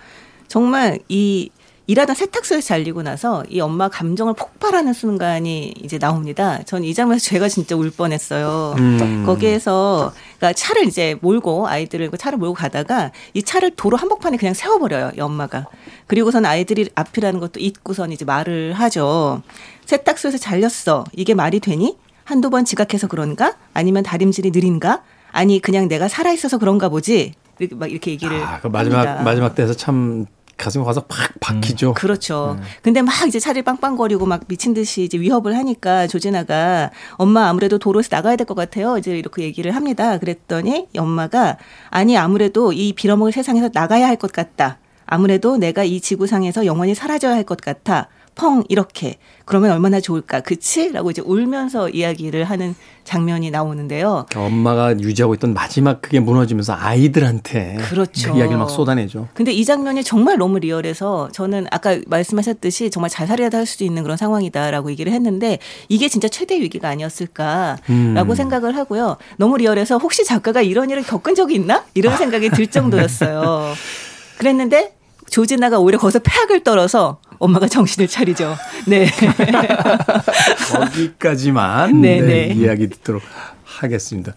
정말 0.48 0.98
이 1.08 1.50
일하다 1.88 2.14
세탁소에서 2.14 2.66
잘리고 2.66 3.02
나서 3.02 3.44
이 3.48 3.60
엄마 3.60 3.88
감정을 3.88 4.34
폭발하는 4.34 4.92
순간이 4.92 5.72
이제 5.84 5.98
나옵니다. 5.98 6.58
전 6.64 6.82
이 6.82 6.92
장면에서 6.94 7.24
제가 7.24 7.48
진짜 7.48 7.76
울 7.76 7.90
뻔했어요. 7.92 8.74
음. 8.78 9.22
거기에서 9.24 10.12
그러니까 10.36 10.52
차를 10.52 10.86
이제 10.86 11.16
몰고 11.20 11.68
아이들을 11.68 12.10
그 12.10 12.18
차를 12.18 12.38
몰고 12.38 12.54
가다가 12.54 13.10
이 13.34 13.42
차를 13.42 13.70
도로 13.76 13.96
한복판에 13.96 14.36
그냥 14.36 14.54
세워버려요. 14.54 15.12
이 15.16 15.20
엄마가. 15.20 15.66
그리고선 16.06 16.44
아이들이 16.44 16.88
앞이라는 16.94 17.40
것도 17.40 17.60
잊고선 17.60 18.12
이제 18.12 18.24
말을 18.24 18.72
하죠. 18.74 19.42
세탁소에서 19.86 20.38
잘렸어. 20.38 21.04
이게 21.12 21.34
말이 21.34 21.60
되니? 21.60 21.96
한두 22.24 22.50
번 22.50 22.64
지각해서 22.64 23.06
그런가? 23.06 23.56
아니면 23.72 24.02
다림질이 24.02 24.50
느린가? 24.50 25.02
아니 25.32 25.60
그냥 25.60 25.88
내가 25.88 26.08
살아 26.08 26.32
있어서 26.32 26.58
그런가 26.58 26.88
보지. 26.88 27.34
이렇게 27.58 27.74
막 27.74 27.90
이렇게 27.90 28.10
얘기를 28.10 28.42
아, 28.42 28.60
그 28.60 28.66
마지막 28.68 28.98
합니다. 28.98 29.22
마지막 29.22 29.54
때에서 29.54 29.74
참 29.74 30.26
가슴에 30.56 30.84
가서 30.84 31.02
팍 31.02 31.32
박히죠. 31.40 31.94
그렇죠. 31.94 32.58
근데 32.82 33.02
막 33.02 33.12
이제 33.26 33.38
차를 33.38 33.62
빵빵거리고 33.62 34.24
막 34.26 34.42
미친 34.48 34.72
듯이 34.74 35.02
이제 35.04 35.18
위협을 35.18 35.54
하니까 35.56 36.06
조진아가 36.06 36.90
엄마 37.18 37.48
아무래도 37.48 37.78
도로에서 37.78 38.08
나가야 38.10 38.36
될 38.36 38.46
것 38.46 38.54
같아요. 38.54 38.96
이제 38.96 39.16
이렇게 39.18 39.42
얘기를 39.42 39.74
합니다. 39.74 40.18
그랬더니 40.18 40.86
이 40.92 40.98
엄마가 40.98 41.58
아니 41.90 42.16
아무래도 42.16 42.72
이 42.72 42.92
빌어먹을 42.94 43.32
세상에서 43.32 43.70
나가야 43.72 44.06
할 44.06 44.16
것 44.16 44.32
같다. 44.32 44.78
아무래도 45.04 45.56
내가 45.58 45.84
이 45.84 46.00
지구상에서 46.00 46.64
영원히 46.66 46.94
사라져야 46.94 47.34
할 47.34 47.44
것 47.44 47.60
같아. 47.60 48.08
펑 48.36 48.62
이렇게 48.68 49.16
그러면 49.44 49.70
얼마나 49.70 50.00
좋을까 50.00 50.40
그치? 50.40 50.92
라고 50.92 51.10
이제 51.10 51.22
울면서 51.24 51.88
이야기를 51.88 52.44
하는 52.44 52.74
장면이 53.04 53.50
나오는데요. 53.50 54.26
엄마가 54.34 54.98
유지하고 54.98 55.34
있던 55.34 55.54
마지막 55.54 56.02
그게 56.02 56.20
무너지면서 56.20 56.74
아이들한테 56.74 57.78
그렇죠. 57.88 58.32
그 58.32 58.38
이야기를 58.38 58.58
막 58.58 58.68
쏟아내죠. 58.68 59.28
근데 59.34 59.52
이 59.52 59.64
장면이 59.64 60.04
정말 60.04 60.36
너무 60.36 60.58
리얼해서 60.58 61.30
저는 61.32 61.66
아까 61.70 61.98
말씀하셨듯이 62.06 62.90
정말 62.90 63.08
자살이라도 63.08 63.56
할 63.56 63.66
수도 63.66 63.84
있는 63.84 64.02
그런 64.02 64.16
상황이다라고 64.16 64.90
얘기를 64.90 65.12
했는데 65.12 65.58
이게 65.88 66.08
진짜 66.08 66.28
최대 66.28 66.60
위기가 66.60 66.88
아니었을까라고 66.88 67.82
음. 67.90 68.34
생각을 68.34 68.76
하고요. 68.76 69.16
너무 69.38 69.56
리얼해서 69.56 69.98
혹시 69.98 70.24
작가가 70.24 70.60
이런 70.60 70.90
일을 70.90 71.02
겪은 71.02 71.34
적이 71.34 71.54
있나? 71.54 71.84
이런 71.94 72.16
생각이 72.16 72.50
들 72.50 72.66
정도였어요. 72.66 73.72
그랬는데 74.38 74.95
조진아가 75.30 75.78
오히려 75.78 75.98
거기서 75.98 76.20
폐악을 76.20 76.62
떨어서 76.64 77.20
엄마가 77.38 77.68
정신을 77.68 78.08
차리죠. 78.08 78.56
네. 78.86 79.06
거기까지만 80.72 82.00
네, 82.00 82.20
네, 82.20 82.48
네. 82.48 82.54
이야기 82.54 82.88
듣도록 82.88 83.22
하겠습니다. 83.64 84.32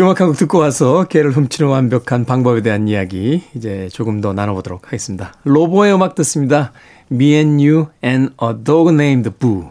음악 0.00 0.20
한 0.20 0.28
곡 0.28 0.36
듣고 0.36 0.58
와서 0.58 1.04
개를 1.08 1.32
훔치는 1.32 1.68
완벽한 1.70 2.24
방법에 2.24 2.62
대한 2.62 2.86
이야기 2.86 3.42
이제 3.56 3.88
조금 3.92 4.20
더 4.20 4.32
나눠보도록 4.32 4.86
하겠습니다. 4.86 5.32
로보의 5.44 5.92
음악 5.94 6.14
듣습니다. 6.14 6.72
Me 7.10 7.34
and 7.34 7.66
You 7.66 7.86
and 8.04 8.32
a 8.40 8.50
Dog 8.62 8.92
Named 8.92 9.30
Boo. 9.40 9.70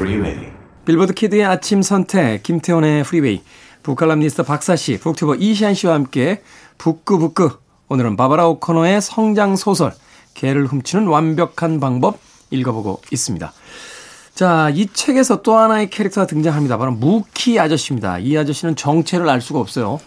Freeway. 0.00 0.50
Billboard 0.86 1.12
Kid의 1.12 1.44
아침 1.44 1.82
선택, 1.82 2.42
김태훈의 2.42 3.04
프리웨이, 3.04 3.42
북칼럼니스트 3.82 4.44
박사 4.44 4.74
씨, 4.74 4.98
북튜버 4.98 5.34
이시안 5.34 5.74
씨와 5.74 5.92
함께 5.92 6.42
북끄북끄, 6.78 7.50
오늘은 7.88 8.16
바바라 8.16 8.48
오코너의 8.48 9.02
성장 9.02 9.56
소설, 9.56 9.92
개를 10.32 10.64
훔치는 10.64 11.06
완벽한 11.06 11.80
방법 11.80 12.18
읽어보고 12.48 13.02
있습니다. 13.12 13.52
자, 14.34 14.70
이 14.70 14.86
책에서 14.90 15.42
또 15.42 15.58
하나의 15.58 15.90
캐릭터가 15.90 16.26
등장합니다. 16.26 16.78
바로 16.78 16.92
무키 16.92 17.60
아저씨입니다. 17.60 18.20
이 18.20 18.38
아저씨는 18.38 18.76
정체를 18.76 19.28
알 19.28 19.42
수가 19.42 19.60
없어요. 19.60 20.00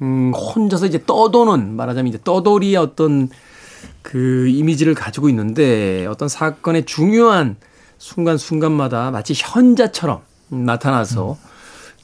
음, 0.00 0.32
혼자서 0.32 0.86
이제 0.86 1.02
떠도는, 1.04 1.76
말하자면 1.76 2.08
이제 2.08 2.18
떠돌이의 2.24 2.76
어떤 2.76 3.28
그 4.00 4.48
이미지를 4.48 4.94
가지고 4.94 5.28
있는데 5.28 6.06
어떤 6.06 6.26
사건의 6.26 6.86
중요한 6.86 7.56
순간순간마다 7.98 9.10
마치 9.10 9.34
현자처럼 9.36 10.20
나타나서 10.48 11.36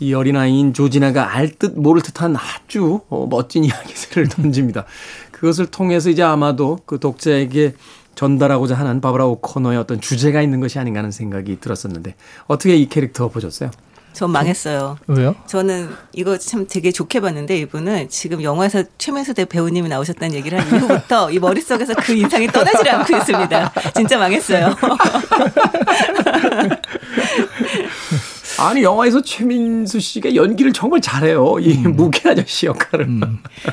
이 0.00 0.14
어린아이인 0.14 0.74
조지나가 0.74 1.34
알 1.36 1.52
듯 1.58 1.78
모를 1.78 2.02
듯한 2.02 2.34
아주 2.36 3.00
어, 3.08 3.26
멋진 3.30 3.64
이야기들을 3.64 4.28
던집니다. 4.30 4.84
그것을 5.30 5.66
통해서 5.66 6.10
이제 6.10 6.22
아마도 6.22 6.78
그 6.86 6.98
독자에게 6.98 7.74
전달하고자 8.14 8.74
하는 8.74 9.00
바브라 9.00 9.26
오코너의 9.26 9.78
어떤 9.78 10.00
주제가 10.00 10.42
있는 10.42 10.60
것이 10.60 10.78
아닌가 10.78 10.98
하는 10.98 11.10
생각이 11.10 11.60
들었었는데 11.60 12.14
어떻게 12.46 12.76
이 12.76 12.88
캐릭터 12.88 13.28
보셨어요? 13.28 13.70
전 14.12 14.30
망했어요. 14.30 14.98
왜요? 15.06 15.34
저는 15.46 15.90
이거 16.12 16.36
참 16.38 16.66
되게 16.68 16.92
좋게 16.92 17.20
봤는데 17.20 17.56
이분은 17.58 18.08
지금 18.10 18.42
영화에서 18.42 18.84
최민수 18.98 19.34
대 19.34 19.44
배우님이 19.44 19.88
나오셨다는 19.88 20.34
얘기를 20.34 20.60
한 20.60 20.66
이후부터 20.68 21.30
이 21.30 21.38
머릿속에서 21.38 21.94
그 21.94 22.12
인상이 22.12 22.46
떠나질 22.48 22.88
않고 22.88 23.16
있습니다. 23.16 23.72
진짜 23.94 24.18
망했어요. 24.18 24.74
아니 28.62 28.82
영화에서 28.82 29.20
최민수 29.20 29.98
씨가 30.00 30.34
연기를 30.34 30.72
정말 30.72 31.00
잘해요. 31.00 31.56
이 31.60 31.74
무게 31.78 32.28
아저씨 32.30 32.66
역할을. 32.66 33.06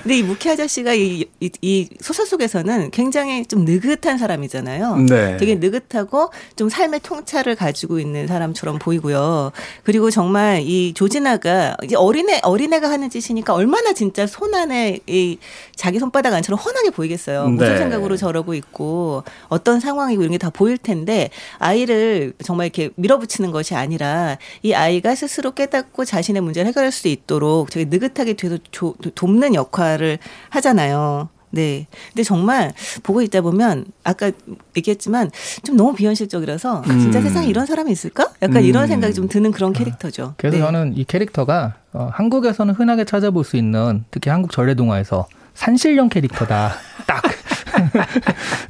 근데 0.02 0.18
이 0.18 0.24
무키 0.24 0.50
아저씨가 0.50 0.94
이, 0.96 1.26
이, 1.40 1.52
이 1.62 1.88
소설 2.02 2.26
속에서는 2.26 2.90
굉장히 2.92 3.46
좀 3.46 3.66
느긋한 3.66 4.18
사람이잖아요. 4.18 4.96
네. 5.08 5.38
되게 5.38 5.56
느긋하고 5.56 6.32
좀 6.56 6.70
삶의 6.70 7.02
통찰을 7.04 7.56
가지고 7.56 8.00
있는 8.00 8.26
사람처럼 8.26 8.80
보이고요. 8.80 9.52
그리고 9.84 10.10
정말 10.10 10.62
이 10.64 10.94
조진아가 10.94 11.78
이제 11.84 11.96
어린애 11.96 12.40
어린애가 12.44 12.90
하는 12.90 13.10
짓이니까 13.12 13.54
얼마나 13.54 13.94
진짜 13.94 14.26
손 14.26 14.56
안에 14.56 15.00
이 15.08 15.38
자기 15.76 16.00
손바닥 16.00 16.34
안처럼 16.34 16.60
훤하게 16.60 16.90
보이겠어요. 16.90 17.46
네. 17.50 17.52
무슨 17.52 17.78
생각으로 17.78 18.18
저러고 18.18 18.56
있고 18.56 19.24
어떤 19.50 19.80
상황이고 19.80 20.24
이런 20.24 20.32
게 20.32 20.40
다 20.40 20.50
보일 20.50 20.78
텐데 20.78 21.30
아이를 21.60 22.34
정말 22.44 22.68
이렇게 22.68 22.90
밀어붙이는 22.96 23.52
것이 23.52 23.76
아니라 23.76 24.38
이 24.64 24.74
아이가 24.80 25.16
스스로 25.16 25.52
깨닫고 25.52 26.06
자신의 26.06 26.42
문제를 26.42 26.68
해결할 26.70 26.92
수 26.92 27.08
있도록 27.08 27.70
되게 27.70 27.86
느긋하게 27.90 28.34
뒤에서 28.34 28.58
조- 28.72 28.96
돕는 29.16 29.54
역할을 29.56 30.20
하잖아요. 30.50 31.30
네. 31.52 31.88
근데 32.10 32.22
정말 32.24 32.74
보고 33.02 33.22
있다 33.24 33.42
보면 33.42 33.86
아까 34.04 34.32
얘기했지만 34.78 35.32
좀 35.64 35.76
너무 35.78 35.94
비현실적이라서 35.96 36.84
진짜 36.86 37.20
음. 37.20 37.24
세상에 37.24 37.48
이런 37.48 37.66
사람이 37.66 37.92
있을까? 37.92 38.30
약간 38.44 38.64
이런 38.64 38.86
생각이 38.88 39.16
좀 39.16 39.28
드는 39.28 39.52
그런 39.52 39.74
캐릭터죠. 39.74 40.36
그래서 40.38 40.58
네. 40.58 40.64
저는 40.64 40.96
이 40.96 41.04
캐릭터가 41.06 41.74
어, 41.94 42.10
한국에서는 42.14 42.76
흔하게 42.76 43.04
찾아볼 43.06 43.44
수 43.44 43.58
있는 43.58 44.06
특히 44.12 44.30
한국 44.30 44.52
전래동화에서 44.52 45.28
산신령 45.56 46.10
캐릭터다. 46.10 46.74
딱. 47.08 47.24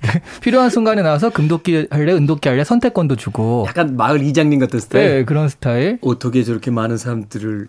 네, 0.02 0.22
필요한 0.41 0.70
순간에 0.70 1.02
나와서 1.02 1.30
금도끼 1.30 1.88
할래, 1.89 2.14
은도끼 2.14 2.50
할래 2.50 2.64
선택권도 2.64 3.16
주고. 3.16 3.66
약간 3.68 3.95
마을 3.95 4.22
이장님 4.22 4.60
같은 4.60 4.80
스타일. 4.80 5.10
네, 5.10 5.26
그런 5.26 5.50
스타일. 5.50 6.00
어떻게 6.02 6.43
저렇게 6.43 6.72
많은 6.72 6.97
사람들을 6.97 7.68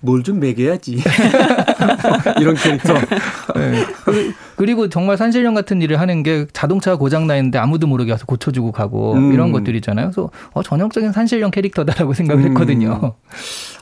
뭘 0.00 0.22
좀 0.22 0.38
먹여야지. 0.40 1.02
이런 2.40 2.54
캐릭터. 2.54 2.94
네. 2.94 3.84
그- 4.04 4.32
그리고 4.56 4.88
정말 4.88 5.16
산신령 5.16 5.54
같은 5.54 5.82
일을 5.82 6.00
하는 6.00 6.22
게 6.22 6.46
자동차가 6.52 6.96
고장 6.96 7.26
나 7.26 7.36
있는데 7.36 7.58
아무도 7.58 7.86
모르게 7.86 8.12
와서 8.12 8.24
고쳐주고 8.26 8.72
가고 8.72 9.14
음. 9.14 9.32
이런 9.32 9.52
것들이잖아요. 9.52 10.06
그래서 10.06 10.30
어, 10.52 10.62
전형적인 10.62 11.12
산신령 11.12 11.50
캐릭터다라고 11.50 12.14
생각을 12.14 12.44
음. 12.44 12.48
했거든요. 12.50 13.14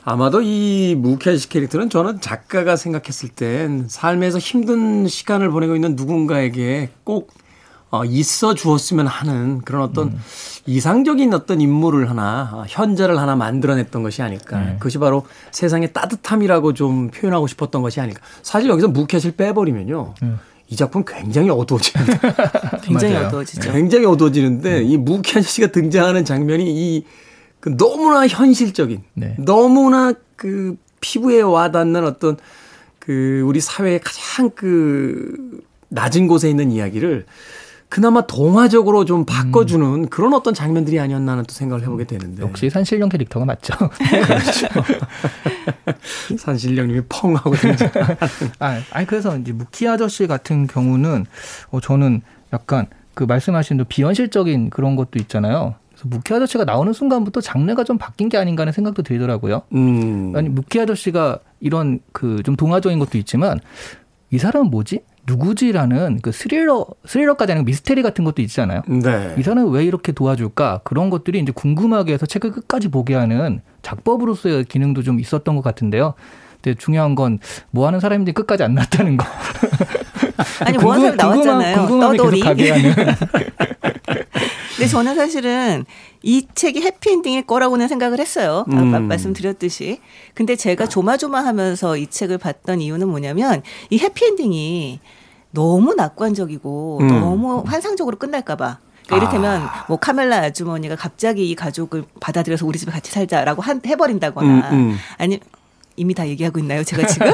아마도 0.03 0.41
이 0.41 0.95
무케아시 0.97 1.49
캐릭터는 1.49 1.89
저는 1.89 2.21
작가가 2.21 2.75
생각했을 2.75 3.29
땐 3.29 3.85
삶에서 3.87 4.39
힘든 4.39 5.07
시간을 5.07 5.49
보내고 5.49 5.75
있는 5.75 5.95
누군가에게 5.95 6.89
꼭 7.03 7.31
어, 7.89 8.03
있어 8.05 8.53
주었으면 8.53 9.07
하는 9.07 9.61
그런 9.61 9.81
어떤 9.83 10.09
음. 10.09 10.19
이상적인 10.65 11.33
어떤 11.33 11.61
인물을 11.61 12.09
하나, 12.09 12.49
어, 12.53 12.65
현자를 12.67 13.17
하나 13.17 13.35
만들어냈던 13.35 14.03
것이 14.03 14.21
아닐까. 14.21 14.59
네. 14.59 14.73
그것이 14.73 14.97
바로 14.97 15.25
세상의 15.51 15.93
따뜻함이라고 15.93 16.73
좀 16.73 17.09
표현하고 17.11 17.47
싶었던 17.47 17.81
것이 17.81 18.01
아닐까. 18.01 18.21
사실 18.43 18.69
여기서 18.69 18.89
무케아시를 18.89 19.35
빼버리면요. 19.35 20.15
이 20.69 20.75
작품 20.75 21.05
굉장히 21.07 21.49
어두워집니다. 21.49 22.19
굉장히. 22.83 23.15
어두워지죠. 23.15 23.71
굉장히 23.71 24.05
어두워지는데 24.05 24.83
이 24.83 24.97
무키 24.97 25.37
아저씨가 25.37 25.67
등장하는 25.67 26.25
장면이 26.25 26.95
이 26.97 27.05
그 27.59 27.75
너무나 27.75 28.27
현실적인 28.27 29.03
네. 29.13 29.35
너무나 29.39 30.13
그 30.35 30.77
피부에 31.01 31.41
와닿는 31.41 32.05
어떤 32.05 32.37
그 32.99 33.43
우리 33.45 33.59
사회의 33.59 33.99
가장 33.99 34.49
그 34.51 35.61
낮은 35.89 36.27
곳에 36.27 36.49
있는 36.49 36.71
이야기를 36.71 37.25
그나마 37.89 38.21
동화적으로 38.27 39.05
좀 39.05 39.23
바꿔주는 39.25 40.09
그런 40.09 40.33
어떤 40.33 40.53
장면들이 40.53 40.99
아니었나 40.99 41.31
하는 41.33 41.45
또 41.45 41.53
생각을 41.53 41.83
해보게 41.83 42.03
되는데 42.03 42.43
역시 42.43 42.69
산신령 42.69 43.09
캐릭터가 43.09 43.45
맞죠. 43.45 43.73
산신령님이 46.37 47.01
펑 47.07 47.35
하고 47.35 47.55
등장. 47.55 47.89
아, 48.59 48.81
아니 48.91 49.07
그래서 49.07 49.37
이제 49.37 49.51
무키 49.53 49.87
아저씨 49.87 50.27
같은 50.27 50.67
경우는 50.67 51.25
어, 51.71 51.79
저는 51.79 52.21
약간 52.53 52.87
그 53.13 53.23
말씀하신 53.23 53.83
비현실적인 53.87 54.69
그런 54.69 54.95
것도 54.95 55.17
있잖아요. 55.19 55.75
그래서 55.89 56.07
무키 56.09 56.33
아저씨가 56.33 56.65
나오는 56.65 56.91
순간부터 56.93 57.41
장르가 57.41 57.83
좀 57.83 57.97
바뀐 57.97 58.29
게 58.29 58.37
아닌가 58.37 58.61
하는 58.61 58.73
생각도 58.73 59.01
들더라고요. 59.01 59.63
음. 59.73 60.33
아니 60.35 60.49
무키 60.49 60.79
아저씨가 60.79 61.39
이런 61.59 61.99
그 62.11 62.41
좀 62.43 62.55
동화적인 62.55 62.99
것도 62.99 63.17
있지만 63.17 63.59
이 64.29 64.37
사람은 64.37 64.69
뭐지? 64.69 65.01
누구지라는 65.27 66.19
그 66.21 66.31
스릴러 66.31 66.85
스릴러까지 67.05 67.51
아니고 67.51 67.65
미스테리 67.65 68.01
같은 68.01 68.23
것도 68.23 68.41
있잖아요. 68.43 68.81
네. 68.87 69.35
이 69.37 69.43
사람은 69.43 69.69
왜 69.71 69.83
이렇게 69.83 70.11
도와줄까? 70.13 70.81
그런 70.83 71.09
것들이 71.09 71.39
이제 71.39 71.51
궁금하게 71.51 72.13
해서 72.13 72.25
책을 72.25 72.51
끝까지 72.51 72.87
보게 72.87 73.13
하는 73.13 73.61
작법으로서의 73.81 74.65
기능도 74.65 75.03
좀 75.03 75.19
있었던 75.19 75.55
것 75.55 75.61
같은데요. 75.61 76.13
근데 76.61 76.75
중요한 76.79 77.13
건 77.15 77.39
뭐 77.71 77.85
하는 77.87 77.99
사람인지 77.99 78.31
끝까지 78.31 78.63
안 78.63 78.73
났다는 78.73 79.17
거. 79.17 79.25
아니 80.65 80.77
뭐 80.77 80.93
하는 80.93 81.11
사람 81.17 81.17
나왔잖아요. 81.17 81.87
궁금함에 81.87 82.17
떠돌이. 82.17 82.41
하는. 82.41 82.65
근데 84.77 84.87
저는 84.89 85.15
사실은 85.15 85.85
이 86.21 86.47
책이 86.53 86.81
해피엔딩일 86.81 87.47
거라고는 87.47 87.87
생각을 87.87 88.19
했어요. 88.19 88.63
아까 88.67 88.97
음. 88.99 89.07
말씀드렸듯이. 89.07 89.99
근데 90.33 90.55
제가 90.55 90.87
조마조마하면서 90.87 91.97
이 91.97 92.07
책을 92.07 92.37
봤던 92.37 92.81
이유는 92.81 93.07
뭐냐면 93.09 93.63
이 93.89 93.97
해피엔딩이 93.97 94.99
너무 95.57 95.95
낙관적이고 95.95 96.99
음. 97.01 97.07
너무 97.07 97.63
환상적으로 97.65 98.17
끝날까봐. 98.17 98.77
그러니까 99.07 99.15
이를테면 99.15 99.61
아. 99.63 99.85
뭐 99.87 99.97
카멜라 99.97 100.37
아주머니가 100.43 100.95
갑자기 100.95 101.49
이 101.49 101.55
가족을 101.55 102.03
받아들여서 102.19 102.63
우리 102.67 102.77
집에 102.77 102.91
같이 102.91 103.11
살자라고 103.11 103.63
한, 103.63 103.81
해버린다거나 103.83 104.69
음, 104.69 104.77
음. 104.91 104.97
아니 105.17 105.39
이미 105.95 106.13
다 106.13 106.27
얘기하고 106.27 106.59
있나요 106.59 106.83
제가 106.83 107.07
지금? 107.07 107.31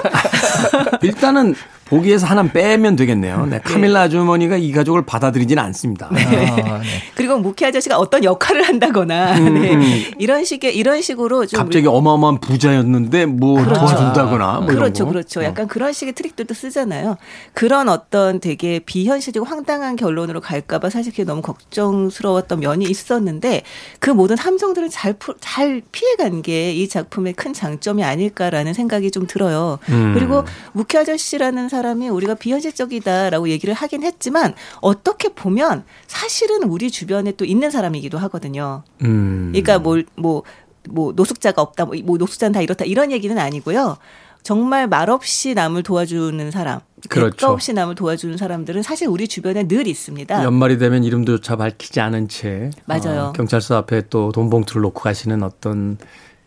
일단은 1.03 1.55
보기에서 1.85 2.25
하나 2.25 2.43
빼면 2.43 2.95
되겠네요. 2.95 3.45
네, 3.45 3.59
카밀라 3.63 4.01
아주머니가 4.03 4.57
이 4.57 4.71
가족을 4.71 5.05
받아들이지는 5.05 5.61
않습니다. 5.63 6.07
아, 6.11 6.15
네. 6.15 6.83
그리고 7.15 7.37
무키 7.37 7.65
아저씨가 7.65 7.97
어떤 7.97 8.23
역할을 8.23 8.63
한다거나 8.63 9.37
음, 9.37 9.61
네. 9.61 9.73
음. 9.75 10.03
이런 10.17 10.43
식의 10.45 10.75
이런 10.75 11.01
식으로 11.01 11.45
좀 11.45 11.59
갑자기 11.59 11.85
어마어마한 11.87 12.39
부자였는데 12.39 13.25
뭐 13.27 13.61
그렇죠. 13.61 13.79
도와준다거나 13.79 14.53
뭐 14.61 14.65
그렇죠, 14.67 15.05
거. 15.05 15.11
그렇죠. 15.11 15.41
어. 15.41 15.43
약간 15.43 15.67
그런 15.67 15.93
식의 15.93 16.13
트릭들도 16.13 16.53
쓰잖아요. 16.53 17.17
그런 17.53 17.89
어떤 17.89 18.39
되게 18.39 18.79
비현실이고 18.79 19.45
황당한 19.45 19.95
결론으로 19.95 20.41
갈까봐 20.41 20.89
사실 20.89 21.11
그게 21.11 21.23
너무 21.25 21.41
걱정스러웠던 21.41 22.59
면이 22.61 22.85
있었는데 22.85 23.61
그 23.99 24.09
모든 24.09 24.37
함정들을 24.37 24.89
잘, 24.89 25.13
푸- 25.13 25.35
잘 25.39 25.81
피해간 25.91 26.41
게 26.41 26.63
이 26.73 26.87
작품의 26.87 27.33
큰 27.33 27.53
장점이 27.53 28.03
아닐까라는 28.03 28.73
생각이 28.73 29.11
좀 29.11 29.27
들어요. 29.27 29.77
음. 29.89 30.13
그리고 30.15 30.43
무키 30.71 30.97
아저씨라는 30.97 31.69
사람 31.69 31.82
사람이 31.83 32.07
우리가 32.09 32.35
비현실적이다라고 32.35 33.49
얘기를 33.49 33.73
하긴 33.73 34.03
했지만 34.03 34.55
어떻게 34.79 35.29
보면 35.29 35.83
사실은 36.07 36.63
우리 36.63 36.89
주변에 36.89 37.33
또 37.33 37.43
있는 37.43 37.69
사람이기도 37.69 38.17
하거든요. 38.19 38.83
음. 39.03 39.51
그러니까 39.51 39.79
뭐뭐 39.79 40.43
뭐 40.89 41.13
노숙자가 41.13 41.61
없다, 41.61 41.85
뭐, 41.85 41.95
뭐 42.05 42.17
노숙자는 42.17 42.53
다 42.53 42.61
이렇다 42.61 42.85
이런 42.85 43.11
얘기는 43.11 43.37
아니고요. 43.37 43.97
정말 44.43 44.87
말없이 44.87 45.53
남을 45.53 45.83
도와주는 45.83 46.51
사람, 46.51 46.81
그렇죠. 47.07 47.47
없이 47.47 47.71
남을 47.71 47.95
도와주는 47.95 48.35
사람들은 48.35 48.83
사실 48.83 49.07
우리 49.07 49.25
주변에 49.27 49.67
늘 49.69 49.87
있습니다. 49.87 50.43
연말이 50.43 50.77
되면 50.77 51.03
이름조차 51.05 51.55
밝히지 51.55 52.01
않은 52.01 52.27
채 52.27 52.69
맞아요. 52.85 53.21
어, 53.21 53.31
경찰서 53.33 53.77
앞에 53.77 54.07
또 54.09 54.31
돈 54.33 54.49
봉투를 54.49 54.81
놓고 54.81 55.01
가시는 55.01 55.43
어떤 55.43 55.97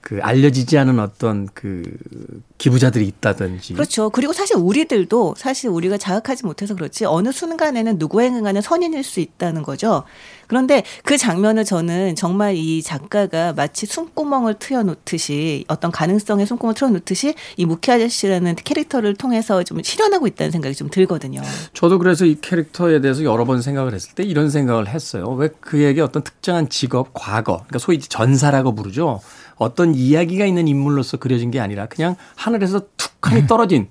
그 0.07 0.21
알려지지 0.23 0.79
않은 0.79 1.01
어떤 1.01 1.49
그 1.53 1.83
기부자들이 2.59 3.09
있다든지 3.09 3.75
그렇죠. 3.75 4.09
그리고 4.09 4.33
사실 4.33 4.55
우리들도 4.57 5.35
사실 5.37 5.69
우리가 5.69 5.99
자각하지 5.99 6.47
못해서 6.47 6.77
그렇지 6.77 7.05
어느 7.07 7.33
순간에는 7.33 7.99
행간은 8.01 8.63
선인일 8.63 9.03
수 9.03 9.19
있다는 9.19 9.65
거죠. 9.65 10.05
그런데 10.47 10.85
그 11.03 11.19
장면을 11.19 11.65
저는 11.65 12.15
정말 12.15 12.55
이 12.55 12.85
작가가 12.85 13.53
마치 13.53 13.85
숨구멍을 13.87 14.55
트여놓듯이 14.61 15.65
어떤 15.67 15.91
가능성의 15.91 16.47
숨구멍을 16.47 16.75
트여놓듯이 16.77 17.35
이 17.57 17.65
무키 17.65 17.91
아저씨라는 17.91 18.55
캐릭터를 18.55 19.15
통해서 19.15 19.65
좀 19.65 19.83
실현하고 19.83 20.29
있다는 20.29 20.53
생각이 20.53 20.77
좀 20.77 20.89
들거든요. 20.89 21.43
저도 21.75 21.99
그래서 21.99 22.25
이 22.25 22.39
캐릭터에 22.41 23.01
대해서 23.01 23.25
여러 23.25 23.45
번 23.45 23.61
생각을 23.61 23.93
했을 23.93 24.15
때 24.15 24.23
이런 24.23 24.51
생각을 24.51 24.87
했어요. 24.87 25.29
왜 25.31 25.49
그에게 25.61 26.01
어떤 26.01 26.23
특정한 26.23 26.69
직업, 26.69 27.11
과거, 27.13 27.57
그러니까 27.57 27.81
소위 27.81 27.99
전사라고 27.99 28.77
부르죠. 28.77 29.21
어떤 29.57 29.95
이야기가 29.95 30.45
있는 30.45 30.69
인물로서 30.69 31.17
그려진 31.17 31.51
게 31.51 31.61
아니라 31.61 31.87
그냥 31.87 32.17
하늘에서 32.35 32.83
툭하니 32.97 33.47
떨어진 33.47 33.89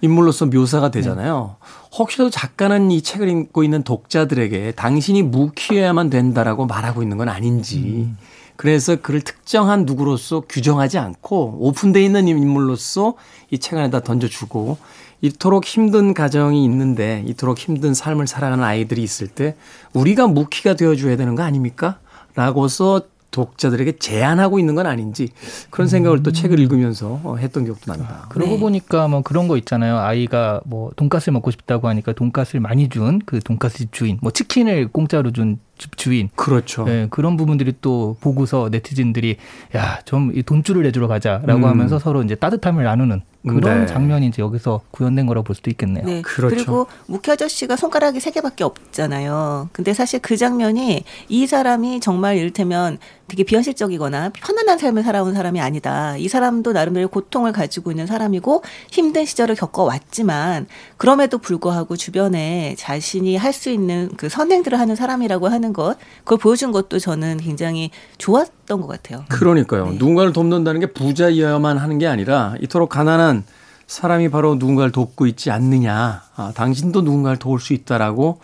인물로서 0.00 0.46
묘사가 0.46 0.90
되잖아요. 0.90 1.56
혹시라도 1.96 2.30
작가는 2.30 2.90
이 2.90 3.02
책을 3.02 3.28
읽고 3.28 3.64
있는 3.64 3.82
독자들에게 3.82 4.72
당신이 4.72 5.22
무키여야만 5.24 6.08
된다라고 6.08 6.66
말하고 6.66 7.02
있는 7.02 7.18
건 7.18 7.28
아닌지. 7.28 8.08
그래서 8.56 8.96
그를 8.96 9.20
특정한 9.22 9.84
누구로서 9.86 10.42
규정하지 10.48 10.98
않고 10.98 11.58
오픈되어 11.60 12.02
있는 12.02 12.28
인물로서 12.28 13.14
이 13.50 13.58
책 13.58 13.78
안에다 13.78 14.00
던져주고 14.00 14.78
이토록 15.22 15.64
힘든 15.66 16.14
가정이 16.14 16.64
있는데 16.64 17.22
이토록 17.26 17.58
힘든 17.58 17.92
삶을 17.92 18.26
살아가는 18.26 18.62
아이들이 18.64 19.02
있을 19.02 19.28
때 19.28 19.56
우리가 19.92 20.26
무키가 20.28 20.74
되어줘야 20.76 21.16
되는 21.16 21.34
거 21.34 21.42
아닙니까? 21.42 21.98
라고서 22.34 23.02
독자들에게 23.30 23.98
제안하고 23.98 24.58
있는 24.58 24.74
건 24.74 24.86
아닌지 24.86 25.28
그런 25.70 25.86
생각을 25.88 26.22
또 26.22 26.32
책을 26.32 26.58
읽으면서 26.58 27.20
어, 27.22 27.36
했던 27.36 27.64
기억도 27.64 27.92
납니다. 27.92 28.26
그러고 28.28 28.54
네. 28.54 28.60
보니까 28.60 29.08
뭐 29.08 29.22
그런 29.22 29.48
거 29.48 29.56
있잖아요. 29.56 29.98
아이가 29.98 30.60
뭐 30.64 30.90
돈가스 30.96 31.30
먹고 31.30 31.50
싶다고 31.50 31.88
하니까 31.88 32.12
돈가스를 32.12 32.60
많이 32.60 32.88
준 32.88 33.20
그 33.26 33.40
돈가스 33.40 33.78
집 33.78 33.92
주인, 33.92 34.18
뭐 34.20 34.30
치킨을 34.30 34.88
공짜로 34.88 35.30
준집 35.30 35.60
주인. 35.96 36.28
그렇죠. 36.36 36.84
예, 36.88 37.06
그런 37.10 37.36
부분들이 37.36 37.74
또 37.80 38.16
보고서 38.20 38.68
네티즌들이 38.70 39.36
야, 39.76 40.00
좀 40.04 40.32
이 40.34 40.42
돈줄을 40.42 40.82
내주러 40.82 41.08
가자라고 41.08 41.60
음. 41.60 41.64
하면서 41.64 41.98
서로 41.98 42.22
이제 42.22 42.34
따뜻함을 42.34 42.84
나누는 42.84 43.22
그런 43.48 43.80
네. 43.80 43.86
장면이 43.86 44.26
이제 44.26 44.42
여기서 44.42 44.82
구현된 44.90 45.24
거라고 45.26 45.44
볼 45.44 45.56
수도 45.56 45.70
있겠네요. 45.70 46.04
네. 46.04 46.20
그렇죠. 46.22 46.54
그리고 46.54 46.86
무키 47.06 47.30
아저씨가 47.30 47.76
손가락이 47.76 48.20
세 48.20 48.30
개밖에 48.30 48.64
없잖아요. 48.64 49.70
근데 49.72 49.94
사실 49.94 50.20
그 50.20 50.36
장면이 50.36 51.04
이 51.28 51.46
사람이 51.46 52.00
정말 52.00 52.36
이를테면 52.36 52.98
되게 53.28 53.44
비현실적이거나 53.44 54.30
편안한 54.34 54.76
삶을 54.76 55.04
살아온 55.04 55.32
사람이 55.34 55.60
아니다. 55.60 56.16
이 56.18 56.28
사람도 56.28 56.72
나름대로 56.72 57.08
고통을 57.08 57.52
가지고 57.52 57.92
있는 57.92 58.06
사람이고 58.06 58.62
힘든 58.90 59.24
시절을 59.24 59.54
겪어왔지만 59.54 60.66
그럼에도 60.96 61.38
불구하고 61.38 61.96
주변에 61.96 62.74
자신이 62.76 63.36
할 63.36 63.50
수 63.52 63.68
있는 63.70 64.10
그 64.16 64.28
선행들을 64.28 64.78
하는 64.78 64.94
사람이라고 64.96 65.48
하는 65.48 65.69
것 65.72 65.96
그걸 66.24 66.38
보여준 66.38 66.72
것도 66.72 66.98
저는 66.98 67.38
굉장히 67.38 67.90
좋았던 68.18 68.80
것 68.80 68.86
같아요. 68.86 69.24
그러니까요. 69.28 69.86
네. 69.90 69.92
누군가를 69.98 70.32
돕는다는 70.32 70.80
게 70.80 70.86
부자여야만 70.86 71.78
하는 71.78 71.98
게 71.98 72.06
아니라 72.06 72.54
이토록 72.60 72.88
가난한 72.88 73.44
사람이 73.86 74.28
바로 74.30 74.54
누군가를 74.54 74.92
돕고 74.92 75.26
있지 75.26 75.50
않느냐. 75.50 76.22
아, 76.36 76.52
당신도 76.54 77.02
누군가를 77.02 77.38
도울 77.38 77.58
수 77.60 77.72
있다라고 77.72 78.40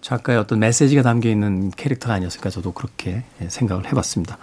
작가의 0.00 0.38
어떤 0.38 0.58
메시지가 0.60 1.02
담겨 1.02 1.28
있는 1.28 1.70
캐릭터가 1.70 2.14
아니었을까 2.14 2.48
저도 2.50 2.72
그렇게 2.72 3.24
예, 3.42 3.48
생각을 3.48 3.86
해봤습니다. 3.88 4.38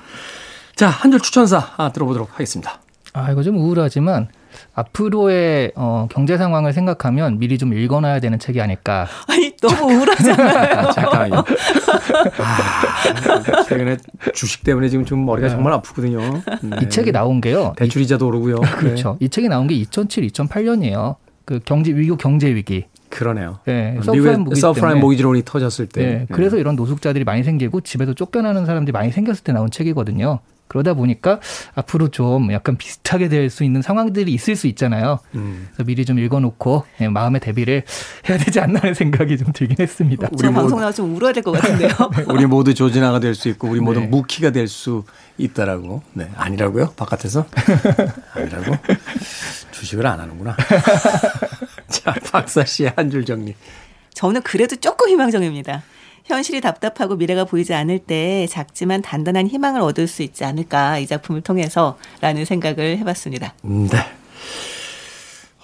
자, 0.76 0.90
한 0.90 1.12
줄 1.12 1.20
추천사 1.22 1.72
아, 1.78 1.92
들어보도록 1.92 2.34
하겠습니다. 2.34 2.80
아, 3.14 3.32
이거 3.32 3.44
좀 3.44 3.58
우울하지만 3.58 4.28
앞으로의 4.74 5.72
어, 5.76 6.08
경제 6.12 6.38
상황을 6.38 6.74
생각하면 6.74 7.40
미리 7.40 7.58
좀 7.58 7.74
읽어놔야 7.74 8.20
되는 8.20 8.40
책이 8.40 8.62
아닐까. 8.62 9.08
아니 9.28 9.56
너무 9.58 9.94
우울하잖아요. 9.94 10.80
아, 10.80 10.92
잠깐만요. 10.94 11.36
아, 12.40 13.64
최근에 13.64 13.98
주식 14.34 14.64
때문에 14.64 14.90
지금 14.90 15.06
좀 15.06 15.26
머리가 15.26 15.50
정말 15.50 15.74
아프거든요. 15.74 16.20
네. 16.62 16.78
이 16.82 16.90
책이 16.90 17.12
나온 17.12 17.42
게요. 17.42 17.74
대출 17.78 18.02
이자도 18.02 18.28
오르고요. 18.28 18.56
그렇죠. 18.78 19.18
이 19.20 19.30
책이 19.30 19.48
나온 19.50 19.68
게 19.68 19.76
2007, 19.76 20.28
2008년이에요. 20.28 21.16
그 21.46 21.60
경제 21.66 21.92
위기 21.94 22.16
경제 22.18 22.54
위기. 22.54 22.86
그러네요. 23.10 23.60
네, 23.66 23.92
미국의 23.92 24.04
서브프라임 24.04 24.44
모기지 24.44 24.62
서브프라임 24.62 24.88
때문에. 24.90 25.02
모기지론이 25.02 25.42
터졌을 25.46 25.86
때. 25.88 26.02
네, 26.04 26.28
그래서 26.32 26.58
이런 26.58 26.76
노숙자들이 26.76 27.24
많이 27.26 27.44
생기고 27.44 27.82
집에서 27.82 28.14
쫓겨나는 28.14 28.66
사람들이 28.66 28.92
많이 28.92 29.12
생겼을 29.12 29.44
때 29.44 29.52
나온 29.52 29.70
책이거든요. 29.70 30.40
그러다 30.74 30.96
보니까 30.96 31.40
앞으로 31.76 32.10
좀 32.10 32.52
약간 32.52 32.76
비슷하게 32.78 33.30
될 33.30 33.50
수 33.52 33.64
있는 33.64 33.82
상황들이 33.84 34.34
있을 34.34 34.56
수 34.56 34.66
있잖아요. 34.68 35.20
음. 35.36 35.68
그래서 35.70 35.84
미리 35.86 36.04
좀 36.06 36.18
읽어놓고 36.18 36.84
예, 37.02 37.08
마음의 37.08 37.42
대비를 37.42 37.84
해야 38.28 38.38
되지 38.40 38.60
않나 38.60 38.80
하는 38.80 38.94
생각이 38.96 39.38
좀 39.38 39.54
들긴 39.54 39.78
했습니다. 39.80 40.28
저 40.40 40.50
뭐- 40.52 40.62
방송 40.62 40.80
나와 40.80 40.92
좀 40.92 41.16
울어야 41.16 41.32
될 41.32 41.44
것 41.44 41.52
같은데요. 41.52 41.92
우리 42.34 42.46
모두 42.48 42.74
조진아가 42.74 43.20
될 43.20 43.36
수 43.36 43.48
있고 43.50 43.68
우리 43.70 43.80
모두 43.80 44.00
네. 44.00 44.08
무키가 44.08 44.50
될 44.50 44.68
수 44.68 45.04
있다라고. 45.38 46.02
네, 46.14 46.30
아니라고요? 46.36 46.94
바깥에서? 46.96 47.46
아니라고? 48.34 48.76
주식을 49.72 50.06
안 50.08 50.20
하는구나. 50.20 50.56
자, 51.90 52.14
박사 52.32 52.66
씨의 52.66 52.94
한 52.96 53.10
줄 53.12 53.26
정리. 53.26 53.56
저는 54.14 54.42
그래도 54.42 54.76
조금 54.76 55.10
희망적입니다. 55.10 55.84
현실이 56.26 56.62
답답하고 56.62 57.16
미래가 57.16 57.44
보이지 57.46 57.74
않을 57.74 58.00
때 58.00 58.48
작지만 58.50 59.02
단단한 59.02 59.48
희망을 59.48 59.82
얻을 59.82 60.08
수 60.08 60.24
있지 60.24 60.46
않을까 60.46 60.98
이 61.00 61.08
작품을 61.08 61.42
통해서라는 61.42 62.46
생각을 62.46 62.98
해봤습니다. 63.00 63.54
네. 63.62 63.90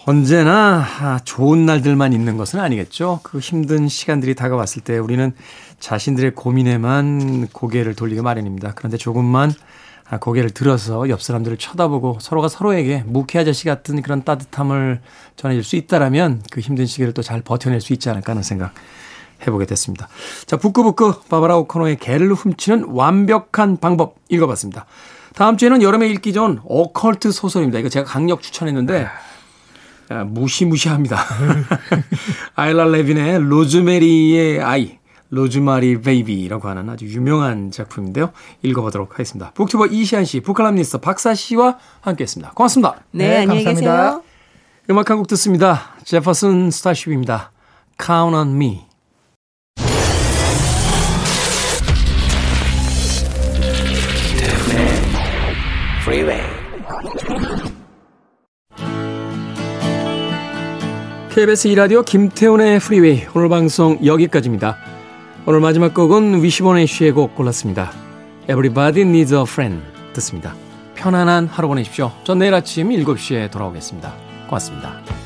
언제나 0.06 0.86
아, 1.02 1.20
좋은 1.24 1.66
날들만 1.66 2.14
있는 2.14 2.36
것은 2.38 2.60
아니겠죠. 2.60 3.20
그 3.24 3.40
힘든 3.40 3.88
시간들이 3.88 4.34
다가왔을 4.34 4.82
때 4.82 4.98
우리는 4.98 5.34
자신들의 5.80 6.36
고민에만 6.36 7.48
고개를 7.48 7.96
돌리기 7.96 8.22
마련입니다. 8.22 8.74
그런데 8.76 8.98
조금만 8.98 9.54
아, 10.10 10.18
고개를 10.18 10.50
들어서 10.50 11.08
옆 11.10 11.22
사람들을 11.22 11.58
쳐다보고 11.58 12.18
서로가 12.20 12.48
서로에게 12.50 13.04
무키 13.06 13.38
아저씨 13.38 13.66
같은 13.66 14.02
그런 14.02 14.24
따뜻함을 14.24 15.02
전해줄 15.36 15.64
수 15.64 15.76
있다라면 15.76 16.42
그 16.50 16.60
힘든 16.60 16.86
시기를 16.88 17.14
또 17.14 17.22
잘 17.22 17.42
버텨낼 17.42 17.80
수 17.80 17.94
있지 17.94 18.10
않을까 18.10 18.32
하는 18.32 18.42
생각 18.42 18.74
해보게 19.46 19.66
됐습니다. 19.66 20.08
자, 20.46 20.58
북끄북끄 20.58 21.14
바바라 21.30 21.58
오코너의 21.58 21.98
개를 21.98 22.34
훔치는 22.34 22.86
완벽한 22.90 23.78
방법 23.78 24.16
읽어봤습니다. 24.30 24.86
다음 25.36 25.58
주에는 25.58 25.82
여름에 25.82 26.08
읽기 26.10 26.34
좋은 26.34 26.60
오컬트 26.66 27.32
소설입니다. 27.32 27.80
이거 27.80 27.90
제가 27.90 28.06
강력 28.06 28.42
추천했는데 28.42 29.08
아, 30.10 30.24
무시무시합니다. 30.24 31.18
아이라 32.56 32.86
레빈의 32.86 33.40
로즈메리의 33.48 34.62
아이, 34.64 34.98
Rosemary's 35.30 36.02
Baby라고 36.02 36.68
하는 36.68 36.90
아주 36.90 37.06
유명한 37.06 37.70
작품인데요. 37.72 38.32
읽어보도록 38.64 39.14
하겠습니다. 39.14 39.52
북튜버 39.54 39.86
이시안 39.88 40.26
씨, 40.26 40.40
북칼럼니스트 40.40 40.98
박사 41.00 41.36
씨와 41.36 41.78
함께했습니다. 42.02 42.54
고맙습니다. 42.56 42.96
네, 43.12 43.28
네, 43.28 43.38
안녕히 43.42 43.64
감사합니다. 43.64 43.96
계세요. 44.06 44.24
음악 44.90 45.10
한 45.12 45.18
곡 45.20 45.28
듣습니다. 45.28 45.92
제퍼슨 46.04 46.72
스타쉽입니다. 46.72 47.52
Count 48.04 48.36
on 48.36 48.56
me. 48.56 48.89
KBS 61.40 61.70
2라디오 61.70 62.02
김태훈의 62.02 62.82
프리웨이 62.82 63.24
오늘 63.34 63.48
방송 63.48 63.98
여기까지입니다. 64.06 64.76
오늘 65.46 65.62
마지막 65.62 65.94
곡은 65.94 66.44
위시본 66.44 66.86
애쉬의 66.86 67.14
곡 67.14 67.34
골랐습니다. 67.34 67.94
Everybody 68.44 69.04
needs 69.04 69.34
a 69.34 69.44
friend 69.44 69.82
듣습니다. 70.16 70.54
편안한 70.96 71.48
하루 71.48 71.70
보내십시오. 71.70 72.12
전 72.26 72.40
내일 72.40 72.54
아침 72.54 72.90
7시에 72.90 73.50
돌아오겠습니다. 73.52 74.14
고맙습니다. 74.48 75.19